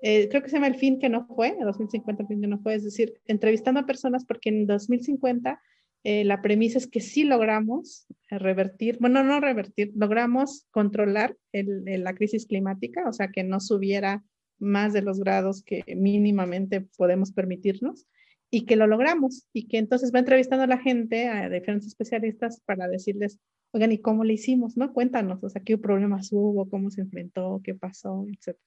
eh, 0.02 0.28
creo 0.30 0.42
que 0.42 0.50
se 0.50 0.56
llama 0.56 0.68
El 0.68 0.76
fin 0.76 1.00
que 1.00 1.10
no 1.10 1.28
fue, 1.28 1.50
en 1.50 1.66
2050 1.66 2.24
el 2.24 2.28
fin 2.28 2.42
que 2.42 2.48
no 2.48 2.60
fue, 2.60 2.76
es 2.76 2.84
decir, 2.84 3.14
entrevistando 3.26 3.80
a 3.80 3.86
personas 3.86 4.26
porque 4.26 4.50
en 4.50 4.66
2050 4.66 5.62
eh, 6.04 6.26
la 6.26 6.42
premisa 6.42 6.80
es 6.80 6.88
que 6.88 7.00
sí 7.00 7.24
logramos 7.24 8.08
revertir, 8.30 8.98
bueno, 9.00 9.24
no 9.24 9.40
revertir, 9.40 9.92
logramos 9.96 10.68
controlar 10.72 11.38
la 11.54 12.14
crisis 12.16 12.46
climática, 12.46 13.08
o 13.08 13.14
sea, 13.14 13.30
que 13.30 13.44
no 13.44 13.60
subiera 13.60 14.24
más 14.64 14.94
de 14.94 15.02
los 15.02 15.20
grados 15.20 15.64
que 15.64 15.84
mínimamente 15.96 16.82
podemos 16.98 17.32
permitirnos 17.32 18.08
y 18.50 18.66
que 18.66 18.76
lo 18.76 18.88
logramos 18.88 19.48
y 19.52 19.68
que 19.68 19.78
entonces 19.78 20.14
va 20.14 20.20
entrevistando 20.20 20.64
a 20.64 20.68
la 20.68 20.78
gente, 20.78 21.28
a 21.28 21.50
diferentes 21.50 21.88
especialistas 21.88 22.62
para 22.66 22.88
decirles, 22.88 23.40
oigan, 23.72 23.92
¿y 23.92 23.98
cómo 23.98 24.24
le 24.24 24.34
hicimos? 24.34 24.78
¿No? 24.78 24.94
Cuéntanos, 24.94 25.44
o 25.44 25.50
sea, 25.50 25.62
qué 25.64 25.78
problemas 25.78 26.32
hubo, 26.32 26.70
cómo 26.70 26.90
se 26.92 27.02
enfrentó, 27.02 27.62
qué 27.64 27.74
pasó, 27.74 28.26
etc. 28.30 28.58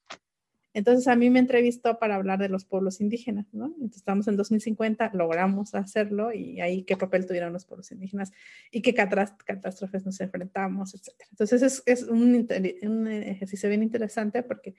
Entonces 0.77 1.09
a 1.09 1.17
mí 1.17 1.31
me 1.31 1.39
entrevistó 1.39 1.99
para 1.99 2.17
hablar 2.17 2.39
de 2.39 2.51
los 2.51 2.67
pueblos 2.67 3.01
indígenas, 3.01 3.47
¿no? 3.55 3.67
Entonces 3.67 3.97
estamos 3.97 4.29
en 4.29 4.37
2050, 4.37 5.13
logramos 5.15 5.75
hacerlo 5.75 6.35
y 6.35 6.61
ahí 6.61 6.83
qué 6.83 6.99
papel 6.99 7.25
tuvieron 7.25 7.55
los 7.55 7.65
pueblos 7.65 7.91
indígenas 7.93 8.31
y 8.71 8.83
qué 8.83 8.93
catástrofes 8.93 10.05
nos 10.05 10.21
enfrentamos, 10.21 10.95
etc. 10.95 11.15
Entonces 11.31 11.63
es, 11.63 11.83
es 11.87 12.03
un, 12.03 12.47
un 12.83 13.09
ejercicio 13.09 13.71
bien 13.71 13.83
interesante 13.85 14.43
porque 14.43 14.75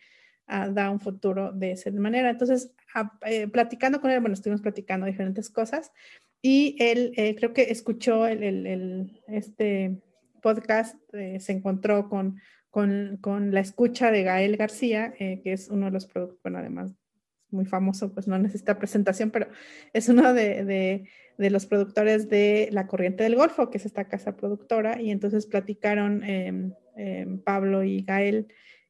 da 0.48 0.90
un 0.90 1.00
futuro 1.00 1.52
de 1.52 1.72
esa 1.72 1.92
manera. 1.92 2.30
Entonces, 2.30 2.72
eh, 3.26 3.48
platicando 3.48 4.02
con 4.02 4.12
él, 4.12 4.20
bueno, 4.22 4.34
estuvimos 4.34 4.62
platicando 4.62 5.06
diferentes 5.06 5.50
cosas 5.50 5.92
y 6.42 6.76
él 6.80 7.12
eh, 7.18 7.36
creo 7.36 7.54
que 7.54 7.64
escuchó 7.64 8.28
el, 8.28 8.44
el, 8.44 9.22
este 9.28 10.02
podcast, 10.42 10.96
eh, 11.14 11.40
se 11.40 11.52
encontró 11.52 12.10
con, 12.10 12.40
con, 12.70 13.18
con, 13.22 13.52
la 13.52 13.60
escucha 13.60 14.12
de 14.12 14.24
Gael 14.24 14.56
García, 14.56 15.14
que 15.14 15.42
es 15.46 15.68
uno 15.70 15.88
de 15.88 15.92
los 15.92 16.06
productos, 16.06 16.40
bueno, 16.44 16.60
además 16.60 16.94
muy 17.50 17.66
famoso, 17.66 18.14
pues 18.14 18.28
no 18.28 18.38
necesita 18.38 18.78
presentación, 18.78 19.32
pero 19.32 19.48
es 19.94 20.10
uno 20.10 20.34
de, 20.34 20.66
de, 20.66 21.10
de, 21.38 21.50
los 21.50 21.66
productores 21.66 22.30
de 22.30 22.70
La 22.72 22.88
Corriente 22.88 23.24
del 23.24 23.36
Golfo, 23.36 23.70
que 23.70 23.78
es 23.78 23.86
esta 23.86 24.08
casa 24.08 24.36
productora, 24.36 25.02
y 25.02 25.12
entonces 25.12 25.46
platicaron 25.46 26.24
em, 26.24 26.74
em, 26.96 27.40
Pablo 27.40 27.84
y 27.84 28.02
Gael 28.02 28.48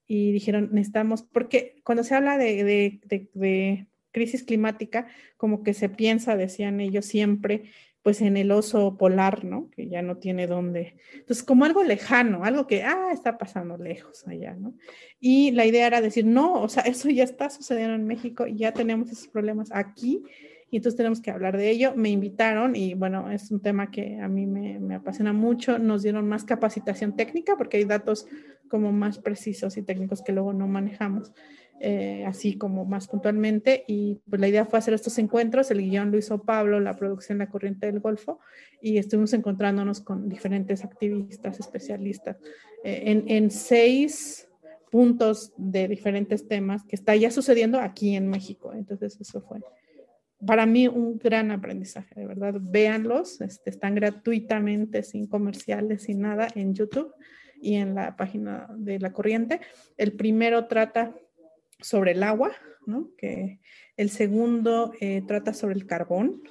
y 0.08 0.32
dijeron, 0.32 0.70
necesitamos, 0.72 1.24
porque 1.24 1.82
cuando 1.84 2.03
se 2.03 2.16
habla 2.16 2.38
de, 2.38 2.64
de, 3.03 3.88
crisis 4.12 4.43
climática, 4.43 5.08
como 5.36 5.64
que 5.64 5.74
se 5.74 5.89
piensa, 5.89 6.36
decían 6.36 6.80
ellos 6.80 7.05
siempre, 7.05 7.64
pues 8.01 8.22
en 8.22 8.38
el 8.38 8.51
oso 8.51 8.97
polar, 8.97 9.43
¿no? 9.43 9.70
Que 9.70 9.89
ya 9.89 10.01
no 10.01 10.18
tiene 10.18 10.47
dónde. 10.47 10.95
Entonces, 11.14 11.43
como 11.43 11.66
algo 11.66 11.84
lejano, 11.84 12.45
algo 12.45 12.66
que, 12.66 12.84
ah, 12.84 13.10
está 13.12 13.38
pasando 13.38 13.78
lejos 13.78 14.26
allá, 14.28 14.55
¿no? 14.55 14.74
Y 15.20 15.51
la 15.51 15.66
idea 15.66 15.88
era 15.88 15.99
decir, 16.01 16.26
no, 16.26 16.62
o 16.62 16.70
sea, 16.70 16.84
eso 16.84 17.10
ya 17.10 17.26
está 17.26 17.49
sucediendo 17.49 17.95
en 17.95 18.08
México 18.08 18.47
ya 18.47 18.72
tenemos 18.72 19.12
esos 19.12 19.28
problemas 19.28 19.70
aquí 19.74 20.24
y 20.70 20.78
entonces 20.78 20.97
tenemos 20.97 21.22
que 21.22 21.32
hablar 21.32 21.55
de 21.55 21.70
ello. 21.70 21.93
Me 21.95 22.09
invitaron 22.09 22.76
y 22.76 22.93
bueno, 22.93 23.32
es 23.32 23.51
un 23.51 23.61
tema 23.61 23.89
que 23.89 24.20
a 24.20 24.28
mí 24.28 24.45
me, 24.45 24.80
me, 24.80 24.95
apasiona 24.95 25.32
mucho. 25.32 25.80
Nos 25.80 26.03
dieron 26.03 26.28
más 26.28 26.43
capacitación 26.43 27.15
técnica 27.15 27.55
porque 27.55 27.78
hay 27.78 27.86
datos 27.86 28.28
como 28.68 28.91
más 28.91 29.18
precisos 29.20 29.78
y 29.78 29.84
técnicos 29.84 30.22
que 30.22 30.34
luego 30.34 30.51
no 30.51 30.68
manejamos, 30.68 31.32
eh, 31.80 32.26
así 32.28 32.57
como 32.57 32.84
más 32.84 33.07
puntualmente. 33.07 33.86
Y 33.88 34.20
pues 34.30 34.41
la 34.41 34.49
idea 34.49 34.65
fue 34.65 34.78
hacer 34.78 34.93
estos 34.93 35.18
encuentros. 35.20 35.72
El 35.72 35.82
guion 35.82 36.11
lo 36.11 36.18
hizo 36.18 36.43
Pablo, 36.43 36.82
la 36.82 36.97
producción 36.97 37.38
La 37.38 37.47
Corriente 37.47 37.86
del 37.86 38.01
Golfo 38.01 38.39
y 38.82 38.97
estuvimos 38.97 39.32
encontrándonos 39.32 40.01
con 40.01 40.28
diferentes 40.28 40.84
activistas, 40.84 41.61
especialistas 41.61 42.38
eh, 42.84 43.03
en, 43.05 43.24
en 43.28 43.51
seis 43.51 44.49
puntos 44.91 45.53
de 45.57 45.88
diferentes 45.88 46.47
temas 46.47 46.84
que 46.84 46.95
está 46.97 47.15
ya 47.15 47.32
sucediendo 47.32 47.80
aquí 47.80 48.18
en 48.18 48.28
México. 48.28 48.74
Entonces 48.74 49.18
eso 49.22 49.41
fue 49.41 49.61
para 50.46 50.66
mí 50.66 50.88
un 50.88 51.18
gran 51.18 51.52
aprendizaje, 51.52 52.14
de 52.16 52.28
verdad. 52.28 52.56
Véanlos, 52.60 53.42
este, 53.42 53.70
están 53.70 53.96
gratuitamente, 53.96 55.04
sin 55.04 55.28
comerciales, 55.28 56.04
sin 56.04 56.22
nada, 56.22 56.48
en 56.56 56.74
YouTube 56.74 57.14
y 57.62 57.76
en 57.76 57.96
la 57.96 58.16
página 58.16 58.68
de 58.78 59.00
La 59.00 59.14
Corriente. 59.14 59.62
El 59.98 60.14
primero 60.14 60.68
trata 60.68 61.16
sobre 61.80 62.12
el 62.12 62.24
agua, 62.24 62.52
¿no? 62.86 63.12
Que 63.18 63.60
el 63.96 64.10
segundo 64.10 64.94
eh, 65.00 65.24
trata 65.28 65.54
sobre 65.54 65.76
el 65.76 65.88
carbón, 65.88 66.44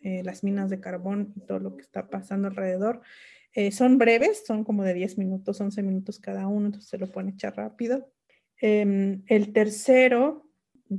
eh, 0.00 0.22
las 0.24 0.42
minas 0.42 0.70
de 0.70 0.80
carbón 0.80 1.32
y 1.36 1.40
todo 1.40 1.58
lo 1.58 1.76
que 1.76 1.82
está 1.82 2.08
pasando 2.08 2.48
alrededor. 2.48 3.02
Eh, 3.52 3.72
son 3.72 3.98
breves, 3.98 4.44
son 4.46 4.64
como 4.64 4.84
de 4.84 4.94
10 4.94 5.18
minutos, 5.18 5.60
11 5.60 5.82
minutos 5.82 6.18
cada 6.18 6.46
uno, 6.46 6.66
entonces 6.66 6.88
se 6.88 6.98
lo 6.98 7.10
pueden 7.10 7.30
echar 7.30 7.56
rápido. 7.56 8.10
Em, 8.60 9.22
el 9.26 9.52
tercero 9.52 10.47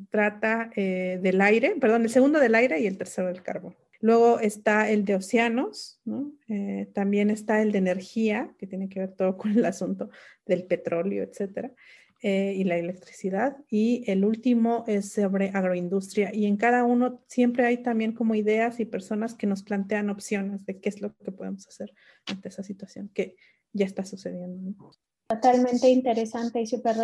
trata 0.09 0.71
eh, 0.75 1.19
del 1.21 1.41
aire, 1.41 1.75
perdón, 1.79 2.03
el 2.03 2.09
segundo 2.09 2.39
del 2.39 2.55
aire 2.55 2.79
y 2.79 2.87
el 2.87 2.97
tercero 2.97 3.27
del 3.27 3.41
carbón. 3.41 3.75
Luego 4.01 4.39
está 4.39 4.89
el 4.89 5.03
de 5.03 5.15
océanos, 5.15 5.99
¿no? 6.05 6.31
Eh, 6.47 6.89
también 6.93 7.29
está 7.29 7.61
el 7.61 7.73
de 7.73 7.79
energía, 7.79 8.55
que 8.57 8.65
tiene 8.65 8.87
que 8.87 9.01
ver 9.01 9.11
todo 9.11 9.37
con 9.37 9.51
el 9.51 9.65
asunto 9.65 10.09
del 10.45 10.63
petróleo, 10.63 11.23
etcétera, 11.23 11.73
eh, 12.21 12.53
y 12.55 12.63
la 12.63 12.77
electricidad. 12.77 13.57
Y 13.69 14.09
el 14.09 14.23
último 14.23 14.85
es 14.87 15.11
sobre 15.11 15.49
agroindustria. 15.49 16.33
Y 16.33 16.45
en 16.45 16.55
cada 16.55 16.85
uno 16.85 17.23
siempre 17.27 17.65
hay 17.65 17.83
también 17.83 18.13
como 18.13 18.35
ideas 18.35 18.79
y 18.79 18.85
personas 18.85 19.35
que 19.35 19.47
nos 19.47 19.63
plantean 19.63 20.09
opciones 20.09 20.65
de 20.65 20.79
qué 20.79 20.89
es 20.89 21.01
lo 21.01 21.13
que 21.17 21.31
podemos 21.31 21.67
hacer 21.67 21.93
ante 22.25 22.47
esa 22.47 22.63
situación 22.63 23.09
que 23.13 23.35
ya 23.73 23.85
está 23.85 24.05
sucediendo. 24.05 24.91
Totalmente 25.29 25.87
interesante 25.87 26.59
y 26.59 26.65
súper 26.65 26.97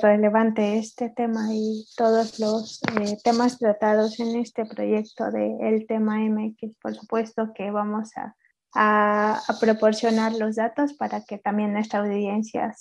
relevante 0.00 0.78
este 0.78 1.10
tema 1.10 1.46
y 1.52 1.86
todos 1.96 2.40
los 2.40 2.82
eh, 3.00 3.16
temas 3.22 3.56
tratados 3.56 4.18
en 4.18 4.40
este 4.40 4.64
proyecto 4.66 5.30
de 5.30 5.56
El 5.60 5.86
Tema 5.86 6.18
MX. 6.18 6.74
Por 6.82 6.96
supuesto 6.96 7.52
que 7.54 7.70
vamos 7.70 8.10
a, 8.16 8.34
proporcionar 9.60 10.32
los 10.32 10.56
datos 10.56 10.94
para 10.94 11.22
que 11.24 11.38
también 11.38 11.72
nuestra 11.72 12.00
audiencia 12.00 12.74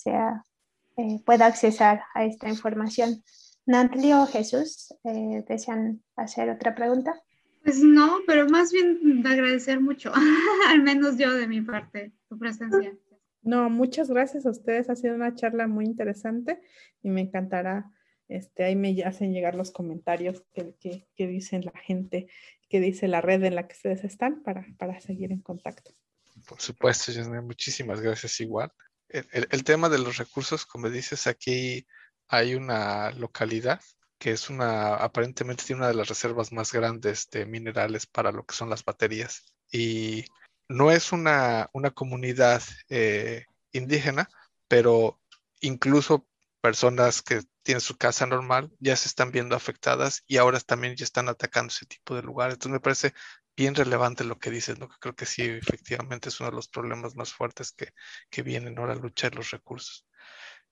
eh, 0.98 1.20
pueda 1.24 1.46
accesar 1.46 2.02
a 2.16 2.26
esta 2.26 2.50
información. 2.50 3.24
Nantley 3.68 4.14
o 4.14 4.26
Jesús, 4.26 4.96
eh, 5.04 5.46
¿desean 5.48 6.02
hacer 6.16 6.50
otra 6.50 6.74
pregunta? 6.74 7.14
Pues 7.64 7.84
no, 7.84 8.18
pero 8.26 8.50
más 8.50 8.72
bien 8.72 9.22
agradecer 9.28 9.80
mucho, 9.80 10.12
al 10.70 10.82
menos 10.82 11.18
yo 11.20 11.32
de 11.32 11.48
mi 11.48 11.62
parte, 11.62 12.14
tu 12.28 12.40
presencia. 12.40 12.98
No, 13.44 13.70
muchas 13.70 14.10
gracias 14.10 14.46
a 14.46 14.52
ustedes. 14.52 14.90
Ha 14.90 14.96
sido 14.96 15.16
una 15.16 15.36
charla 15.36 15.68
muy 15.68 15.86
interesante 15.86 16.62
y 17.02 17.10
me 17.10 17.22
encantará. 17.22 17.92
Este, 18.30 18.64
ahí 18.64 18.76
me 18.76 19.04
hacen 19.04 19.34
llegar 19.34 19.54
los 19.54 19.72
comentarios 19.72 20.44
que, 20.54 20.76
que, 21.16 21.28
dicen 21.28 21.66
la 21.66 21.78
gente, 21.80 22.28
que 22.70 22.80
dice 22.80 23.08
la 23.08 23.22
red 23.22 23.44
en 23.44 23.56
la 23.56 23.68
que 23.68 23.74
ustedes 23.74 24.04
están 24.06 24.42
para, 24.44 24.66
para 24.78 25.00
seguir 25.02 25.32
en 25.32 25.42
contacto. 25.42 25.92
Por 26.48 26.60
supuesto, 26.60 27.12
muchísimas 27.44 28.02
gracias 28.02 28.40
igual. 28.40 28.72
El, 29.10 29.48
el, 29.52 29.64
tema 29.64 29.90
de 29.90 30.00
los 30.00 30.18
recursos, 30.18 30.66
como 30.66 30.90
dices, 30.90 31.28
aquí 31.28 31.86
hay 32.28 32.56
una 32.56 33.12
localidad 33.12 33.82
que 34.18 34.32
es 34.32 34.50
una, 34.50 34.96
aparentemente 34.96 35.66
tiene 35.66 35.82
una 35.82 35.90
de 35.90 35.96
las 35.96 36.08
reservas 36.08 36.54
más 36.54 36.72
grandes 36.72 37.30
de 37.30 37.46
minerales 37.46 38.08
para 38.08 38.32
lo 38.32 38.46
que 38.46 38.56
son 38.56 38.70
las 38.70 38.86
baterías. 38.86 39.54
Y 39.70 40.24
no 40.70 40.92
es 40.92 41.12
una, 41.12 41.70
comunidad 41.94 42.62
eh, 42.90 43.46
indígena, 43.72 44.30
pero 44.68 45.20
incluso 45.62 46.28
personas 46.62 47.22
que 47.22 47.42
tienen 47.64 47.82
su 47.82 47.98
casa 47.98 48.26
normal 48.26 48.72
ya 48.80 48.96
se 48.96 49.08
están 49.08 49.32
viendo 49.32 49.56
afectadas 49.56 50.24
y 50.28 50.38
ahora 50.38 50.60
también 50.60 50.96
ya 50.96 51.04
están 51.06 51.30
atacando 51.30 51.72
ese 51.72 51.86
tipo 51.86 52.16
de 52.16 52.24
lugares. 52.24 52.56
Entonces 52.56 52.74
me 52.74 52.80
parece 52.80 53.14
bien 53.56 53.76
relevante 53.76 54.24
lo 54.24 54.40
que 54.40 54.50
dices, 54.50 54.80
¿no? 54.80 54.90
Creo 55.00 55.16
que 55.16 55.26
sí, 55.26 55.44
efectivamente 55.44 56.30
es 56.30 56.40
uno 56.40 56.50
de 56.50 56.56
los 56.56 56.68
problemas 56.68 57.16
más 57.16 57.34
fuertes 57.34 57.72
que, 57.72 57.90
que 58.30 58.42
vienen 58.42 58.78
ahora 58.78 58.94
a 58.94 58.98
luchar 58.98 59.36
los 59.36 59.52
recursos. 59.52 60.06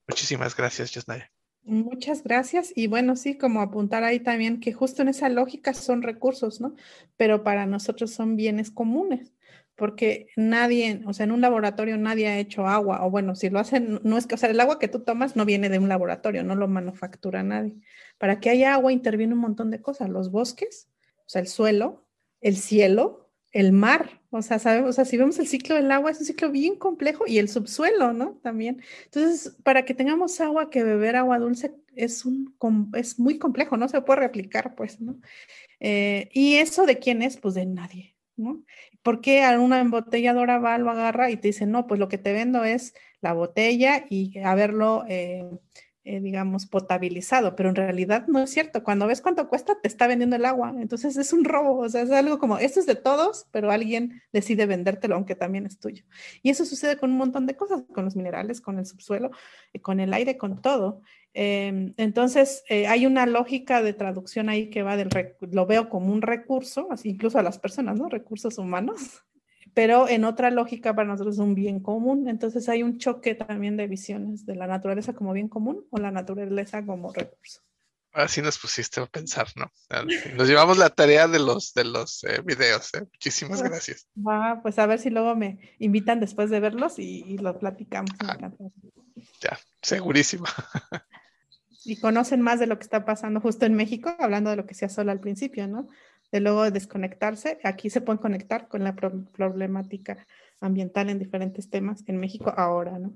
Muchísimas 0.08 0.56
gracias, 0.56 0.92
Yasnaya. 0.92 1.32
Muchas 1.64 2.24
gracias. 2.24 2.74
Y 2.76 2.88
bueno, 2.88 3.16
sí, 3.16 3.38
como 3.38 3.62
apuntar 3.62 4.04
ahí 4.04 4.20
también 4.20 4.60
que 4.60 4.74
justo 4.74 5.04
en 5.04 5.10
esa 5.10 5.30
lógica 5.30 5.74
son 5.74 6.02
recursos, 6.02 6.60
¿no? 6.60 6.76
Pero 7.18 7.44
para 7.44 7.68
nosotros 7.68 8.12
son 8.12 8.36
bienes 8.36 8.72
comunes, 8.72 9.32
porque 9.82 10.28
nadie, 10.36 11.02
o 11.08 11.14
sea, 11.14 11.24
en 11.24 11.32
un 11.32 11.42
laboratorio 11.42 11.98
nadie 11.98 12.28
ha 12.28 12.38
hecho 12.38 12.68
agua, 12.68 13.04
o 13.04 13.10
bueno, 13.10 13.34
si 13.34 13.50
lo 13.50 13.58
hacen, 13.58 14.00
no 14.04 14.16
es 14.16 14.28
que, 14.28 14.36
o 14.36 14.38
sea, 14.38 14.52
el 14.52 14.60
agua 14.60 14.78
que 14.78 14.88
tú 14.88 15.00
tomas 15.00 15.36
no 15.36 15.44
viene 15.44 15.70
de 15.70 15.80
un 15.80 15.90
laboratorio, 15.90 16.44
no 16.44 16.54
lo 16.54 16.68
manufactura 16.68 17.42
nadie. 17.42 17.74
Para 18.20 18.40
que 18.40 18.52
haya 18.52 18.76
agua 18.76 18.94
interviene 18.94 19.34
un 19.34 19.40
montón 19.40 19.72
de 19.72 19.82
cosas, 19.82 20.08
los 20.12 20.30
bosques, 20.30 20.88
o 21.26 21.30
sea, 21.30 21.42
el 21.42 21.48
suelo, 21.48 22.06
el 22.42 22.58
cielo, 22.58 23.32
el 23.54 23.72
mar, 23.72 24.22
o 24.30 24.44
sea, 24.44 24.60
sabemos, 24.60 24.92
o 24.92 24.94
sea, 24.94 25.04
si 25.04 25.18
vemos 25.18 25.40
el 25.40 25.48
ciclo 25.48 25.74
del 25.74 25.92
agua, 25.92 26.12
es 26.12 26.20
un 26.20 26.28
ciclo 26.28 26.52
bien 26.52 26.76
complejo 26.76 27.26
y 27.26 27.40
el 27.40 27.50
subsuelo, 27.50 28.14
¿no? 28.14 28.40
También. 28.44 28.84
Entonces, 29.06 29.58
para 29.64 29.84
que 29.84 29.96
tengamos 29.96 30.40
agua 30.42 30.70
que 30.70 30.84
beber 30.84 31.16
agua 31.16 31.40
dulce 31.40 31.74
es, 31.96 32.24
un, 32.24 32.56
es 32.94 33.18
muy 33.18 33.40
complejo, 33.40 33.78
no 33.78 33.90
se 33.90 34.00
puede 34.02 34.20
replicar, 34.20 34.76
pues, 34.76 35.02
¿no? 35.02 35.20
Eh, 35.80 36.30
y 36.34 36.58
eso 36.58 36.86
de 36.86 37.00
quién 37.00 37.24
es, 37.24 37.38
pues 37.38 37.56
de 37.56 37.66
nadie, 37.66 38.16
¿no? 38.36 38.64
¿Por 39.04 39.22
qué 39.22 39.44
a 39.44 39.60
una 39.60 39.80
embotelladora 39.80 40.60
va, 40.60 40.78
lo 40.78 40.92
agarra 40.92 41.32
y 41.32 41.38
te 41.38 41.50
dice, 41.50 41.66
no, 41.66 41.88
pues 41.88 42.00
lo 42.00 42.08
que 42.08 42.18
te 42.18 42.34
vendo 42.34 42.64
es 42.64 42.94
la 43.22 43.34
botella 43.34 44.06
y 44.10 44.40
haberlo... 44.40 45.06
Eh, 45.08 45.50
eh, 46.04 46.20
digamos, 46.20 46.66
potabilizado, 46.66 47.56
pero 47.56 47.70
en 47.70 47.76
realidad 47.76 48.26
no 48.26 48.40
es 48.40 48.50
cierto. 48.50 48.84
Cuando 48.84 49.06
ves 49.06 49.22
cuánto 49.22 49.48
cuesta, 49.48 49.80
te 49.80 49.88
está 49.88 50.08
vendiendo 50.08 50.36
el 50.36 50.46
agua. 50.46 50.74
Entonces 50.80 51.16
es 51.16 51.32
un 51.32 51.46
robo, 51.46 51.78
o 51.78 51.90
sea, 51.90 52.02
es 52.02 52.10
algo 52.10 52.40
como, 52.40 52.58
esto 52.58 52.80
es 52.80 52.88
de 52.88 52.96
todos, 52.96 53.46
pero 53.52 53.70
alguien 53.70 54.20
decide 54.34 54.66
vendértelo 54.66 55.14
aunque 55.14 55.36
también 55.36 55.68
es 55.68 55.78
tuyo. 55.78 56.04
Y 56.42 56.50
eso 56.50 56.66
sucede 56.66 56.98
con 56.98 57.12
un 57.12 57.18
montón 57.18 57.46
de 57.46 57.56
cosas, 57.56 57.84
con 57.94 58.04
los 58.04 58.16
minerales, 58.16 58.62
con 58.62 58.80
el 58.80 58.88
subsuelo, 58.88 59.30
eh, 59.74 59.80
con 59.80 60.00
el 60.00 60.12
aire, 60.14 60.38
con 60.38 60.60
todo. 60.60 61.04
Em, 61.34 61.94
entonces, 61.98 62.64
eh, 62.68 62.88
hay 62.88 63.06
una 63.06 63.26
lógica 63.26 63.82
de 63.82 63.94
traducción 63.94 64.50
ahí 64.50 64.70
que 64.70 64.84
va 64.84 64.98
del, 64.98 65.10
lo 65.52 65.66
veo 65.66 65.90
como 65.90 66.12
un 66.12 66.22
recurso, 66.22 66.88
así 66.92 67.10
incluso 67.10 67.40
a 67.40 67.44
las 67.44 67.58
personas, 67.58 67.98
¿no? 67.98 68.10
Recursos 68.10 68.58
humanos, 68.58 69.24
pero 69.74 70.10
en 70.10 70.26
otra 70.26 70.52
lógica 70.52 70.94
para 70.94 71.08
nosotros 71.08 71.36
es 71.36 71.40
un 71.40 71.56
bien 71.56 71.80
común. 71.80 72.28
Entonces 72.28 72.68
hay 72.68 72.84
un 72.84 72.98
choque 72.98 73.36
también 73.36 73.78
de 73.78 73.88
visiones 73.88 74.46
de 74.46 74.56
la 74.56 74.68
naturaleza 74.68 75.14
como 75.14 75.32
bien 75.32 75.48
común 75.48 75.86
o 75.90 75.98
la 75.98 76.12
naturaleza 76.12 76.86
como 76.86 77.14
recurso. 77.14 77.62
Así 78.14 78.42
nos 78.42 78.60
pusiste 78.60 79.00
a 79.00 79.06
pensar, 79.06 79.48
¿no? 79.56 79.72
Nos 80.36 80.50
llevamos 80.50 80.78
la 80.78 80.90
tarea 80.90 81.30
de 81.30 81.40
los, 81.40 81.74
de 81.74 81.86
los 81.86 82.26
eh, 82.26 82.42
videos. 82.44 82.94
¿eh? 82.94 83.04
Muchísimas 83.10 83.62
gracias. 83.62 84.06
Va, 84.18 84.60
pues 84.62 84.78
a 84.80 84.86
ver 84.86 85.00
si 85.00 85.10
luego 85.10 85.34
me 85.38 85.76
invitan 85.80 86.20
después 86.20 86.50
de 86.50 86.60
verlos 86.60 87.00
y, 87.00 87.24
y 87.26 87.38
lo 87.38 87.58
platicamos. 87.58 88.12
Ah, 88.20 88.52
ya, 89.40 89.58
segurísimo. 89.82 90.44
y 91.84 92.00
conocen 92.00 92.42
más 92.42 92.60
de 92.60 92.68
lo 92.68 92.78
que 92.78 92.84
está 92.84 93.06
pasando 93.06 93.42
justo 93.42 93.66
en 93.66 93.74
México, 93.74 94.14
hablando 94.20 94.50
de 94.50 94.56
lo 94.56 94.66
que 94.66 94.76
sea 94.76 94.90
solo 94.90 95.12
al 95.12 95.20
principio, 95.20 95.68
¿no? 95.68 95.88
de 96.32 96.40
luego 96.40 96.70
desconectarse. 96.72 97.60
Aquí 97.64 97.90
se 97.90 98.02
pueden 98.02 98.22
conectar 98.22 98.68
con 98.68 98.84
la 98.84 98.96
problemática 98.96 100.26
ambiental 100.60 101.10
en 101.10 101.20
diferentes 101.20 101.70
temas 101.70 102.04
en 102.08 102.18
México 102.18 102.54
ahora, 102.56 102.98
¿no? 102.98 103.14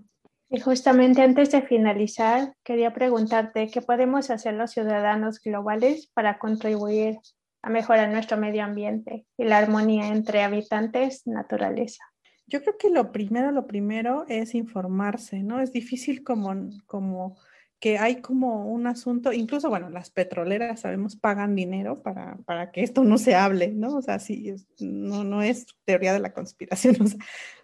Y 0.47 0.59
justamente 0.59 1.23
antes 1.23 1.51
de 1.51 1.63
finalizar, 1.63 2.53
quería 2.63 2.93
preguntarte 2.93 3.67
qué 3.67 3.81
podemos 3.81 4.29
hacer 4.29 4.53
los 4.53 4.71
ciudadanos 4.71 5.41
globales 5.41 6.07
para 6.13 6.37
contribuir 6.37 7.17
a 7.63 7.69
mejorar 7.69 8.11
nuestro 8.11 8.37
medio 8.37 8.63
ambiente 8.63 9.25
y 9.37 9.45
la 9.45 9.57
armonía 9.57 10.09
entre 10.09 10.43
habitantes 10.43 11.25
naturaleza. 11.25 12.03
Yo 12.45 12.61
creo 12.61 12.77
que 12.77 12.91
lo 12.91 13.11
primero, 13.11 13.51
lo 13.51 13.65
primero 13.65 14.25
es 14.27 14.53
informarse, 14.53 15.41
¿no? 15.41 15.61
Es 15.61 15.73
difícil 15.73 16.23
como, 16.23 16.69
como 16.85 17.37
que 17.79 17.97
hay 17.97 18.21
como 18.21 18.67
un 18.67 18.87
asunto, 18.87 19.33
incluso, 19.33 19.69
bueno, 19.69 19.89
las 19.89 20.09
petroleras, 20.09 20.81
sabemos, 20.81 21.15
pagan 21.15 21.55
dinero 21.55 22.01
para, 22.01 22.37
para 22.45 22.71
que 22.71 22.81
esto 22.81 23.03
no 23.03 23.17
se 23.17 23.35
hable, 23.35 23.71
¿no? 23.73 23.95
O 23.97 24.01
sea, 24.01 24.19
sí, 24.19 24.55
no, 24.79 25.23
no 25.23 25.41
es 25.41 25.67
teoría 25.83 26.13
de 26.13 26.19
la 26.19 26.33
conspiración, 26.33 26.95
o 27.01 27.07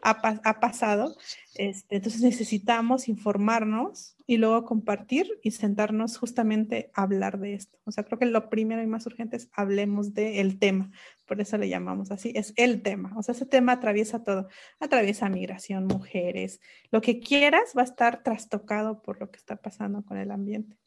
ha, 0.03 0.41
ha 0.43 0.59
pasado. 0.59 1.15
Este, 1.55 1.97
entonces 1.97 2.21
necesitamos 2.21 3.09
informarnos 3.09 4.15
y 4.25 4.37
luego 4.37 4.63
compartir 4.63 5.27
y 5.43 5.51
sentarnos 5.51 6.17
justamente 6.17 6.91
a 6.93 7.03
hablar 7.03 7.39
de 7.39 7.55
esto. 7.55 7.77
O 7.83 7.91
sea, 7.91 8.05
creo 8.05 8.17
que 8.17 8.25
lo 8.25 8.49
primero 8.49 8.81
y 8.81 8.87
más 8.87 9.05
urgente 9.05 9.35
es 9.35 9.49
hablemos 9.51 10.13
del 10.13 10.59
tema. 10.59 10.91
Por 11.25 11.41
eso 11.41 11.57
le 11.57 11.67
llamamos 11.67 12.11
así, 12.11 12.31
es 12.35 12.53
el 12.55 12.81
tema. 12.81 13.13
O 13.17 13.23
sea, 13.23 13.33
ese 13.33 13.45
tema 13.45 13.73
atraviesa 13.73 14.23
todo. 14.23 14.47
Atraviesa 14.79 15.27
migración, 15.29 15.87
mujeres, 15.87 16.61
lo 16.89 17.01
que 17.01 17.19
quieras 17.19 17.73
va 17.77 17.81
a 17.81 17.85
estar 17.85 18.23
trastocado 18.23 19.01
por 19.01 19.19
lo 19.19 19.29
que 19.29 19.37
está 19.37 19.57
pasando 19.57 20.03
con 20.05 20.17
el 20.17 20.31
ambiente. 20.31 20.77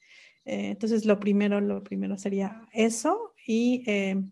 Eh, 0.46 0.70
entonces, 0.70 1.04
lo 1.04 1.20
primero, 1.20 1.60
lo 1.60 1.82
primero 1.82 2.16
sería 2.16 2.68
eso 2.72 3.34
y 3.46 3.82
eh, 3.86 4.22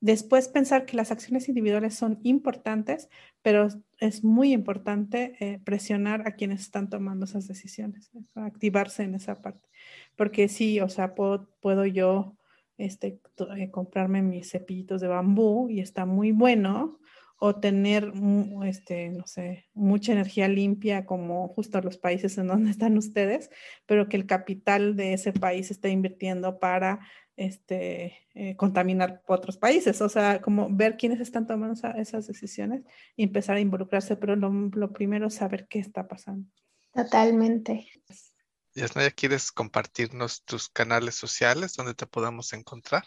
Después 0.00 0.48
pensar 0.48 0.86
que 0.86 0.96
las 0.96 1.10
acciones 1.10 1.48
individuales 1.48 1.94
son 1.94 2.20
importantes, 2.22 3.10
pero 3.42 3.68
es 3.98 4.24
muy 4.24 4.52
importante 4.52 5.36
eh, 5.40 5.60
presionar 5.62 6.26
a 6.26 6.32
quienes 6.32 6.62
están 6.62 6.88
tomando 6.88 7.26
esas 7.26 7.46
decisiones, 7.46 8.10
activarse 8.34 9.02
en 9.02 9.14
esa 9.14 9.42
parte. 9.42 9.68
Porque 10.16 10.48
sí, 10.48 10.80
o 10.80 10.88
sea, 10.88 11.14
puedo, 11.14 11.86
yo 11.86 12.36
este, 12.78 13.20
eh, 13.56 13.70
comprarme 13.70 14.22
mis 14.22 14.50
cepillitos 14.50 15.02
de 15.02 15.08
bambú 15.08 15.68
y 15.68 15.80
está 15.80 16.06
muy 16.06 16.32
bueno, 16.32 16.98
o 17.42 17.56
tener, 17.56 18.12
este, 18.66 19.16
mucha 19.72 20.12
energía 20.12 20.46
limpia 20.46 21.06
como 21.06 21.48
justo 21.48 21.80
los 21.80 21.96
países 21.96 22.36
en 22.36 22.48
donde 22.48 22.70
están 22.70 22.98
ustedes, 22.98 23.50
pero 23.86 24.08
que 24.10 24.18
el 24.18 24.26
capital 24.26 24.94
de 24.94 25.14
ese 25.14 25.32
país 25.32 25.70
está 25.70 25.88
invirtiendo 25.88 26.58
para 26.58 27.00
este, 27.36 28.28
eh, 28.34 28.56
contaminar 28.56 29.22
otros 29.26 29.56
países. 29.56 30.00
O 30.00 30.08
sea, 30.08 30.40
como 30.40 30.68
ver 30.70 30.96
quiénes 30.96 31.20
están 31.20 31.46
tomando 31.46 31.80
esas 31.96 32.26
decisiones 32.26 32.84
y 33.16 33.24
empezar 33.24 33.56
a 33.56 33.60
involucrarse, 33.60 34.16
pero 34.16 34.36
lo, 34.36 34.92
primero 34.92 35.28
es 35.28 35.34
saber 35.34 35.66
qué 35.68 35.78
está 35.78 36.06
pasando. 36.08 36.48
Totalmente. 36.92 37.86
Yasnaya, 38.74 39.10
¿quieres 39.10 39.52
compartirnos 39.52 40.44
tus 40.44 40.68
canales 40.68 41.14
sociales 41.14 41.74
donde 41.74 41.94
te 41.94 42.06
podamos 42.06 42.52
encontrar? 42.52 43.04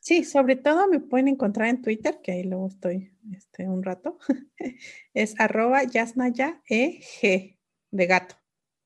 Sí, 0.00 0.24
sobre 0.24 0.56
todo 0.56 0.88
me 0.88 1.00
pueden 1.00 1.28
encontrar 1.28 1.68
en 1.68 1.82
Twitter, 1.82 2.20
que 2.22 2.32
ahí 2.32 2.44
luego 2.44 2.68
estoy 2.68 3.12
este, 3.32 3.68
un 3.68 3.82
rato. 3.82 4.18
es 5.14 5.38
arroba 5.40 5.82
Yasnaya 5.82 6.62
EG 6.68 7.58
de 7.90 8.06
gato. 8.06 8.36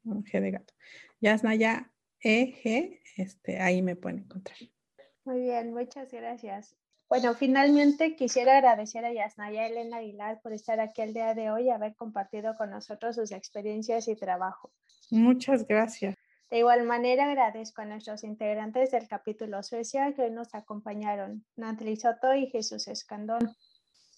G 0.04 0.40
de 0.40 0.50
gato. 0.50 0.74
Yasnaya 1.20 1.89
EG, 2.22 3.00
este, 3.16 3.60
ahí 3.60 3.82
me 3.82 3.96
pueden 3.96 4.20
encontrar. 4.20 4.58
Muy 5.24 5.40
bien, 5.40 5.72
muchas 5.72 6.10
gracias. 6.10 6.76
Bueno, 7.08 7.34
finalmente 7.34 8.14
quisiera 8.14 8.56
agradecer 8.56 9.04
a 9.04 9.12
Yasnaya 9.12 9.66
Elena 9.66 9.96
Aguilar 9.96 10.40
por 10.42 10.52
estar 10.52 10.78
aquí 10.78 11.02
el 11.02 11.12
día 11.12 11.34
de 11.34 11.50
hoy 11.50 11.64
y 11.64 11.70
haber 11.70 11.96
compartido 11.96 12.54
con 12.56 12.70
nosotros 12.70 13.16
sus 13.16 13.32
experiencias 13.32 14.06
y 14.06 14.14
trabajo. 14.14 14.70
Muchas 15.10 15.66
gracias. 15.66 16.14
De 16.50 16.58
igual 16.58 16.84
manera, 16.84 17.24
agradezco 17.26 17.82
a 17.82 17.84
nuestros 17.84 18.22
integrantes 18.22 18.92
del 18.92 19.08
capítulo 19.08 19.62
Suecia 19.62 20.12
que 20.14 20.22
hoy 20.22 20.30
nos 20.30 20.54
acompañaron, 20.54 21.44
Natalie 21.56 21.96
Soto 21.96 22.32
y 22.34 22.48
Jesús 22.48 22.86
Escandón. 22.86 23.56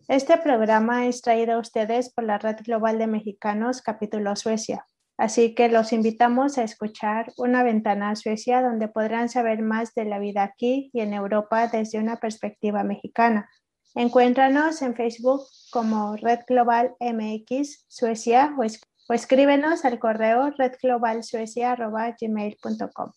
Este 0.08 0.36
programa 0.36 1.06
es 1.06 1.22
traído 1.22 1.54
a 1.54 1.58
ustedes 1.58 2.12
por 2.12 2.24
la 2.24 2.38
Red 2.38 2.56
Global 2.64 2.98
de 2.98 3.06
Mexicanos, 3.06 3.80
capítulo 3.80 4.36
Suecia. 4.36 4.86
Así 5.18 5.54
que 5.54 5.68
los 5.68 5.92
invitamos 5.92 6.56
a 6.58 6.64
escuchar 6.64 7.32
Una 7.36 7.62
ventana 7.62 8.10
a 8.10 8.16
Suecia, 8.16 8.62
donde 8.62 8.88
podrán 8.88 9.28
saber 9.28 9.62
más 9.62 9.94
de 9.94 10.04
la 10.04 10.18
vida 10.18 10.42
aquí 10.42 10.90
y 10.92 11.00
en 11.00 11.14
Europa 11.14 11.68
desde 11.68 11.98
una 11.98 12.16
perspectiva 12.16 12.82
mexicana. 12.82 13.48
Encuéntranos 13.94 14.82
en 14.82 14.96
Facebook 14.96 15.42
como 15.70 16.16
Red 16.16 16.40
Global 16.48 16.94
MX 16.98 17.84
Suecia 17.88 18.54
o, 18.58 18.64
escríbenos 19.12 19.84
al 19.84 19.98
correo 19.98 20.48
redglobalsuecia.gmail.com. 20.50 23.10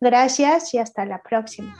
Gracias 0.00 0.74
y 0.74 0.78
hasta 0.78 1.04
la 1.04 1.20
próxima. 1.20 1.76